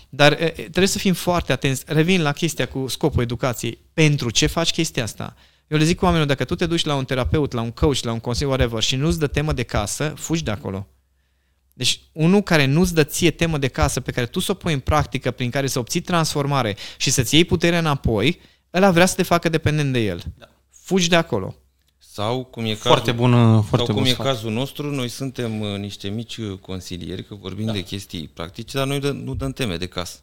[0.10, 1.84] Dar e, trebuie să fim foarte atenți.
[1.88, 3.78] Revin la chestia cu scopul educației.
[3.94, 5.36] Pentru ce faci chestia asta?
[5.68, 8.12] Eu le zic oamenilor, dacă tu te duci la un terapeut, la un coach, la
[8.12, 10.88] un consiliu, whatever, și nu-ți dă temă de casă, fugi de acolo.
[11.78, 14.74] Deci unul care nu-ți dă ție temă de casă pe care tu să o pui
[14.74, 18.40] în practică, prin care să obții transformare și să-ți iei puterea înapoi,
[18.74, 20.24] ăla vrea să te facă dependent de el.
[20.38, 20.46] Da.
[20.72, 21.56] Fugi de acolo.
[21.98, 25.60] Sau cum e cazul, foarte bună, foarte sau cum bun e cazul nostru, noi suntem
[25.60, 27.72] uh, niște mici uh, consilieri, că vorbim da.
[27.72, 30.20] de chestii practice, dar noi dă, nu dăm teme de casă.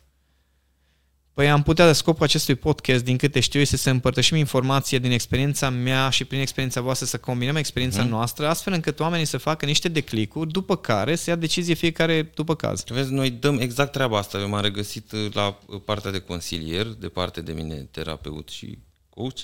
[1.35, 5.11] Păi am putea, de scopul acestui podcast, din câte știu, este să împărtășim informație din
[5.11, 8.09] experiența mea și prin experiența voastră să combinăm experiența mm.
[8.09, 12.55] noastră, astfel încât oamenii să facă niște declicuri, după care să ia decizie fiecare după
[12.55, 12.85] caz.
[12.89, 14.39] Vezi, noi dăm exact treaba asta.
[14.39, 18.79] Eu m-am regăsit la partea de consilier, de parte de mine terapeut și
[19.09, 19.39] coach.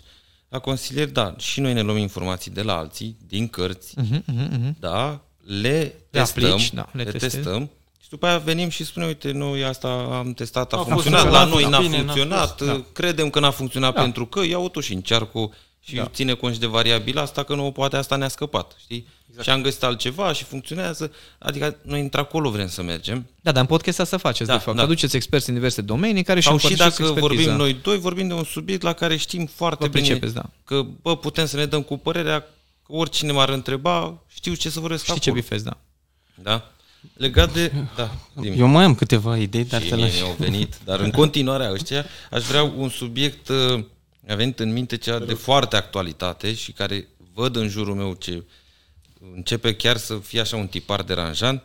[0.49, 4.73] La consilier, da, și noi ne luăm informații de la alții, din cărți, uh-huh, uh-huh.
[4.79, 7.71] da, le, le testăm, aplici, da, le, le testăm
[8.11, 11.55] după aia venim și spunem, uite, noi asta am testat, a, a funcționat, funcționat, la
[11.55, 12.85] noi n-a bine, funcționat, n-a fost, da.
[12.93, 14.01] credem că n-a funcționat da.
[14.01, 15.51] pentru că, iau totuși încearcă
[15.81, 16.07] și da.
[16.07, 19.07] ține cont și de variabil asta, că nu poate asta ne-a scăpat, știi?
[19.29, 19.47] Exact.
[19.47, 23.27] Și am găsit altceva și funcționează, adică noi într-acolo vrem să mergem.
[23.41, 24.77] Da, dar în podcast să faceți, da, de fapt.
[24.77, 24.83] Da.
[24.83, 27.21] Aduceți experți în diverse domenii care și și dacă expertiza.
[27.21, 30.51] vorbim noi doi, vorbim de un subiect la care știm foarte Vă bine da.
[30.65, 32.41] că, bă, putem să ne dăm cu părerea,
[32.87, 35.35] că oricine m-ar întreba, știu ce să vorbesc Știi acolo.
[35.35, 35.77] ce bifezi, da.
[36.35, 36.71] Da?
[37.15, 37.73] Legat de...
[37.97, 40.23] Da, Eu mai am câteva idei, dar te lași.
[40.23, 43.85] au venit, dar în continuare ăștia, aș vrea un subiect, uh,
[44.29, 48.45] a venit în minte cea de foarte actualitate și care văd în jurul meu ce
[49.35, 51.63] începe chiar să fie așa un tipar deranjant,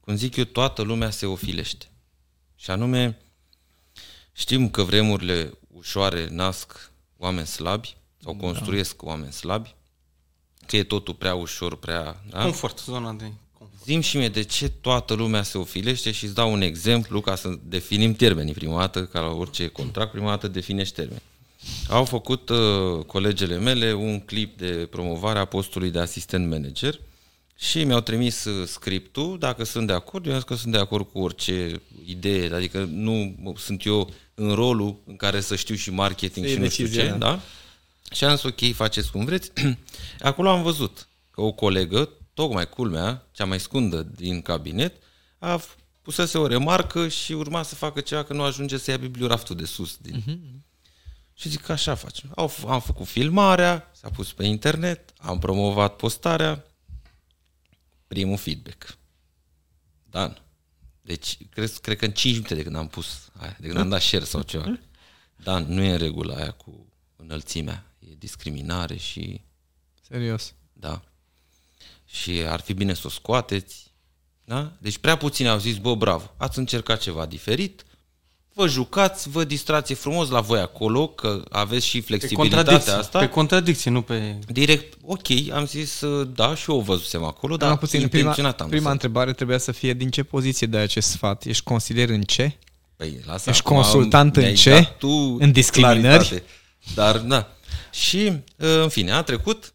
[0.00, 1.86] cum zic eu, toată lumea se ofilește.
[2.56, 3.18] Și anume,
[4.32, 8.40] știm că vremurile ușoare nasc oameni slabi sau da.
[8.40, 9.08] construiesc da.
[9.08, 9.74] oameni slabi,
[10.66, 12.22] că e totul prea ușor, prea...
[12.30, 12.42] Da?
[12.42, 13.32] Confort, zona de
[13.86, 17.34] Zim și mie de ce toată lumea se ofilește și îți dau un exemplu ca
[17.34, 21.22] să definim termenii prima dată, ca la orice contract, prima dată definești termeni.
[21.88, 27.00] Au făcut uh, colegele mele un clip de promovare a postului de asistent manager
[27.56, 30.78] și mi-au trimis uh, scriptul, dacă sunt de acord, eu am zis că sunt de
[30.78, 35.90] acord cu orice idee, adică nu sunt eu în rolul în care să știu și
[35.90, 37.40] marketing și nu știu ce, da?
[38.12, 39.52] Și am zis, ok, faceți cum vreți.
[40.20, 45.02] Acolo am văzut că o colegă, tocmai culmea, cea mai scundă din cabinet,
[45.38, 45.60] a
[46.02, 49.64] pusese o remarcă și urma să facă ceva că nu ajunge să ia biblioraftul de
[49.64, 49.96] sus.
[49.96, 50.20] Din...
[50.20, 50.64] Uh-huh.
[51.34, 52.32] Și zic că așa facem.
[52.34, 56.64] Au, am făcut filmarea, s-a pus pe internet, am promovat postarea,
[58.06, 58.98] primul feedback.
[60.10, 60.42] Dan.
[61.02, 63.88] Deci, cred, cred că în 5 minute de când am pus aia, de când am
[63.88, 64.78] dat share sau ceva.
[65.36, 67.94] Dan, nu e în regulă aia cu înălțimea.
[67.98, 69.40] E discriminare și...
[70.08, 70.54] Serios?
[70.72, 71.02] Da.
[72.06, 73.84] Și ar fi bine să o scoateți.
[74.44, 74.72] Da?
[74.78, 77.84] Deci prea puțini au zis, bă, bravo, ați încercat ceva diferit,
[78.52, 83.18] vă jucați, vă distrați frumos la voi acolo, că aveți și flexibilitatea asta.
[83.18, 84.38] Pe contradicție, nu pe...
[84.46, 86.02] Direct, ok, am zis,
[86.34, 89.94] da, și eu o văzusem acolo, dar puțin, prima, am prima întrebare trebuia să fie
[89.94, 91.44] din ce poziție dai acest sfat?
[91.44, 92.58] Ești consilier în ce?
[92.96, 94.94] Păi, lasă, Ești consultant în ce?
[94.98, 96.02] Tu în discriminări?
[96.02, 96.42] Claritate.
[96.94, 97.48] Dar, da.
[97.90, 99.74] Și, în fine, a trecut,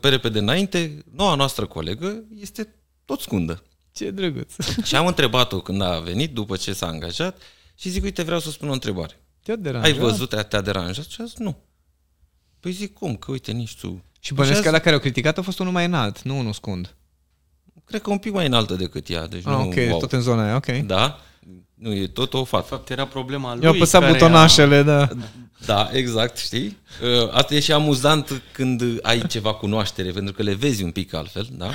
[0.00, 2.74] pe repede înainte, noua noastră colegă este
[3.04, 3.62] tot scundă.
[3.92, 4.52] Ce drăguț.
[4.84, 7.42] Și am întrebat-o când a venit, după ce s-a angajat,
[7.74, 9.20] și zic, uite, vreau să spun o întrebare.
[9.42, 9.92] Te-a deranjat?
[9.92, 11.04] Ai văzut, te-a deranjat?
[11.04, 11.56] Și a zis, nu.
[12.60, 13.16] Păi zic, cum?
[13.16, 14.04] Că uite, nici tu...
[14.20, 16.94] Și bănesc că la care au criticat a fost unul mai înalt, nu unul scund.
[17.84, 19.26] Cred că un pic mai înaltă decât ea.
[19.26, 19.98] Deci ah, nu, ok, wow.
[19.98, 20.66] tot în zona aia, ok.
[20.66, 21.20] Da,
[21.76, 22.66] nu, e tot o fată.
[22.68, 24.82] De fapt, era problema lui Eu apăsat butonașele, a...
[24.82, 25.08] da.
[25.66, 26.76] Da, exact, știi?
[27.02, 31.14] Uh, asta e și amuzant când ai ceva cunoaștere, pentru că le vezi un pic
[31.14, 31.70] altfel, da?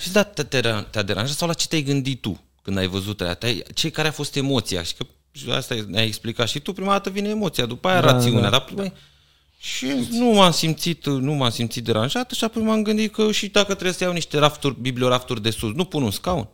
[0.00, 3.38] Și da, te-a deranjat sau la ce te-ai gândit tu când ai văzut aia?
[3.74, 4.82] Ce care a fost emoția?
[4.82, 8.42] Și că asta ne-ai explicat și tu, prima dată vine emoția, după aia da, rațiunea,
[8.42, 8.50] da.
[8.50, 8.92] dar prima,
[9.58, 13.72] și nu m-am simțit, nu m-am simțit deranjat și apoi m-am gândit că și dacă
[13.72, 16.48] trebuie să iau niște rafturi, bibliorafturi de sus, nu pun un scaun.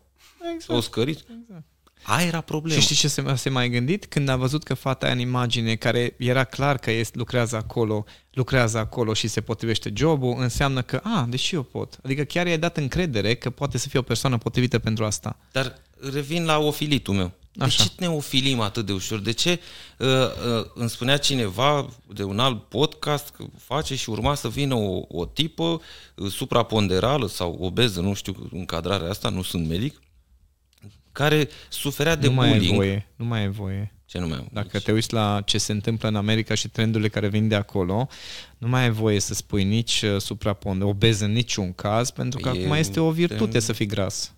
[0.54, 0.78] Exact.
[0.78, 1.18] O scărit.
[1.18, 1.64] Exact.
[2.08, 2.80] Aia era problema.
[2.80, 4.06] Și știi ce se, se mai gândit?
[4.06, 8.78] Când a văzut că fata în imagine, care era clar că este, lucrează acolo, lucrează
[8.78, 11.98] acolo și se potrivește jobul, înseamnă că, a, deși eu pot.
[12.04, 15.36] Adică chiar i-ai dat încredere că poate să fie o persoană potrivită pentru asta.
[15.52, 15.78] Dar
[16.12, 17.32] revin la ofilitul meu.
[17.58, 17.82] Așa.
[17.82, 19.18] De ce ne ofilim atât de ușor?
[19.18, 19.60] De ce
[19.98, 24.74] uh, uh, îmi spunea cineva de un alt podcast că face și urma să vină
[24.74, 25.80] o, o tipă
[26.14, 30.00] uh, supraponderală sau obeză, nu știu încadrarea asta, nu sunt medic,
[31.16, 32.60] care suferea de nu bullying.
[32.60, 33.92] Mai e voie, nu mai e voie.
[34.04, 37.08] Ce nu mai e Dacă te uiți la ce se întâmplă în America și trendurile
[37.08, 38.08] care vin de acolo,
[38.58, 42.48] nu mai e voie să spui nici uh, suprapond, obez în niciun caz, pentru că
[42.48, 43.60] e acum este o virtute de...
[43.60, 44.32] să fii gras.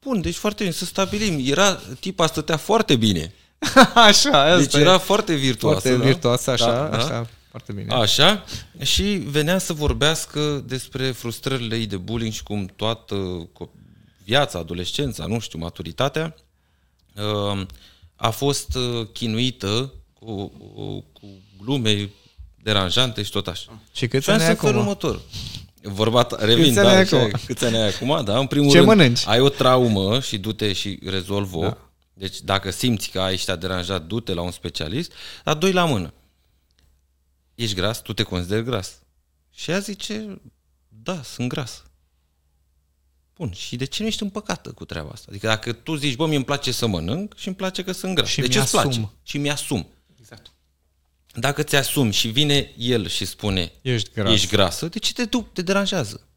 [0.00, 1.50] Bun, deci foarte bine, să stabilim.
[1.50, 3.32] Era, tipa stătea foarte bine.
[4.08, 5.80] așa, asta Deci era foarte virtuoasă.
[5.80, 6.04] Foarte da?
[6.04, 6.96] virtuoasă, așa, da, da?
[6.96, 7.94] așa, foarte bine.
[7.94, 8.44] Așa,
[8.82, 13.14] și venea să vorbească despre frustrările ei de bullying și cum toată
[14.28, 16.34] viața, adolescența, nu știu, maturitatea,
[17.14, 17.66] uh,
[18.16, 20.46] a fost uh, chinuită cu,
[21.12, 21.26] cu
[21.62, 22.10] glume
[22.62, 23.80] deranjante și tot așa.
[23.92, 24.76] Și câți ani ai acum?
[24.76, 25.20] următor.
[25.82, 27.30] Vorba, revin, câți da, acum?
[27.46, 29.26] câți ani ai acum, da, în primul Ce rând, mănânci?
[29.26, 31.90] ai o traumă și du-te și rezolvă da.
[32.12, 35.12] Deci dacă simți că ai și te-a deranjat, du-te la un specialist,
[35.44, 36.12] dar doi la mână.
[37.54, 38.02] Ești gras?
[38.02, 38.98] Tu te consideri gras?
[39.54, 40.40] Și ea zice,
[40.88, 41.82] da, sunt gras.
[43.38, 45.26] Bun, și de ce nu ești împăcată cu treaba asta?
[45.28, 48.14] Adică dacă tu zici, bă, mi îmi place să mănânc și îmi place că sunt
[48.14, 48.28] gras.
[48.28, 49.10] Și de ce îți place?
[49.22, 49.88] Și mi-asum.
[50.18, 50.52] Exact.
[51.34, 54.32] Dacă ți-asumi și vine el și spune, ești, gras.
[54.32, 56.28] ești grasă, de ce te, tu, te deranjează?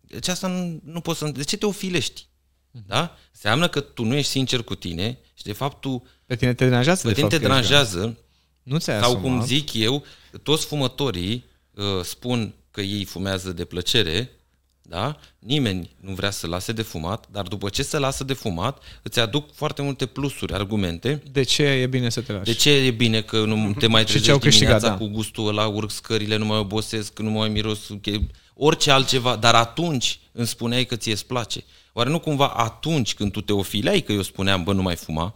[0.00, 1.28] Deci asta nu, nu poți să...
[1.28, 2.26] De ce te ofilești?
[2.26, 2.86] Mm-hmm.
[2.86, 3.16] Da?
[3.32, 6.06] Înseamnă că tu nu ești sincer cu tine și de fapt tu...
[6.26, 7.08] Pe tine te deranjează?
[7.08, 8.18] Pe tine te deranjează.
[8.62, 9.22] Nu ți-ai Sau asumat.
[9.24, 10.04] cum zic eu,
[10.42, 14.30] toți fumătorii uh, spun că ei fumează de plăcere,
[14.86, 15.16] da?
[15.38, 19.20] Nimeni nu vrea să lase de fumat, dar după ce se lasă de fumat, îți
[19.20, 21.22] aduc foarte multe plusuri, argumente.
[21.30, 22.44] De ce e bine să te lași?
[22.44, 24.96] De ce e bine că nu te mai trezești dimineața câștigat, da.
[24.96, 27.90] cu gustul ăla, urc scările, nu mai obosesc, nu mai miros,
[28.54, 31.64] orice altceva, dar atunci îmi spuneai că ție îți place.
[31.92, 35.34] Oare nu cumva atunci când tu te ofileai, că eu spuneam, bă, nu mai fuma,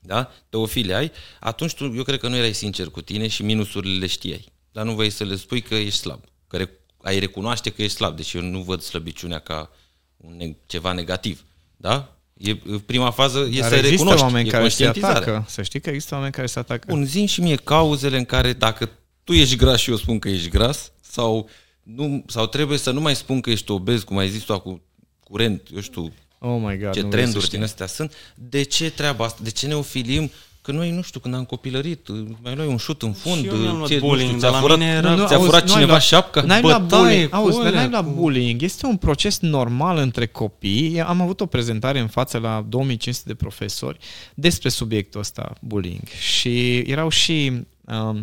[0.00, 0.30] da?
[0.48, 4.06] Te ofileai, atunci tu, eu cred că nu erai sincer cu tine și minusurile le
[4.06, 4.52] știai.
[4.72, 6.68] Dar nu vrei să le spui că ești slab, că
[7.06, 9.70] ai recunoaște că ești slab, deci eu nu văd slăbiciunea ca
[10.16, 11.44] un, ceva negativ.
[11.76, 12.16] Da?
[12.36, 12.54] E,
[12.86, 15.44] prima fază e Dar să există recunoști, oameni care se atacă.
[15.48, 16.86] Să știi că există oameni care se atacă.
[16.88, 18.90] Bun, zi și mie cauzele în care dacă
[19.24, 21.48] tu ești gras și eu spun că ești gras sau,
[21.82, 24.82] nu, sau trebuie să nu mai spun că ești obez, cum ai zis tu acum
[25.20, 28.12] curent, eu știu, oh my God, ce trenduri din astea sunt.
[28.34, 29.40] De ce treaba asta?
[29.42, 30.30] De ce ne ofilim
[30.66, 32.08] Că noi, nu știu, când am copilărit,
[32.42, 35.26] mai luai un șut în fund, și eu ție, bullying, știu, ți-a furat, era, nu,
[35.26, 38.96] ți-a auzi, furat cineva luat, șapca, n-ai luat bullying, auzi, n-ai luat bullying, este un
[38.96, 41.00] proces normal între copii.
[41.00, 43.98] Am avut o prezentare în față la 2500 de profesori
[44.34, 46.08] despre subiectul ăsta, bullying.
[46.18, 47.52] Și erau și
[47.84, 48.22] um,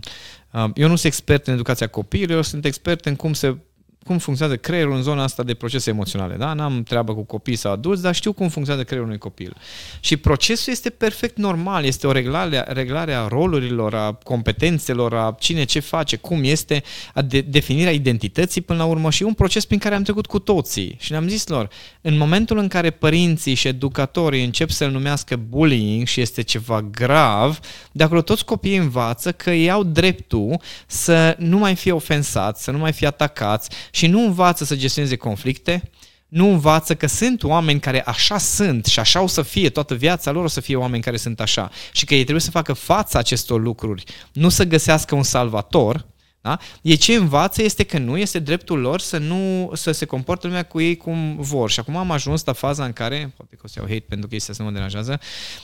[0.51, 3.57] um, eu nu sunt expert în educația copiilor, eu sunt expert în cum se
[4.03, 6.35] cum funcționează creierul în zona asta de procese emoționale.
[6.35, 6.53] Da?
[6.53, 9.55] N-am treabă cu copii sau adulți, dar știu cum funcționează creierul unui copil.
[9.99, 15.63] Și procesul este perfect normal, este o reglare, reglare a rolurilor, a competențelor, a cine
[15.63, 19.79] ce face, cum este, a de, definirea identității până la urmă și un proces prin
[19.79, 20.97] care am trecut cu toții.
[20.99, 21.69] Și ne-am zis lor,
[22.01, 27.59] în momentul în care părinții și educatorii încep să-l numească bullying și este ceva grav,
[27.91, 32.71] de acolo toți copiii învață că ei au dreptul să nu mai fie ofensați, să
[32.71, 35.89] nu mai fie atacați și nu învață să gestioneze conflicte,
[36.27, 40.31] nu învață că sunt oameni care așa sunt și așa o să fie toată viața
[40.31, 41.71] lor, o să fie oameni care sunt așa.
[41.91, 46.05] Și că ei trebuie să facă fața acestor lucruri, nu să găsească un salvator,
[46.43, 46.59] da?
[46.81, 50.63] E ce învață este că nu este dreptul lor să nu să se comportă lumea
[50.63, 51.69] cu ei cum vor.
[51.69, 54.27] Și acum am ajuns la faza în care, poate că o să iau hate pentru
[54.27, 55.19] că este să nu mă deranjează,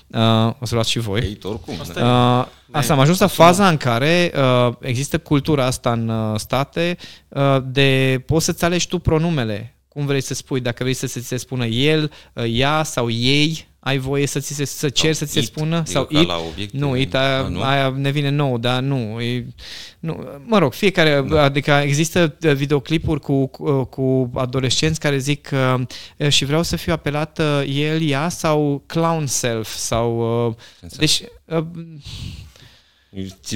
[0.08, 1.22] uh, o să luați și voi.
[1.22, 1.74] Hate oricum.
[1.80, 6.40] Asta, uh, asta am ajuns la faza în care uh, există cultura asta în uh,
[6.40, 6.98] state
[7.28, 11.38] uh, de poți să-ți alegi tu pronumele cum vrei să spui, dacă vrei să se
[11.38, 15.32] spună el, uh, ea sau ei, ai voie să, ți se, să ceri să ți
[15.32, 15.84] se spună?
[15.86, 16.28] Sau it?
[16.28, 17.62] La obiect, nu, it aia, nu?
[17.62, 19.48] aia ne vine nou, dar nu, e,
[20.00, 20.28] nu.
[20.46, 21.44] Mă rog, fiecare, da.
[21.44, 25.50] adică există uh, videoclipuri cu, cu, cu adolescenți care zic
[26.18, 30.48] uh, și vreau să fiu apelat el, ea sau clown self sau...
[30.48, 30.56] Uh,
[30.98, 31.24] deci...
[31.46, 31.64] Uh,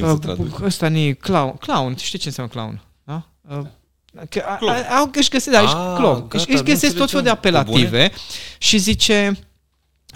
[0.01, 0.15] uh,
[0.63, 2.81] ăsta nu clown, clown, știi ce înseamnă clown?
[3.03, 3.27] Da?
[3.49, 3.65] Uh,
[4.29, 4.59] Că a,
[4.97, 8.11] au, își găsesc, da, își, ah, clon, își, își găsesc tot felul de apelative
[8.57, 9.37] și zice,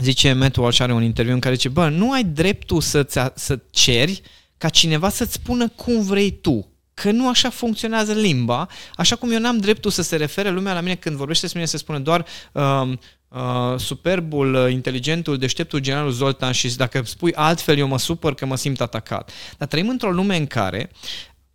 [0.02, 3.60] zice Matt Walsh are un interviu în care zice, bă, nu ai dreptul să, să
[3.70, 4.22] ceri
[4.58, 6.72] ca cineva să-ți spună cum vrei tu.
[6.94, 10.82] Că nu așa funcționează limba, așa cum eu n-am dreptul să se refere lumea la
[10.82, 12.92] mine când vorbește despre mine să spună doar uh,
[13.28, 18.46] uh, superbul, uh, inteligentul, deșteptul generalul Zoltan și dacă spui altfel eu mă supăr că
[18.46, 19.32] mă simt atacat.
[19.58, 20.92] Dar trăim într-o lume în care,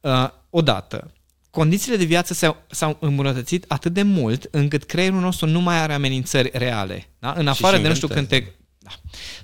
[0.00, 1.12] uh, odată,
[1.52, 5.92] condițiile de viață s-au, s-au îmbunătățit atât de mult încât creierul nostru nu mai are
[5.92, 7.08] amenințări reale.
[7.18, 7.34] Da?
[7.36, 8.44] În afară de, nu știu, când te...
[8.78, 8.90] Da.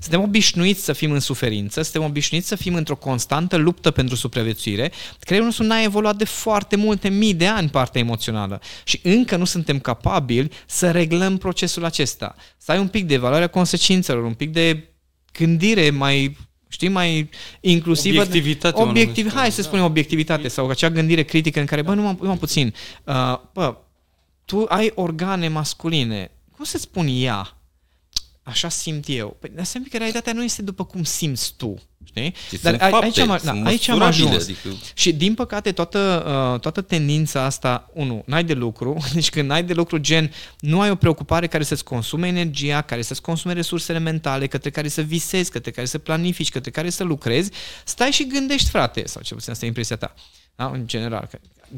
[0.01, 4.93] Suntem obișnuiți să fim în suferință, suntem obișnuiți să fim într-o constantă luptă pentru supraviețuire.
[5.21, 9.45] Creierul nostru n-a evoluat de foarte multe mii de ani partea emoțională și încă nu
[9.45, 12.35] suntem capabili să reglăm procesul acesta.
[12.57, 14.93] Să ai un pic de valoarea consecințelor, un pic de
[15.33, 16.37] gândire mai
[16.69, 17.29] Știi, mai
[17.61, 18.21] inclusivă.
[18.21, 18.83] Obiectivitate.
[18.83, 22.37] Obiectiv, hai să spunem obiectivitate sau acea gândire critică în care, bă, nu mă, mă
[22.37, 22.75] puțin,
[23.05, 23.77] uh, bă,
[24.45, 27.58] tu ai organe masculine, cum să spun ea?
[28.49, 29.37] Așa simt eu.
[29.41, 31.83] Păi, dar semn că realitatea nu este după cum simți tu.
[32.05, 32.35] Știi?
[32.63, 34.43] Dar a, fapte, aici, am, da, aici am ajuns.
[34.43, 34.69] Adică...
[34.95, 39.65] Și din păcate toată, uh, toată tendința asta, unu, n-ai de lucru, deci când n-ai
[39.65, 43.99] de lucru gen, nu ai o preocupare care să-ți consume energia, care să-ți consume resursele
[43.99, 47.51] mentale, către care să visezi, către care să planifici, către care să lucrezi,
[47.85, 50.15] stai și gândești, frate, sau ce puțin asta e impresia ta.
[50.59, 50.71] Da?
[50.73, 51.29] În general,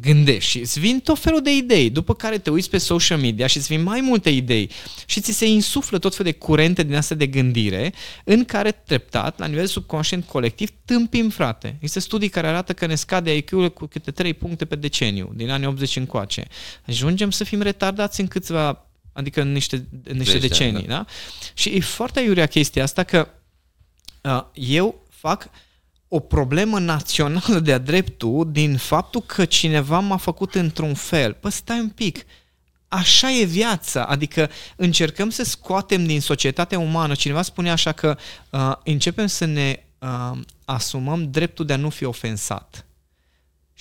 [0.00, 3.46] gândești și îți vin tot felul de idei, după care te uiți pe social media
[3.46, 4.70] și îți vin mai multe idei
[5.06, 7.92] și ți se insuflă tot felul de curente din astea de gândire
[8.24, 11.68] în care treptat, la nivel subconștient colectiv, tâmpim, frate.
[11.74, 15.50] Există studii care arată că ne scade IQ-ul cu câte 3 puncte pe deceniu, din
[15.50, 16.46] anii 80 încoace.
[16.86, 20.94] Ajungem să fim retardați în câțiva, adică în niște, în niște decenii, da.
[20.94, 21.04] da?
[21.54, 23.28] Și e foarte iurea chestia asta că
[24.22, 25.50] uh, eu fac
[26.12, 31.32] o problemă națională de-a dreptul din faptul că cineva m-a făcut într-un fel.
[31.32, 32.26] Păi stai un pic,
[32.88, 37.14] așa e viața, adică încercăm să scoatem din societatea umană.
[37.14, 38.16] Cineva spune așa că
[38.50, 42.84] uh, începem să ne uh, asumăm dreptul de a nu fi ofensat.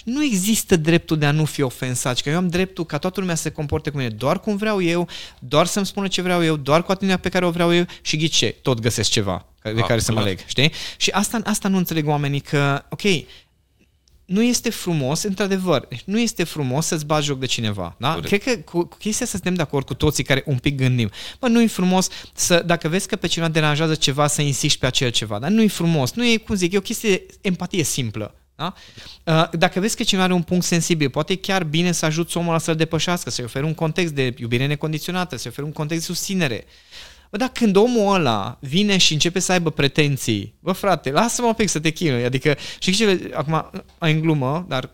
[0.04, 3.36] Nu există dreptul de a nu fi ofensat, că eu am dreptul ca toată lumea
[3.36, 5.08] să se comporte cu mine doar cum vreau eu,
[5.40, 8.18] doar să-mi spună ce vreau eu, doar cu atitudinea pe care o vreau eu și
[8.18, 10.72] ghice, tot găsesc ceva de ah, care să mă leg, știi?
[10.98, 13.02] Și asta, asta nu înțeleg oamenii că, ok,
[14.30, 17.96] nu este frumos, într-adevăr, nu este frumos să-ți bagi joc de cineva.
[17.98, 18.14] Da?
[18.14, 18.28] Corect.
[18.28, 21.10] Cred că cu, cu chestia să suntem de acord cu toții care un pic gândim.
[21.40, 24.86] Bă, nu e frumos să, dacă vezi că pe cineva deranjează ceva, să insiști pe
[24.86, 25.40] acel ceva.
[25.40, 26.12] Dar nu e frumos.
[26.12, 28.36] Nu e, cum zic, e o chestie de empatie simplă.
[28.56, 28.74] Da?
[29.24, 32.38] Uh, dacă vezi că cineva are un punct sensibil, poate e chiar bine să ajuți
[32.38, 36.08] omul ăla să-l depășească, să-i oferi un context de iubire necondiționată, să-i oferi un context
[36.08, 36.66] de susținere.
[37.30, 41.54] Bă, dar când omul ăla vine și începe să aibă pretenții, bă frate, lasă-mă un
[41.54, 42.24] pic să te chinui.
[42.24, 44.90] Adică, și ce, acum, în glumă, dar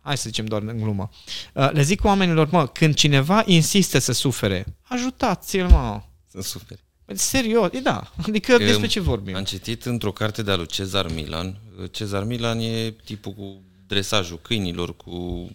[0.00, 1.10] hai să zicem doar în glumă,
[1.54, 6.02] uh, le zic oamenilor, mă, când cineva insistă să sufere, ajutați-l, mă.
[6.26, 6.80] Să sufere.
[7.04, 8.12] Păi, serios, e da.
[8.26, 9.34] Adică că despre ce vorbim?
[9.34, 11.60] Am citit într-o carte de-a lui Cezar Milan.
[11.90, 15.48] Cezar Milan e tipul cu dresajul câinilor, cu uh,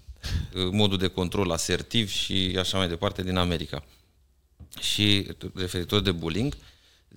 [0.72, 3.84] modul de control asertiv și așa mai departe din America
[4.80, 6.58] și referitor de bullying,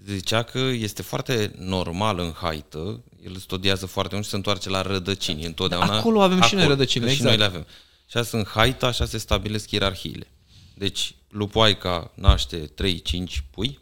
[0.07, 4.82] zicea că este foarte normal în haită, el studiază foarte mult și se întoarce la
[4.82, 5.99] rădăcini întotdeauna.
[5.99, 7.20] Acolo avem acolo, și noi rădăcini, exact.
[7.20, 7.66] Și noi le avem.
[8.11, 10.27] Și asta în haită, așa se stabilesc ierarhiile.
[10.74, 13.78] Deci, lupoaica naște 3-5 pui,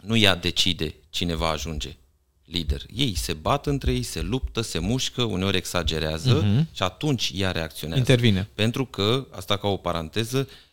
[0.00, 1.96] nu ea decide cine va ajunge
[2.44, 2.82] lider.
[2.94, 6.74] Ei se bat între ei, se luptă, se mușcă, uneori exagerează uh-huh.
[6.74, 8.00] și atunci ea reacționează.
[8.00, 8.48] Intervine.
[8.54, 10.65] Pentru că, asta ca o paranteză, Uh,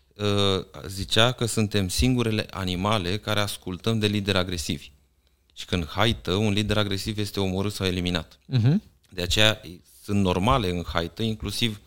[0.87, 4.91] zicea că suntem singurele animale care ascultăm de lideri agresivi.
[5.55, 8.39] Și când haită, un lider agresiv este omorât sau eliminat.
[8.57, 8.73] Uh-huh.
[9.09, 9.61] De aceea
[10.03, 11.81] sunt normale în haită, inclusiv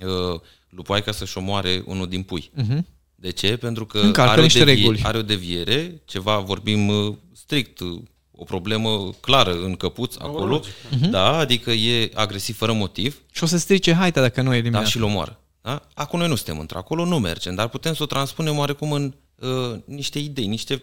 [0.00, 2.50] uh, lupoaica să-și omoare unul din pui.
[2.62, 2.78] Uh-huh.
[3.14, 3.56] De ce?
[3.56, 5.02] Pentru că Încalcă are o, niște devie, reguli.
[5.02, 8.00] are o deviere, ceva, vorbim uh, strict, uh,
[8.30, 10.74] o problemă clară în căpuț acolo, logică.
[11.10, 14.56] da, adică e agresiv fără motiv, Și o să strice haita dacă nu e da,
[14.56, 14.86] eliminat.
[14.86, 15.40] și îl omoară.
[15.62, 15.88] Da?
[15.94, 19.80] Acum noi nu suntem într-acolo, nu mergem, dar putem să o transpunem oarecum în uh,
[19.84, 20.82] niște idei, niște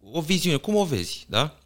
[0.00, 1.58] o viziune, cum o vezi, da?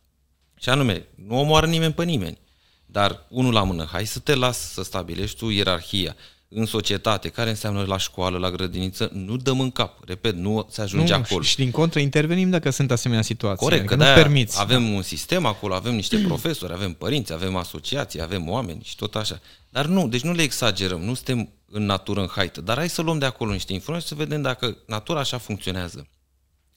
[0.54, 2.38] Și anume, nu omoară nimeni pe nimeni,
[2.86, 6.16] dar unul la mână, hai să te las să stabilești tu ierarhia
[6.48, 10.80] în societate, care înseamnă la școală, la grădiniță, nu dăm în cap, repet, nu se
[10.80, 11.42] ajunge nu, acolo.
[11.42, 13.64] Și, și din contră intervenim dacă sunt asemenea situații.
[13.64, 14.60] Corect, adică că nu de permiți.
[14.60, 19.14] avem un sistem acolo, avem niște profesori, avem părinți, avem asociații, avem oameni și tot
[19.14, 19.40] așa.
[19.68, 23.02] Dar nu, deci nu le exagerăm, nu suntem în natură, în haită, dar hai să
[23.02, 26.08] luăm de acolo niște informații să vedem dacă natura așa funcționează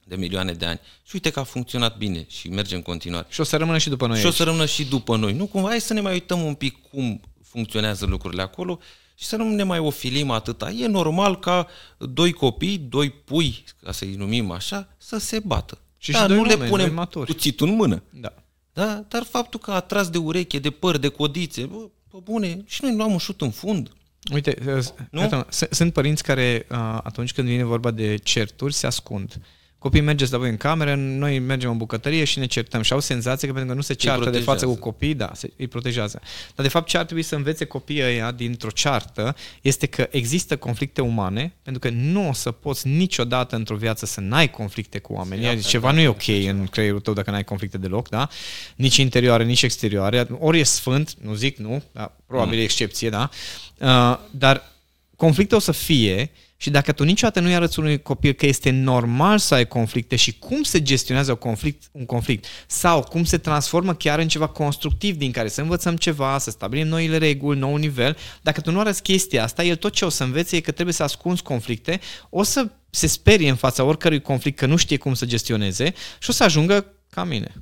[0.04, 0.80] de milioane de ani.
[1.02, 3.26] Și uite că a funcționat bine și merge în continuare.
[3.28, 4.36] Și o să rămână și după noi și o aici.
[4.36, 5.32] să rămână și după noi.
[5.32, 8.78] Nu cumva, hai să ne mai uităm un pic cum funcționează lucrurile acolo
[9.14, 10.70] și să nu ne mai ofilim atâta.
[10.70, 11.66] E normal ca
[11.98, 15.78] doi copii, doi pui, ca să-i numim așa, să se bată.
[15.98, 17.32] Și da, și doi nu oameni, le doi punem maturi.
[17.32, 18.02] cuțitul în mână.
[18.10, 18.32] Da.
[18.72, 19.04] Da?
[19.08, 22.82] Dar faptul că a tras de ureche, de păr, de codițe, bă, bă bune, și
[22.84, 23.92] noi luam un șut în fund.
[24.32, 25.20] Uite, Nu?
[25.20, 29.40] iată, s- sunt părinți care uh, atunci când vine vorba de certuri se ascund.
[29.82, 33.00] Copiii mergeți la voi în cameră, noi mergem în bucătărie și ne certăm și au
[33.00, 34.50] senzația că pentru că nu se ceartă de protejează.
[34.50, 36.20] față cu copii, da, se, îi protejează.
[36.54, 40.56] Dar de fapt ce ar trebui să învețe copiii ăia dintr-o ceartă este că există
[40.56, 45.12] conflicte umane, pentru că nu o să poți niciodată într-o viață să n-ai conflicte cu
[45.12, 45.46] oamenii.
[45.46, 48.28] Adică ceva nu e ok în creierul tău dacă n-ai conflicte deloc, da?
[48.76, 50.26] Nici interioare, nici exterioare.
[50.38, 53.30] Ori e sfânt, nu zic nu, dar probabil e excepție, da?
[53.78, 54.72] Uh, dar
[55.16, 56.30] conflicte o să fie
[56.62, 60.38] și dacă tu niciodată nu-i arăți unui copil că este normal să ai conflicte și
[60.38, 65.16] cum se gestionează un conflict, un conflict sau cum se transformă chiar în ceva constructiv
[65.16, 69.02] din care să învățăm ceva, să stabilim noile reguli, nou nivel, dacă tu nu arăți
[69.02, 72.42] chestia asta, el tot ce o să învețe e că trebuie să ascunzi conflicte, o
[72.42, 76.32] să se sperie în fața oricărui conflict că nu știe cum să gestioneze și o
[76.32, 77.52] să ajungă ca mine.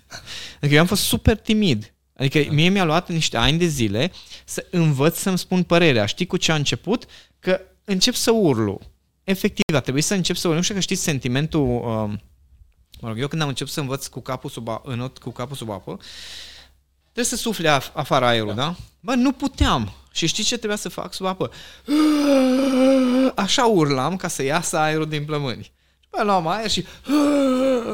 [0.58, 1.94] Adică eu am fost super timid.
[2.16, 4.12] Adică mie mi-a luat niște ani de zile
[4.44, 6.06] să învăț să-mi spun părerea.
[6.06, 7.04] Știi cu ce a început?
[7.38, 8.80] Că încep să urlu.
[9.24, 10.56] Efectiv, a trebuit să încep să urlu.
[10.58, 11.60] Nu știu că știți sentimentul...
[11.60, 12.20] Um,
[13.00, 15.56] mă rog, eu când am început să învăț cu capul sub, a, în, cu capul
[15.56, 15.98] sub apă,
[17.02, 18.54] trebuie să sufle af- afară aerul, da.
[18.54, 18.76] da?
[19.00, 19.92] Bă, nu puteam.
[20.12, 21.50] Și știi ce trebuia să fac sub apă?
[23.34, 25.72] Așa urlam ca să iasă aerul din plămâni.
[26.10, 26.84] Bă, luam aer și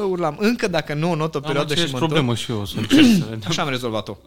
[0.09, 0.35] urlam.
[0.39, 2.77] Încă dacă nu not o Am perioadă și aceeași mă problemă și eu, o să
[2.77, 3.41] încerc să vedem.
[3.47, 4.17] Așa am rezolvat-o.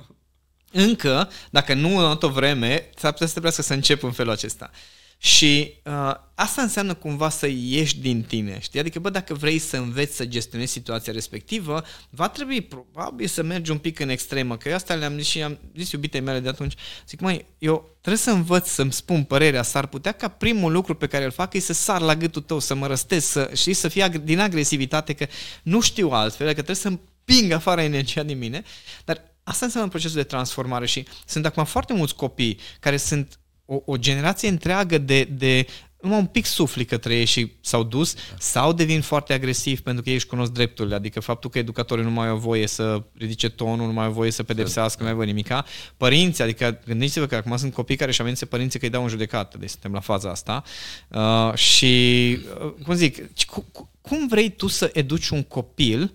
[0.73, 4.71] Încă, dacă nu în o vreme, s-ar putea să trebuiască să încep în felul acesta.
[5.19, 8.81] Și uh, asta înseamnă cumva să ieși din tine, știi?
[8.81, 13.71] Adică, bă, dacă vrei să înveți să gestionezi situația respectivă, va trebui probabil să mergi
[13.71, 16.49] un pic în extremă, că eu asta le-am zis și am zis iubitei mele de
[16.49, 16.75] atunci.
[17.09, 21.07] Zic, mai, eu trebuie să învăț să-mi spun părerea, s-ar putea ca primul lucru pe
[21.07, 23.89] care îl fac e să sar la gâtul tău, să mă răstez, să, și să
[23.89, 25.27] fie ag- din agresivitate, că
[25.63, 28.63] nu știu altfel, că trebuie să împing afară energia din mine,
[29.05, 33.83] dar asta înseamnă procesul de transformare și sunt acum foarte mulți copii care sunt o,
[33.85, 35.67] o generație întreagă de, de
[36.01, 40.09] numai un pic sufli către ei și s-au dus, sau devin foarte agresivi pentru că
[40.09, 43.87] ei își cunosc drepturile, adică faptul că educatorii nu mai au voie să ridice tonul,
[43.87, 45.65] nu mai au voie să pedepsească, nu mai au voie nimica.
[45.97, 49.09] Părinții, adică gândiți-vă că acum sunt copii care își amenință părinții că îi dau în
[49.09, 50.63] judecată, deci suntem la faza asta.
[51.09, 56.13] Uh, și, uh, cum zic, cu, cu, cum vrei tu să educi un copil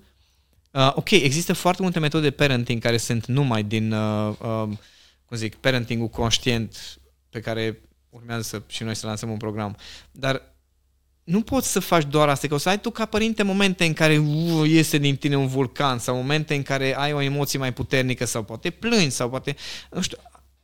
[0.72, 4.64] Uh, ok, există foarte multe metode de parenting care sunt numai din, uh, uh,
[5.26, 9.77] cum zic, parentingul conștient pe care urmează să, și noi să lansăm un program.
[10.11, 10.41] Dar
[11.23, 13.93] nu poți să faci doar asta, că o să ai tu ca părinte momente în
[13.93, 17.73] care uh, iese din tine un vulcan sau momente în care ai o emoție mai
[17.73, 19.56] puternică sau poate plângi sau poate,
[19.91, 20.18] nu știu,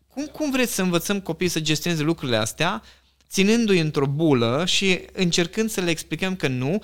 [0.07, 2.83] cum, cum vreți să învățăm copiii să gestioneze lucrurile astea
[3.29, 6.83] ținându-i într-o bulă și încercând să le explicăm că nu,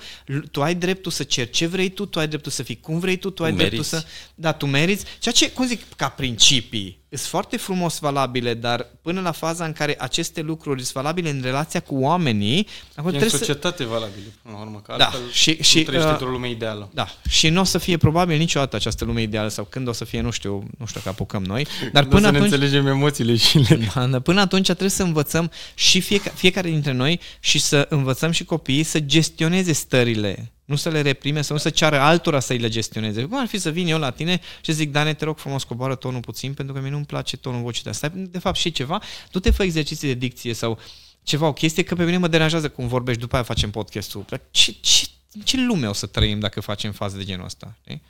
[0.50, 3.16] tu ai dreptul să ceri ce vrei tu, tu ai dreptul să fii cum vrei
[3.16, 3.94] tu, tu ai Tu dreptul meriți.
[3.94, 4.04] să...
[4.34, 5.04] Da, tu meriți.
[5.18, 9.72] Ceea ce, cum zic, ca principii, sunt foarte frumos valabile, dar până la faza în
[9.72, 13.36] care aceste lucruri sunt valabile în relația cu oamenii, acum E în trebuie să...
[13.36, 16.50] societate valabilă, până la urmă, că Da, altfel și- nu și, trăiești uh, într-o lume
[16.50, 16.90] ideală.
[16.94, 20.04] Da, și nu o să fie probabil niciodată această lume ideală sau când o să
[20.04, 22.52] fie, nu știu, nu știu că apucăm noi, dar Nu până să ne atunci...
[22.52, 23.76] înțelegem emoțiile și le...
[23.94, 28.30] Da, dar până atunci trebuie să învățăm și fiecare, fiecare dintre noi și să învățăm
[28.30, 30.52] și copiii să gestioneze stările.
[30.64, 33.24] Nu să le reprime, să nu să ceară altora să-i le gestioneze.
[33.24, 35.94] Cum ar fi să vin eu la tine și zic, Dane, te rog frumos, coboară
[35.94, 38.08] tonul puțin, pentru că mie nu-mi place tonul vocii de asta.
[38.14, 40.78] De fapt, și ceva, tu te fă exerciții de dicție sau
[41.22, 44.24] ceva, o chestie, că pe mine mă deranjează cum vorbești, după aia facem podcastul.
[44.28, 47.76] Dar ce, ce, în ce lume o să trăim dacă facem faze de genul ăsta?
[47.80, 48.02] Știi?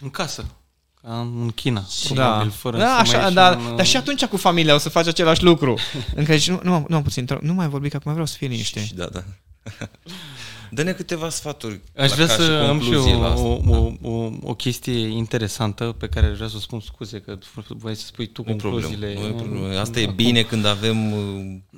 [0.00, 0.46] În casă.
[1.02, 2.14] ca în China, da.
[2.14, 3.76] probabil, fără da, să așa, mai da, în...
[3.76, 5.78] Dar și atunci cu familia o să faci același lucru.
[6.14, 8.46] în care zici, nu, nu, nu, puțin, nu mai vorbi, că acum vreau să fie
[8.46, 8.88] liniște.
[8.94, 9.24] Da, da.
[10.74, 11.80] Dă-ne câteva sfaturi.
[11.96, 16.36] Aș vrea să am și eu o, o, o, o chestie interesantă pe care aș
[16.36, 17.38] vrea să o spun scuze că
[17.68, 19.12] voi să spui tu nu concluziile.
[19.12, 19.78] Problem, nu problem.
[19.78, 21.18] Asta e bine când avem uh,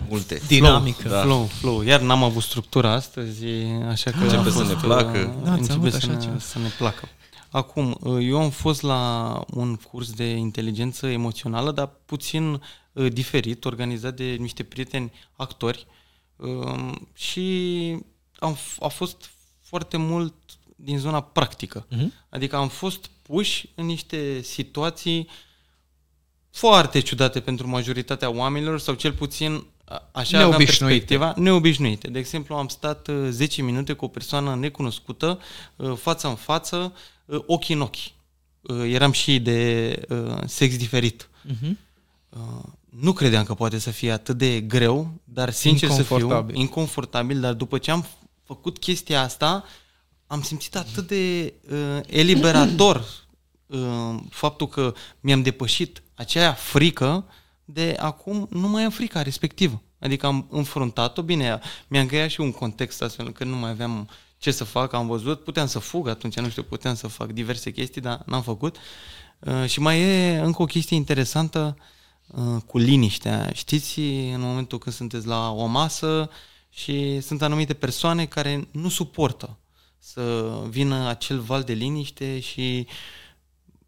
[0.08, 0.40] multe.
[0.46, 1.08] Dinamică.
[1.08, 1.22] Flow, da.
[1.22, 1.82] flow, flow.
[1.82, 3.44] Iar n-am avut structura astăzi,
[3.88, 5.34] așa că începe să ne placă.
[5.44, 7.08] Da, începe să, ne, să ne placă.
[7.50, 12.62] Acum, uh, eu am fost la un curs de inteligență emoțională, dar puțin
[12.92, 15.86] uh, diferit, organizat de niște prieteni actori
[16.36, 17.96] um, și
[18.38, 19.30] am, a fost
[19.62, 20.34] foarte mult
[20.76, 21.86] din zona practică.
[21.86, 22.06] Uh-huh.
[22.28, 25.28] Adică am fost puși în niște situații
[26.50, 29.66] foarte ciudate pentru majoritatea oamenilor sau cel puțin
[30.12, 32.08] așa aveam perspectiva, neobișnuite.
[32.08, 35.38] De exemplu, am stat 10 uh, minute cu o persoană necunoscută,
[35.76, 36.92] uh, față în față,
[37.24, 38.14] uh, ochi în ochi.
[38.86, 40.00] Eram și de
[40.44, 41.28] sex diferit.
[41.48, 41.74] Uh-huh.
[42.90, 47.52] Nu credeam că poate să fie atât de greu, dar sincer să fiu inconfortabil, dar
[47.52, 48.06] după ce am
[48.46, 49.64] făcut chestia asta,
[50.26, 53.04] am simțit atât de uh, eliberator
[53.66, 57.24] uh, faptul că mi-am depășit acea frică
[57.64, 59.82] de acum nu mai am frica respectivă.
[59.98, 64.08] Adică am înfruntat-o, bine, mi-am creat și un context astfel că nu mai aveam
[64.38, 67.70] ce să fac, am văzut, puteam să fug atunci, nu știu, puteam să fac diverse
[67.70, 68.76] chestii, dar n-am făcut.
[69.38, 71.76] Uh, și mai e încă o chestie interesantă
[72.26, 73.50] uh, cu liniștea.
[73.52, 74.00] Știți,
[74.34, 76.30] în momentul când sunteți la o masă
[76.76, 79.58] și sunt anumite persoane care nu suportă
[79.98, 82.86] să vină acel val de liniște și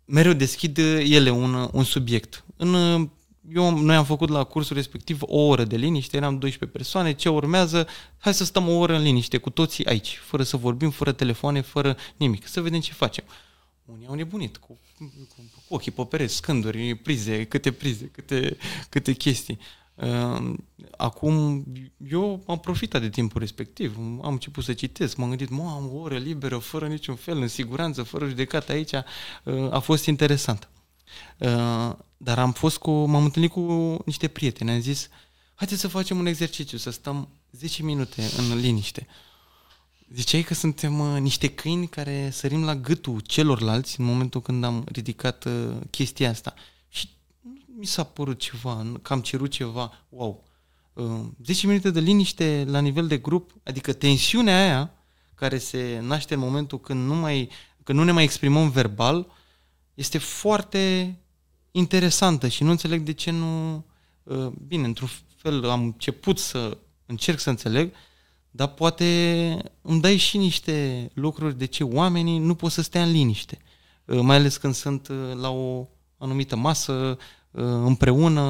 [0.05, 2.44] mereu deschid ele un, un subiect.
[2.56, 2.73] În,
[3.55, 7.28] eu, noi am făcut la cursul respectiv o oră de liniște, eram 12 persoane, ce
[7.28, 7.86] urmează?
[8.19, 11.60] Hai să stăm o oră în liniște cu toții aici, fără să vorbim, fără telefoane,
[11.60, 13.24] fără nimic, să vedem ce facem.
[13.85, 18.56] Unii au nebunit cu, cu, cu ochii pe pereți, scânduri, prize, câte prize, câte,
[18.89, 19.59] câte chestii.
[19.98, 21.64] Ehm, acum,
[22.10, 25.98] eu am profitat de timpul respectiv, am început să citesc, m-am gândit, mă, am o
[25.98, 30.68] oră liberă, fără niciun fel, în siguranță, fără judecată aici, ehm, a fost interesant.
[31.38, 35.08] Ehm, dar am fost cu, m-am întâlnit cu niște prieteni, am zis,
[35.54, 39.06] haideți să facem un exercițiu, să stăm 10 minute în liniște.
[40.14, 44.84] Ziceai că suntem uh, niște câini care sărim la gâtul celorlalți în momentul când am
[44.92, 46.54] ridicat uh, chestia asta
[47.78, 50.44] mi s-a părut ceva, că am cerut ceva, wow.
[50.94, 54.92] 10 uh, minute de liniște la nivel de grup, adică tensiunea aia
[55.34, 57.50] care se naște în momentul când nu, mai,
[57.82, 59.26] când nu ne mai exprimăm verbal,
[59.94, 61.16] este foarte
[61.70, 63.84] interesantă și nu înțeleg de ce nu...
[64.22, 67.92] Uh, bine, într-un fel am început să încerc să înțeleg,
[68.50, 73.10] dar poate îmi dai și niște lucruri de ce oamenii nu pot să stea în
[73.10, 73.59] liniște.
[74.05, 78.40] Uh, mai ales când sunt la o anumită masă, Uh, împreună,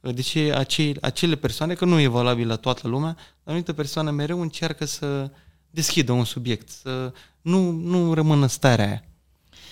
[0.00, 4.10] uh, deci acei, acele persoane, că nu e valabil la toată lumea, dar anumită persoană
[4.10, 5.30] mereu încearcă să
[5.70, 9.04] deschidă un subiect, să nu, nu rămână starea aia.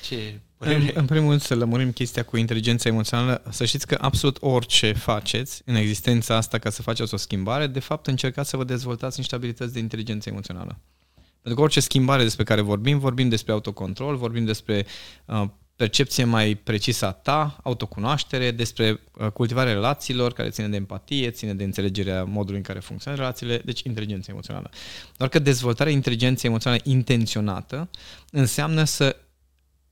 [0.03, 4.37] Ce în, în primul rând să lămurim chestia cu inteligența emoțională, să știți că absolut
[4.41, 8.65] orice faceți în existența asta ca să faceți o schimbare, de fapt încercați să vă
[8.65, 10.79] dezvoltați niște abilități de inteligență emoțională.
[11.15, 14.87] Pentru că orice schimbare despre care vorbim, vorbim despre autocontrol, vorbim despre
[15.25, 15.45] uh,
[15.77, 21.55] percepție mai precisă a ta, autocunoaștere, despre uh, cultivarea relațiilor, care ține de empatie, ține
[21.55, 24.71] de înțelegerea modului în care funcționează relațiile, deci inteligență emoțională.
[25.17, 27.91] Doar că dezvoltarea inteligenței emoționale intenționată
[28.31, 29.17] înseamnă să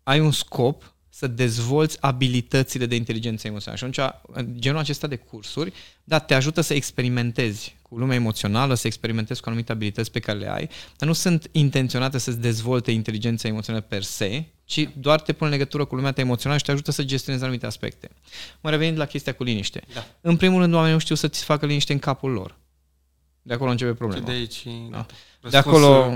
[0.02, 3.86] ai un scop să dezvolți abilitățile de inteligență emoțională.
[3.86, 5.73] Și atunci, genul acesta de cursuri,
[6.05, 10.39] da, te ajută să experimentezi cu lumea emoțională, să experimentezi cu anumite abilități pe care
[10.39, 15.32] le ai, dar nu sunt intenționate să-ți dezvolte inteligența emoțională per se, ci doar te
[15.32, 18.10] pun în legătură cu lumea ta emoțională și te ajută să gestionezi anumite aspecte.
[18.60, 19.82] Mă revenind la chestia cu liniște.
[19.94, 20.06] Da.
[20.20, 22.56] În primul rând, oamenii nu știu să-ți facă liniște în capul lor.
[23.42, 24.24] De acolo începe problema.
[24.24, 25.06] de aici, da.
[25.51, 26.12] De acolo,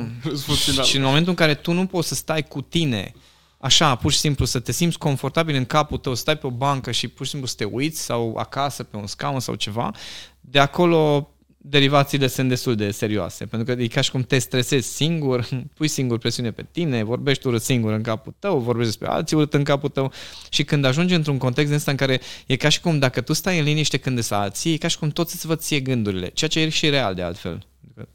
[0.82, 3.12] și în momentul în care tu nu poți să stai cu tine
[3.58, 6.90] așa, pur și simplu să te simți confortabil în capul tău, stai pe o bancă
[6.90, 9.92] și pur și simplu să te uiți sau acasă pe un scaun sau ceva,
[10.40, 11.33] de acolo
[11.66, 15.88] derivațiile sunt destul de serioase, pentru că e ca și cum te stresezi singur, pui
[15.88, 19.64] singur presiune pe tine, vorbești urât singur în capul tău, vorbești despre alții urât în
[19.64, 20.12] capul tău
[20.48, 23.32] și când ajungi într-un context în ăsta în care e ca și cum dacă tu
[23.32, 26.28] stai în liniște când să alții, e ca și cum toți îți văd ție gândurile,
[26.28, 27.66] ceea ce e și real de altfel.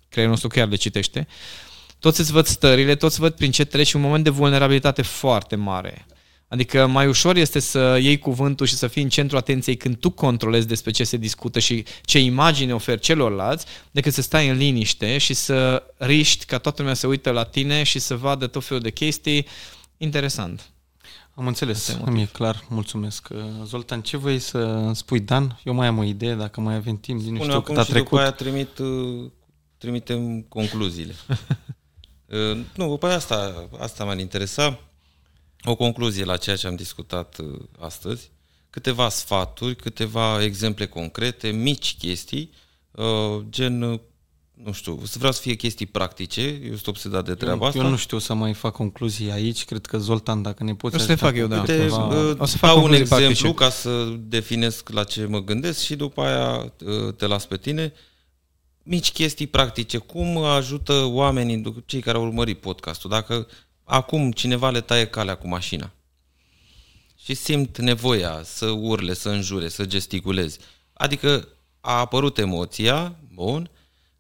[0.10, 1.28] Creierul nostru chiar le citește.
[2.00, 6.06] Toți îți văd stările, toți văd prin ce treci un moment de vulnerabilitate foarte mare.
[6.50, 10.10] Adică mai ușor este să iei cuvântul și să fii în centru atenției când tu
[10.10, 15.18] controlezi despre ce se discută și ce imagine oferi celorlalți, decât să stai în liniște
[15.18, 18.84] și să riști ca toată lumea să uită la tine și să vadă tot felul
[18.84, 19.46] de chestii.
[19.98, 20.70] Interesant.
[21.34, 23.28] Am înțeles, îmi e clar, mulțumesc.
[23.64, 25.60] Zoltan, ce vrei să spui, Dan?
[25.64, 27.90] Eu mai am o idee, dacă mai avem timp, din nu știu cât a și
[27.90, 28.10] trecut.
[28.10, 29.32] după aia trimit, uh,
[29.78, 31.14] trimitem concluziile.
[32.52, 34.80] Uh, nu, pe asta, asta m-ar interesa.
[35.64, 38.32] O concluzie la ceea ce am discutat uh, astăzi.
[38.70, 42.52] Câteva sfaturi, câteva exemple concrete, mici chestii,
[43.50, 44.00] gen
[44.64, 47.84] nu știu, vreau să fie chestii practice, eu sunt obsedat de treaba eu, asta.
[47.84, 50.96] Eu nu știu să mai fac concluzii aici, cred că Zoltan, dacă ne poți...
[50.96, 51.62] O să te fac eu, da.
[51.62, 52.36] Te, ceva...
[52.38, 53.54] o să fac un exemplu practice.
[53.54, 57.94] ca să definesc la ce mă gândesc și după aia ă, te las pe tine.
[58.84, 63.48] Mici chestii practice, cum ajută oamenii, cei care au urmărit podcastul, dacă
[63.90, 65.92] acum cineva le taie calea cu mașina
[67.24, 70.60] și simt nevoia să urle, să înjure, să gesticulezi.
[70.94, 71.48] Adică
[71.80, 73.70] a apărut emoția, bun,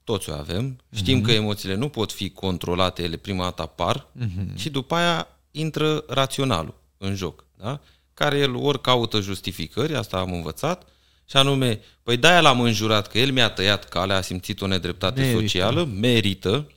[0.03, 1.25] toți o avem, știm uh-huh.
[1.25, 4.55] că emoțiile nu pot fi controlate, ele prima dată apar uh-huh.
[4.55, 7.81] și după aia intră raționalul în joc, da?
[8.13, 10.87] care el ori caută justificări, asta am învățat,
[11.29, 15.21] și anume, păi de-aia l-am înjurat că el mi-a tăiat calea, a simțit o nedreptate
[15.21, 15.39] merită.
[15.39, 16.71] socială, merită,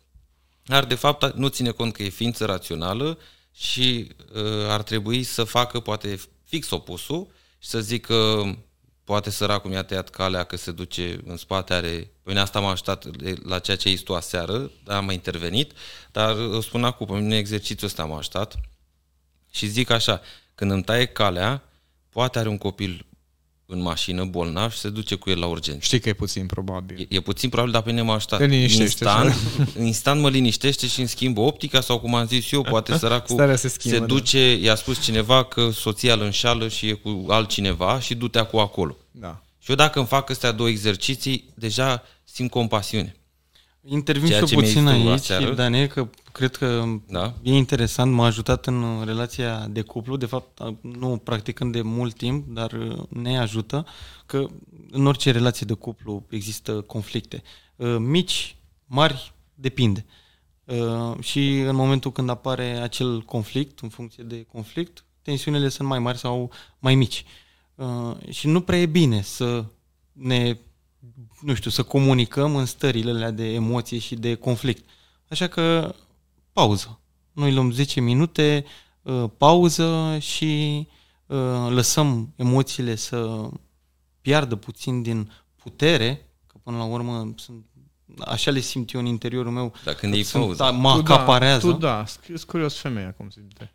[0.65, 3.19] dar de fapt nu ține cont că e ființă rațională
[3.55, 7.29] și uh, ar trebui să facă poate fix opusul
[7.59, 8.45] și să zică
[9.05, 12.11] poate săracul mi-a tăiat calea că se duce în spate, are...
[12.23, 13.05] Păi asta m-a ajutat
[13.45, 15.73] la ceea ce ai tu aseară, dar am intervenit,
[16.13, 18.61] dar o spun acum, pe mine exercițiul ăsta m-a ajutat
[19.51, 20.21] și zic așa,
[20.55, 21.63] când îmi taie calea,
[22.09, 23.07] poate are un copil
[23.73, 25.81] în mașină, bolnav, și se duce cu el la urgență.
[25.83, 27.01] Știi că e puțin probabil.
[27.01, 28.39] E, e puțin probabil, dar pe mine m-a ajutat.
[28.51, 29.35] Instant,
[29.93, 33.69] instant mă liniștește și îmi schimbă optica sau cum am zis eu, poate săracul se,
[33.69, 34.07] schimbă, se da.
[34.07, 34.65] duce, da.
[34.65, 38.97] i-a spus cineva că soția îl înșală și e cu altcineva și du-te cu acolo.
[39.11, 39.43] Da.
[39.59, 43.17] Și eu dacă îmi fac astea două exerciții, deja simt compasiune.
[43.85, 47.35] Intervin și eu puțin aici, Daniel, că cred că da?
[47.43, 52.47] e interesant, m-a ajutat în relația de cuplu, de fapt nu practicând de mult timp,
[52.49, 52.73] dar
[53.09, 53.87] ne ajută
[54.27, 54.47] că
[54.91, 57.43] în orice relație de cuplu există conflicte.
[57.77, 58.57] Uh, mici,
[58.87, 60.07] mari, depinde.
[60.65, 65.99] Uh, și în momentul când apare acel conflict, în funcție de conflict, tensiunile sunt mai
[65.99, 67.25] mari sau mai mici.
[67.75, 69.65] Uh, și nu prea e bine să
[70.13, 70.57] ne
[71.41, 74.89] nu știu, să comunicăm în stările alea de emoție și de conflict.
[75.29, 75.95] Așa că
[76.53, 77.01] pauză.
[77.33, 78.65] Noi luăm 10 minute,
[79.03, 80.87] uh, pauză și
[81.27, 83.49] uh, lăsăm emoțiile să
[84.21, 87.65] piardă puțin din putere, că până la urmă sunt
[88.19, 89.75] așa le simt eu în interiorul meu.
[89.85, 90.63] Dar când e pauză.
[90.63, 91.67] Da, mă acaparează.
[91.67, 93.73] Tu da, tu da, curios femeia cum simte.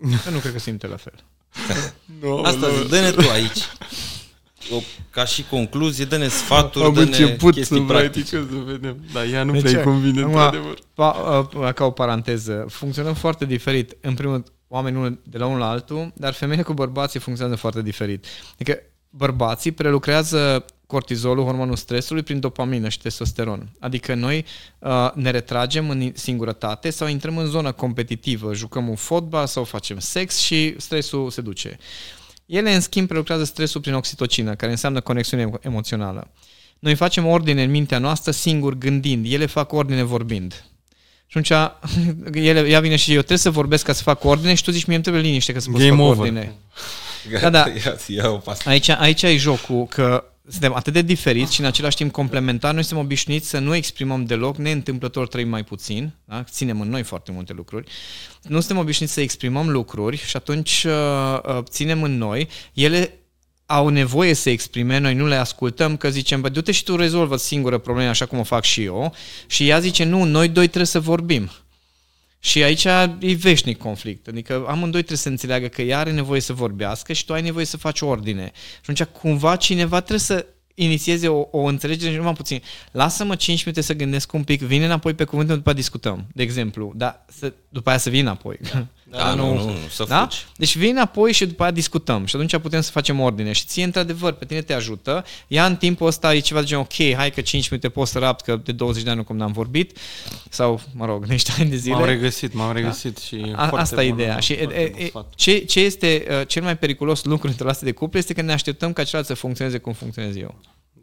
[0.26, 1.24] Eu nu cred că simte la fel.
[2.20, 2.84] no, Asta no.
[2.88, 3.58] dă-ne tu aici
[4.72, 4.80] o,
[5.10, 8.96] ca și concluzie, dă-ne sfaturi, Am dă-ne început chestii să practice, să vedem.
[9.12, 10.78] Da, ea nu deci, prea convine, într-adevăr.
[10.94, 13.96] Pa, ca o paranteză, funcționăm foarte diferit.
[14.00, 17.82] În primul rând, oamenii de la unul la altul, dar femeile cu bărbații funcționează foarte
[17.82, 18.26] diferit.
[18.54, 18.78] Adică
[19.10, 23.68] bărbații prelucrează cortizolul, hormonul stresului, prin dopamină și testosteron.
[23.80, 24.44] Adică noi
[24.78, 29.98] uh, ne retragem în singurătate sau intrăm în zona competitivă, jucăm un fotbal sau facem
[29.98, 31.78] sex și stresul se duce.
[32.46, 36.30] Ele, în schimb, prelucrează stresul prin oxitocină, care înseamnă conexiune emoțională.
[36.78, 40.64] Noi facem ordine în mintea noastră singur gândind, ele fac ordine vorbind.
[41.26, 41.78] Și atunci
[42.48, 44.84] ele, ea vine și eu trebuie să vorbesc ca să fac ordine și tu zici
[44.84, 46.54] mie îmi trebuie liniște ca să pot fac ordine.
[47.40, 47.64] Da, da.
[48.64, 52.82] Aici, aici e jocul, că suntem atât de diferiți și în același timp complementari, noi
[52.84, 56.42] suntem obișnuiți să nu exprimăm deloc, neîntâmplător trăim mai puțin, da?
[56.42, 57.90] ținem în noi foarte multe lucruri,
[58.42, 63.18] nu suntem obișnuiți să exprimăm lucruri și atunci uh, uh, ținem în noi, ele
[63.66, 67.36] au nevoie să exprime, noi nu le ascultăm, că zicem, bă, du-te și tu rezolvă
[67.36, 69.14] singură probleme așa cum o fac și eu
[69.46, 71.50] și ea zice, nu, noi doi trebuie să vorbim.
[72.44, 72.84] Și aici
[73.18, 74.26] e veșnic conflict.
[74.26, 77.64] Adică amândoi trebuie să înțeleagă că ea are nevoie să vorbească și tu ai nevoie
[77.64, 78.52] să faci ordine.
[78.54, 82.62] Și atunci cumva cineva trebuie să inițieze o, o înțelegere și numai puțin.
[82.92, 86.92] Lasă-mă 5 minute să gândesc un pic, vine înapoi pe cuvânt, după discutăm, de exemplu.
[86.96, 88.58] Dar să, după aia să vin înapoi.
[88.72, 88.86] Da.
[89.16, 90.20] Da, nu, nu, nu, să da?
[90.20, 90.46] fugi.
[90.56, 93.52] Deci vin apoi și după aia discutăm și atunci putem să facem ordine.
[93.52, 95.24] Și ție, într-adevăr, pe tine te ajută.
[95.48, 98.18] Ea în timpul ăsta e ceva de genul, ok, hai că 5 minute poți să
[98.18, 99.98] rapt, că de 20 de ani cum n-am vorbit.
[100.48, 101.94] Sau, mă rog, niște ani de zile.
[101.94, 102.72] M-am regăsit, m-am da.
[102.72, 103.20] regăsit da?
[103.20, 104.38] și A, Asta e ideea.
[104.38, 108.32] Și e, e, ce, ce este uh, cel mai periculos lucru într-o de cuplu este
[108.32, 110.54] că ne așteptăm ca celălalt să funcționeze cum funcționez eu.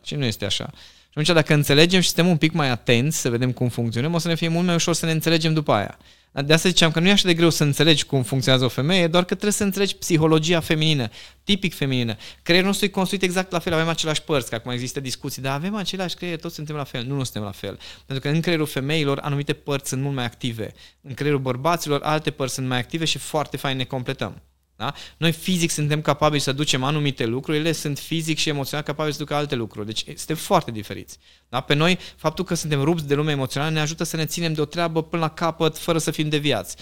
[0.04, 0.70] Și nu este așa.
[0.74, 4.18] Și atunci dacă înțelegem și suntem un pic mai atenți să vedem cum funcționăm, o
[4.18, 5.98] să ne fie mult mai ușor să ne înțelegem după aia.
[6.34, 9.08] De asta ziceam că nu e așa de greu să înțelegi cum funcționează o femeie,
[9.08, 11.10] doar că trebuie să înțelegi psihologia feminină,
[11.44, 12.16] tipic feminină.
[12.44, 15.54] Creierul nostru e construit exact la fel, avem același părți, că acum există discuții, dar
[15.54, 17.06] avem același creier, toți suntem la fel.
[17.06, 17.80] Nu, nu suntem la fel.
[18.06, 20.74] Pentru că în creierul femeilor anumite părți sunt mult mai active.
[21.02, 24.42] În creierul bărbaților alte părți sunt mai active și foarte fain ne completăm.
[24.82, 24.94] Da?
[25.18, 29.20] Noi fizic suntem capabili să ducem anumite lucruri, ele sunt fizic și emoțional capabili să
[29.20, 29.86] ducă alte lucruri.
[29.86, 31.18] Deci suntem foarte diferiți.
[31.50, 31.60] Da?
[31.60, 34.62] Pe noi, faptul că suntem rupți de lumea emoțională ne ajută să ne ținem de
[34.62, 36.76] o treabă până la capăt, fără să fim deviați.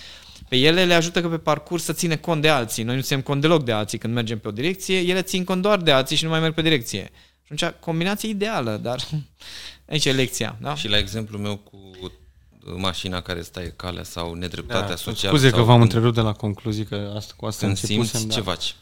[0.49, 2.83] Pe ele le ajută că pe parcurs să ține cont de alții.
[2.83, 5.61] Noi nu ținem cont deloc de alții când mergem pe o direcție, ele țin cont
[5.61, 7.09] doar de alții și nu mai merg pe direcție.
[7.43, 8.99] Și atunci, combinație ideală, dar
[9.89, 10.57] aici e lecția.
[10.61, 10.75] Da?
[10.75, 11.77] Și la exemplu meu cu
[12.77, 15.37] mașina care stai calea sau nedreptatea da, socială.
[15.37, 18.33] Scuze că v-am întrerupt de la concluzii, că asta, cu asta când simți, da.
[18.33, 18.75] ce faci?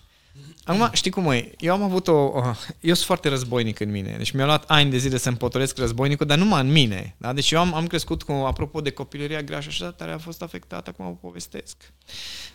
[0.63, 1.51] Acum, știi cum e?
[1.59, 2.31] Eu am avut o...
[2.79, 4.15] Eu sunt foarte războinic în mine.
[4.17, 7.15] Deci mi-a luat ani de zile să împotolesc războinicul, dar numai în mine.
[7.17, 7.33] Da?
[7.33, 10.41] Deci eu am, am crescut cu, apropo de copilăria grea și așa, tare a fost
[10.41, 11.75] afectată, acum o povestesc.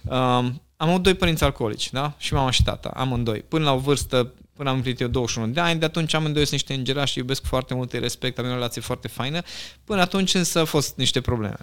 [0.03, 2.15] Um, am avut doi părinți alcoolici, da?
[2.17, 3.41] Și mama și tata, amândoi.
[3.41, 6.53] Până la o vârstă, până am împlinit eu 21 de ani, de atunci amândoi sunt
[6.53, 9.43] niște îngerași și iubesc foarte mult, îi respect, avem o relație foarte faină.
[9.85, 11.57] Până atunci însă au fost niște probleme.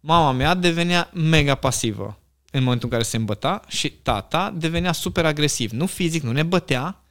[0.00, 2.18] Mama mea devenea mega pasivă
[2.50, 5.70] în momentul în care se îmbăta și tata devenea super agresiv.
[5.70, 7.02] Nu fizic, nu ne bătea,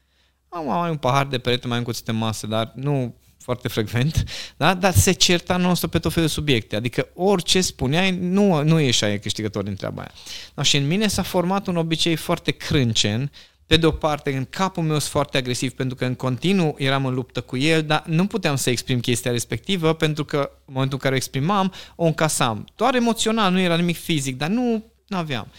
[0.49, 4.23] am mai un pahar de perete, mai un cuțit în masă, dar nu foarte frecvent,
[4.57, 4.73] da?
[4.73, 6.75] dar se certa non pe tot felul de subiecte.
[6.75, 10.11] Adică orice spuneai, nu, nu ieșai câștigător din treaba aia.
[10.53, 13.31] Da, și în mine s-a format un obicei foarte crâncen,
[13.69, 17.05] pe de o parte, în capul meu sunt foarte agresiv pentru că în continuu eram
[17.05, 20.93] în luptă cu el, dar nu puteam să exprim chestia respectivă pentru că în momentul
[20.93, 22.67] în care o exprimam, o încasam.
[22.75, 25.51] Doar emoțional, nu era nimic fizic, dar nu nu aveam.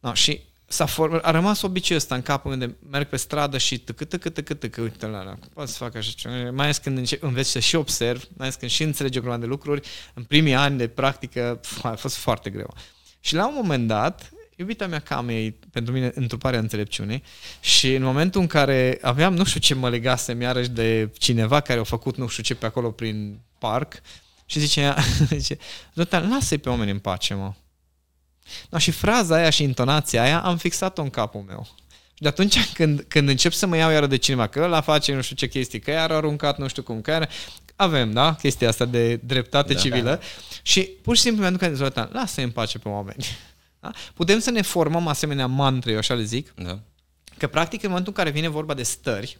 [0.00, 3.78] No, și s-a form- a rămas obiceiul ăsta în capul unde merg pe stradă și
[3.78, 6.34] tăcă, tăcă, tăcă, tăcă, uite la ăla, pot să fac așa ceva.
[6.50, 9.42] Mai ales când înce- înveți să și observ, mai ales când și înțelegi o grămadă
[9.42, 12.74] de lucruri, în primii ani de practică a fost foarte greu.
[13.20, 17.22] Și la un moment dat, iubita mea cam e pentru mine întruparea înțelepciunii
[17.60, 21.80] și în momentul în care aveam nu știu ce mă legase iarăși de cineva care
[21.80, 24.00] a făcut nu știu ce pe acolo prin parc
[24.46, 24.96] și zice, ea,
[25.36, 25.58] zice
[26.08, 27.52] lasă-i pe oameni în pace, mă.
[28.70, 31.66] No, și fraza aia și intonația aia am fixat-o în capul meu.
[32.14, 35.14] Și de atunci când, când încep să mă iau iară de cineva, că ăla face
[35.14, 37.28] nu știu ce chestii, că iar a aruncat nu știu cum, că iar...
[37.76, 40.20] avem, da, chestia asta de dreptate da, civilă da.
[40.62, 43.24] și pur și simplu mi-aduc aminte, lasă în pace pe oameni.
[43.80, 43.92] Da?
[44.14, 46.80] Putem să ne formăm asemenea mantre, eu așa le zic, da.
[47.36, 49.38] că practic în momentul în care vine vorba de stări,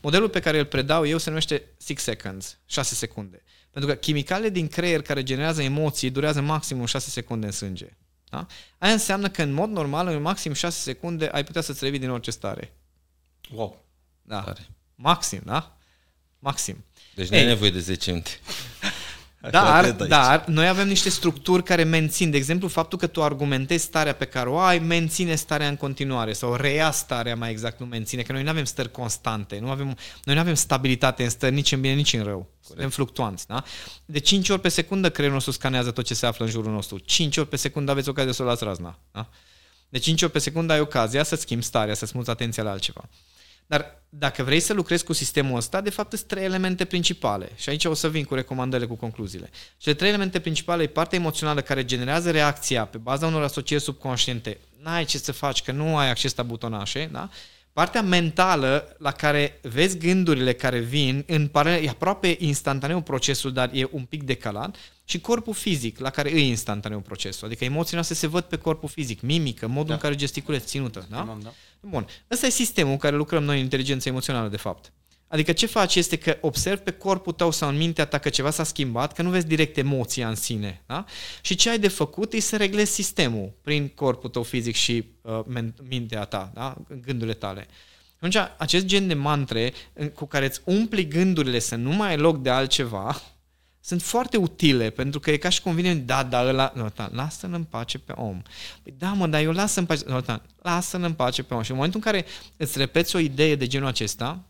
[0.00, 3.42] modelul pe care îl predau eu se numește 6 seconds, 6 secunde.
[3.70, 7.96] Pentru că chimicalele din creier care generează emoții durează maximum 6 secunde în sânge.
[8.30, 8.46] Da?
[8.78, 12.10] Aia înseamnă că în mod normal, în maxim 6 secunde, ai putea să-ți revii din
[12.10, 12.72] orice stare.
[13.50, 13.84] Wow.
[14.22, 14.40] Da.
[14.40, 14.66] Tare.
[14.94, 15.78] Maxim, da?
[16.38, 16.84] Maxim.
[17.14, 18.30] Deci nu ai nevoie de 10 minute.
[19.40, 24.12] Dar, dar noi avem niște structuri care mențin, de exemplu, faptul că tu argumentezi starea
[24.12, 28.22] pe care o ai, menține starea în continuare sau reia starea mai exact, nu menține,
[28.22, 31.72] că noi nu avem stări constante, nu avem, noi nu avem stabilitate în stări nici
[31.72, 32.36] în bine, nici în rău.
[32.38, 32.66] Corect.
[32.66, 33.64] Suntem fluctuanți, da?
[34.04, 36.98] De 5 ori pe secundă creierul nostru scanează tot ce se află în jurul nostru.
[36.98, 39.28] 5 ori pe secundă aveți ocazia să o luați razna, da?
[39.88, 43.08] De 5 ori pe secundă ai ocazia să schimbi starea, să-ți muți atenția la altceva.
[43.68, 47.50] Dar dacă vrei să lucrezi cu sistemul ăsta, de fapt sunt trei elemente principale.
[47.56, 49.50] Și aici o să vin cu recomandările, cu concluziile.
[49.76, 54.58] Cele trei elemente principale e partea emoțională care generează reacția pe baza unor asocieri subconștiente.
[54.82, 57.28] N-ai ce să faci, că nu ai acces la butonașe, da?
[57.78, 63.70] Partea mentală la care vezi gândurile care vin, în pare, e aproape instantaneu procesul, dar
[63.72, 67.46] e un pic decalat, și corpul fizic, la care e instantaneu procesul.
[67.46, 69.94] Adică emoțiile noastre se văd pe corpul fizic, mimică, modul da.
[69.94, 71.06] în care gesticulezi, ținută.
[71.10, 71.38] Da?
[71.42, 71.52] da?
[71.80, 72.06] Bun.
[72.30, 74.92] Ăsta e sistemul în care lucrăm noi în inteligență emoțională, de fapt.
[75.28, 78.50] Adică ce faci este că observi pe corpul tău sau în mintea ta că ceva
[78.50, 80.82] s-a schimbat, că nu vezi direct emoția în sine.
[80.86, 81.04] Da?
[81.40, 85.40] Și ce ai de făcut e să reglezi sistemul prin corpul tău fizic și uh,
[85.88, 86.76] mintea ta, da?
[87.04, 87.66] gândurile tale.
[88.16, 89.72] Atunci, acest gen de mantre
[90.14, 93.22] cu care îți umpli gândurile să nu mai ai loc de altceva,
[93.80, 97.08] sunt foarte utile, pentru că e ca și cum vine, da, da, ăla, no, da,
[97.12, 98.42] lasă-l în pace pe om.
[98.82, 101.62] Păi da, mă, dar eu lasă în pace, no, da, lasă-l în pace pe om.
[101.62, 102.26] Și în momentul în care
[102.56, 104.44] îți repeți o idee de genul acesta,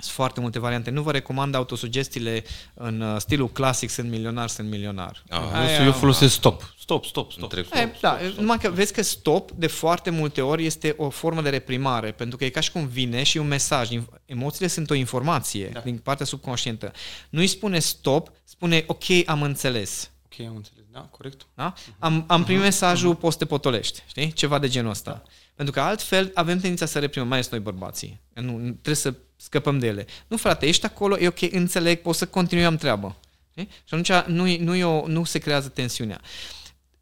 [0.00, 0.90] sunt foarte multe variante.
[0.90, 2.44] Nu vă recomand autosugestiile
[2.74, 5.22] în uh, stilul clasic, sunt milionar, sunt milionar.
[5.28, 6.74] Ah, Aia, eu folosesc stop.
[6.80, 7.50] Stop, stop, stop.
[7.52, 8.38] stop, stop, da, stop, stop.
[8.40, 12.36] Numai că vezi că stop de foarte multe ori este o formă de reprimare, pentru
[12.36, 13.88] că e ca și cum vine și un mesaj.
[14.24, 15.80] Emoțiile sunt o informație da.
[15.80, 16.92] din partea subconștientă.
[17.30, 20.10] Nu îi spune stop, spune ok, am înțeles.
[20.24, 20.78] Ok, am înțeles.
[20.92, 21.46] Da, corect.
[21.54, 21.72] Da?
[21.98, 24.02] Am, am primit mesajul, poți să te potolești.
[24.06, 24.32] Știi?
[24.32, 25.10] Ceva de genul ăsta.
[25.10, 25.22] Da.
[25.60, 28.20] Pentru că altfel avem tendința să reprimăm, mai ales noi bărbații.
[28.34, 30.06] Nu, trebuie să scăpăm de ele.
[30.26, 33.16] Nu, frate, ești acolo, e ok, înțeleg, poți să continuăm treabă.
[33.50, 33.68] Okay?
[33.84, 36.20] Și atunci nu, nu, e o, nu se creează tensiunea.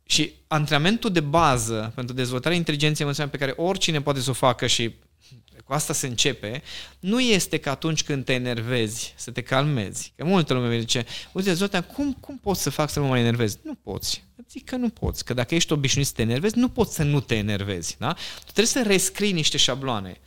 [0.03, 4.67] Și antrenamentul de bază pentru dezvoltarea inteligenței emoționale pe care oricine poate să o facă
[4.67, 4.95] și
[5.65, 6.63] cu asta se începe,
[7.01, 10.13] nu este că atunci când te enervezi să te calmezi.
[10.17, 13.19] Că multă lume mi zice, uite, Zotea, cum, cum poți să fac să nu mă
[13.19, 13.59] enervez?
[13.63, 14.27] Nu poți.
[14.51, 17.21] Zic că nu poți, că dacă ești obișnuit să te enervezi, nu poți să nu
[17.21, 17.97] te enervezi.
[17.99, 18.13] Da?
[18.13, 20.21] Tu trebuie să rescrii niște șabloane.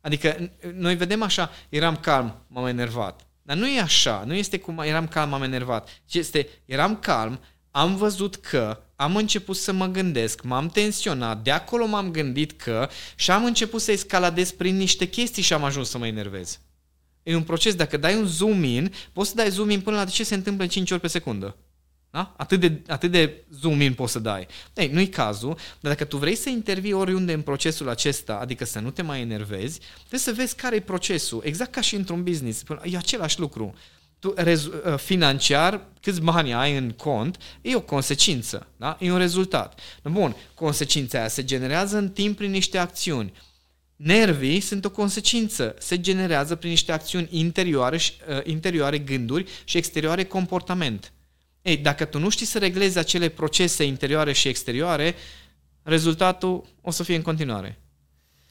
[0.00, 3.26] Adică noi vedem așa, eram calm, m-am enervat.
[3.42, 5.88] Dar nu e așa, nu este cum eram calm, m-am enervat.
[6.06, 11.50] Ci este, eram calm, am văzut că, am început să mă gândesc, m-am tensionat, de
[11.50, 15.88] acolo m-am gândit că și am început să escaladez prin niște chestii și am ajuns
[15.88, 16.60] să mă enervez.
[17.22, 20.04] E un proces, dacă dai un zoom in, poți să dai zoom in până la
[20.04, 21.56] ce se întâmplă în 5 ori pe secundă.
[22.10, 22.34] Da?
[22.36, 24.46] Atât, de, atât de zoom in poți să dai.
[24.74, 28.78] Ei, nu-i cazul, dar dacă tu vrei să intervii oriunde în procesul acesta, adică să
[28.78, 31.40] nu te mai enervezi, trebuie să vezi care e procesul.
[31.44, 32.62] Exact ca și într-un business.
[32.84, 33.74] E același lucru.
[34.22, 38.66] Tu, rez, uh, financiar, câți bani ai în cont, e o consecință.
[38.76, 38.96] Da?
[39.00, 39.80] E un rezultat.
[40.02, 43.32] Bun, consecința aia se generează în timp prin niște acțiuni.
[43.96, 45.74] Nervii sunt o consecință.
[45.78, 51.12] Se generează prin niște acțiuni interioare, uh, interioare gânduri și exterioare comportament.
[51.62, 55.14] Ei, dacă tu nu știi să reglezi acele procese interioare și exterioare,
[55.82, 57.80] rezultatul o să fie în continuare.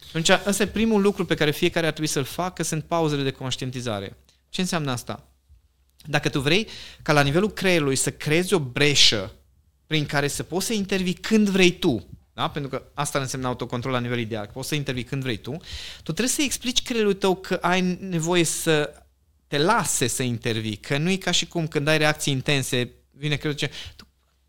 [0.07, 3.31] Atunci, ăsta e primul lucru pe care fiecare ar trebui să-l facă, sunt pauzele de
[3.31, 4.17] conștientizare.
[4.49, 5.30] Ce înseamnă asta?
[6.05, 6.67] Dacă tu vrei
[7.01, 9.31] ca la nivelul creierului să creezi o breșă
[9.87, 12.49] prin care să poți să intervii când vrei tu, da?
[12.49, 15.51] pentru că asta înseamnă autocontrol la nivel ideal, că poți să intervii când vrei tu,
[15.95, 19.03] tu trebuie să explici creierului tău că ai nevoie să
[19.47, 23.35] te lase să intervii, că nu e ca și cum când ai reacții intense vine
[23.35, 24.05] creierul zice, tu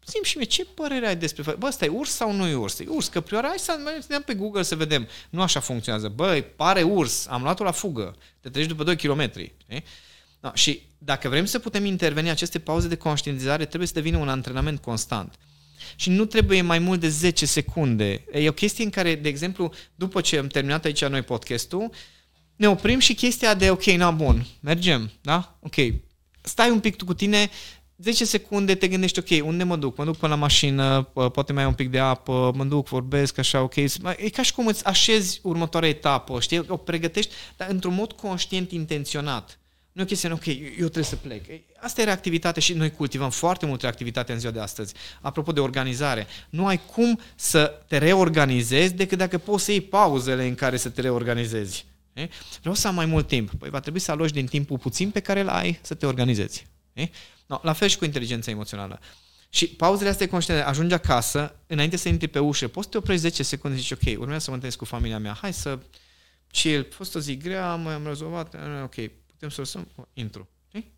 [0.07, 1.55] Zim și mie, ce părere ai despre...
[1.59, 2.79] Bă, ăsta e urs sau nu e urs?
[2.79, 5.09] E urs, căprioara, hai să mergem pe Google să vedem.
[5.31, 6.09] Nu așa funcționează.
[6.09, 8.17] Băi, pare urs, am luat-o la fugă.
[8.41, 9.31] Te treci după 2 km.
[9.31, 9.85] Știi?
[10.43, 14.29] No, și dacă vrem să putem interveni aceste pauze de conștientizare, trebuie să devină un
[14.29, 15.35] antrenament constant.
[15.97, 18.25] Și nu trebuie mai mult de 10 secunde.
[18.33, 21.91] E o chestie în care, de exemplu, după ce am terminat aici noi podcastul,
[22.57, 25.59] ne oprim și chestia de, ok, na, bun, mergem, da?
[25.61, 25.75] Ok,
[26.41, 27.51] stai un pic tu cu tine,
[27.97, 29.97] 10 secunde te gândești, ok, unde mă duc?
[29.97, 33.39] Mă duc până la mașină, poate mai ai un pic de apă, mă duc, vorbesc,
[33.39, 33.77] așa, ok.
[33.77, 36.65] E ca și cum îți așezi următoarea etapă, știi?
[36.69, 39.59] O pregătești, dar într-un mod conștient, intenționat.
[39.93, 41.45] Nu e o chestie, ok, eu trebuie să plec.
[41.81, 44.95] Asta e reactivitate și noi cultivăm foarte mult reactivitate în ziua de astăzi.
[45.21, 50.47] Apropo de organizare, nu ai cum să te reorganizezi decât dacă poți să iei pauzele
[50.47, 51.87] în care să te reorganizezi.
[52.61, 53.51] Vreau să am mai mult timp.
[53.59, 56.67] Păi va trebui să aloci din timpul puțin pe care îl ai să te organizezi.
[57.47, 59.01] No, la fel și cu inteligența emoțională.
[59.49, 63.23] Și pauzele astea conștiente, ajungi acasă, înainte să intri pe ușă, poți să te oprești
[63.23, 65.79] 10 secunde și zici, ok, urmează să mă întâlnesc cu familia mea, hai să
[66.51, 68.95] chill, a fost o zi grea, mai am rezolvat, ok,
[69.43, 70.49] putem să lăsăm, intru.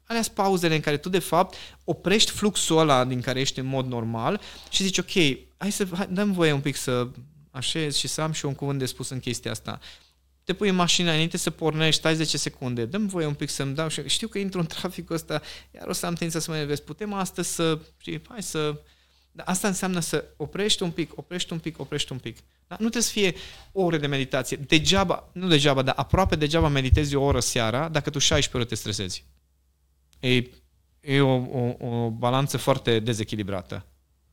[0.04, 1.54] Alea sunt pauzele în care tu, de fapt,
[1.84, 4.40] oprești fluxul ăla din care ești în mod normal
[4.70, 5.10] și zici, ok,
[5.56, 7.08] hai să hai, dăm voie un pic să
[7.50, 9.78] așez și să am și eu un cuvânt de spus în chestia asta
[10.44, 13.74] te pui în mașină înainte să pornești, stai 10 secunde, dăm voie un pic să-mi
[13.74, 16.56] dau și știu că intru în traficul ăsta, iar o să am tendința să mă
[16.56, 16.80] nervez.
[16.80, 18.80] Putem astăzi să, știi, hai să...
[19.36, 22.36] Dar asta înseamnă să oprești un pic, oprești un pic, oprești un pic.
[22.66, 22.76] Da?
[22.78, 23.34] Nu trebuie să fie
[23.72, 24.56] ore de meditație.
[24.56, 28.74] Degeaba, nu degeaba, dar aproape degeaba meditezi o oră seara dacă tu 16 ore te
[28.74, 29.24] stresezi.
[30.20, 30.44] E,
[31.00, 33.86] e o, o, o balanță foarte dezechilibrată.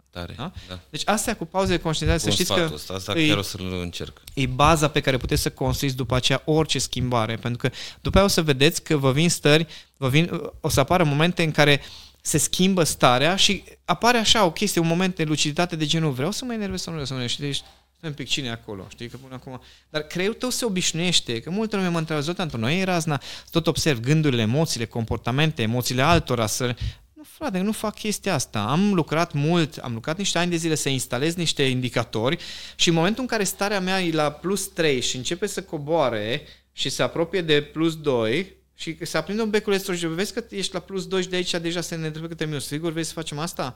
[0.09, 0.51] Tare, da?
[0.67, 0.79] Da.
[0.89, 3.79] Deci astea cu pauze de conștientizare, să știți că ăsta, asta e, chiar o să-l
[3.81, 4.21] încerc.
[4.33, 8.25] E baza pe care puteți să construiți după aceea orice schimbare, pentru că după aia
[8.25, 9.67] o să vedeți că vă vin stări,
[9.97, 11.81] vă vin, o să apară momente în care
[12.21, 16.31] se schimbă starea și apare așa o chestie, un moment de luciditate de genul vreau
[16.31, 17.47] să mă enervez sau nu vreau să mă enervez.
[17.47, 17.63] Deci,
[18.03, 19.61] un pic cine acolo, știi, că până acum...
[19.89, 23.67] Dar creierul tău se obișnuiește, că multă lume mă întreabă, Zotan, noi e razna, tot
[23.67, 26.75] observ gândurile, emoțiile, comportamente, emoțiile altora, să
[27.13, 28.59] nu, frate, nu fac chestia asta.
[28.59, 32.37] Am lucrat mult, am lucrat niște ani de zile să instalez niște indicatori
[32.75, 36.41] și în momentul în care starea mea e la plus 3 și începe să coboare
[36.71, 40.73] și se apropie de plus 2 și se aprinde un becul estrogen, vezi că ești
[40.73, 42.65] la plus 2 și de aici deja se ne întrebe câte minus.
[42.65, 43.75] Sigur, vrei să facem asta?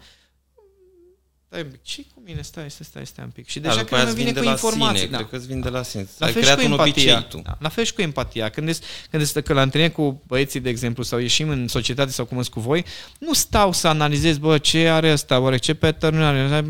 [1.47, 2.41] Stai un pic, ce cu mine?
[2.41, 3.47] Stai, stai, stai, stai un pic.
[3.47, 4.97] Și deja da, că vine cu informații.
[4.97, 5.17] Sine, da.
[5.17, 6.07] Cred că îți vin de la sine.
[6.17, 7.41] La Ai creat un obicei tu.
[7.43, 7.57] Da.
[7.59, 8.49] La fel și cu empatia.
[8.49, 12.11] Când este, când este că la întâlnire cu băieții, de exemplu, sau ieșim în societate
[12.11, 12.85] sau cum cu voi,
[13.19, 16.61] nu stau să analizez, bă, ce are ăsta, oare ce pattern are,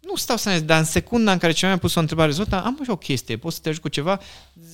[0.00, 2.60] nu stau să analizez, dar în secunda în care cineva mi-a pus o întrebare, Zota,
[2.60, 4.20] am și o chestie, poți să te ajut cu ceva?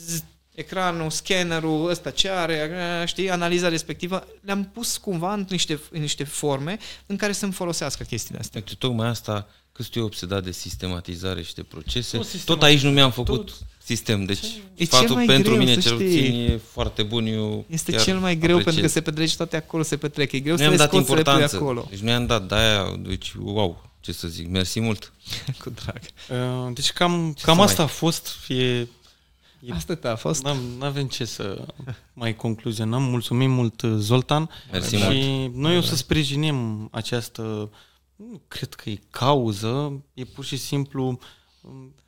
[0.09, 2.71] Z- ecranul, scannerul, ăsta ce are,
[3.07, 8.03] știi, analiza respectivă, le-am pus cumva în niște, în niște forme în care să-mi folosească
[8.03, 8.61] chestiile astea.
[8.61, 12.91] Deci, tocmai asta, că sunt eu obsedat de sistematizare și de procese, tot aici nu
[12.91, 13.67] mi-am făcut tot.
[13.85, 14.25] sistem.
[14.25, 17.27] Deci e sfatul mai pentru greu, mine cel puțin e foarte bun.
[17.27, 18.65] Eu este cel mai greu apreciez.
[18.65, 20.37] pentru că se petrece toate acolo, se petrece.
[20.37, 21.57] E greu nu să le dat importanță.
[21.57, 21.87] acolo.
[21.91, 25.13] Deci nu i-am dat, de-aia, deci wow, ce să zic, mersi mult.
[25.63, 26.01] Cu drag.
[26.31, 27.93] Uh, deci cam, cam asta mai?
[27.93, 28.29] a fost,
[29.65, 30.43] fie Asta a fost.
[30.43, 31.67] Nu avem ce să
[32.13, 33.03] mai concluzionăm.
[33.03, 34.51] Mulțumim mult, Zoltan.
[34.71, 35.55] Mersi și mult.
[35.55, 37.71] noi o să sprijinim această,
[38.17, 41.19] nu cred că e cauză, e pur și simplu,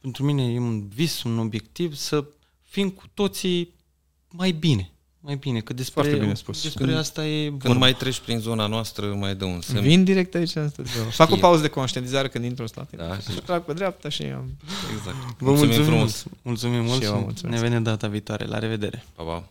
[0.00, 2.24] pentru mine e un vis, un obiectiv să
[2.62, 3.74] fim cu toții
[4.28, 4.93] mai bine
[5.24, 6.62] mai bine, că despre, Foarte bine spus.
[6.62, 7.64] despre când, asta e vorba.
[7.64, 9.82] Când mai treci prin zona noastră, mai dă un semn.
[9.82, 11.02] Vin direct aici în studio.
[11.22, 12.90] Fac o pauză de conștientizare când intru în stat.
[12.96, 14.56] Da, și trag pe dreapta și am...
[14.96, 15.16] Exact.
[15.38, 16.24] Vă mulțumim, mulțumim frumos.
[16.42, 18.46] Mulțumim mult și, și ne vedem data viitoare.
[18.46, 19.04] La revedere.
[19.14, 19.48] Pa, pa.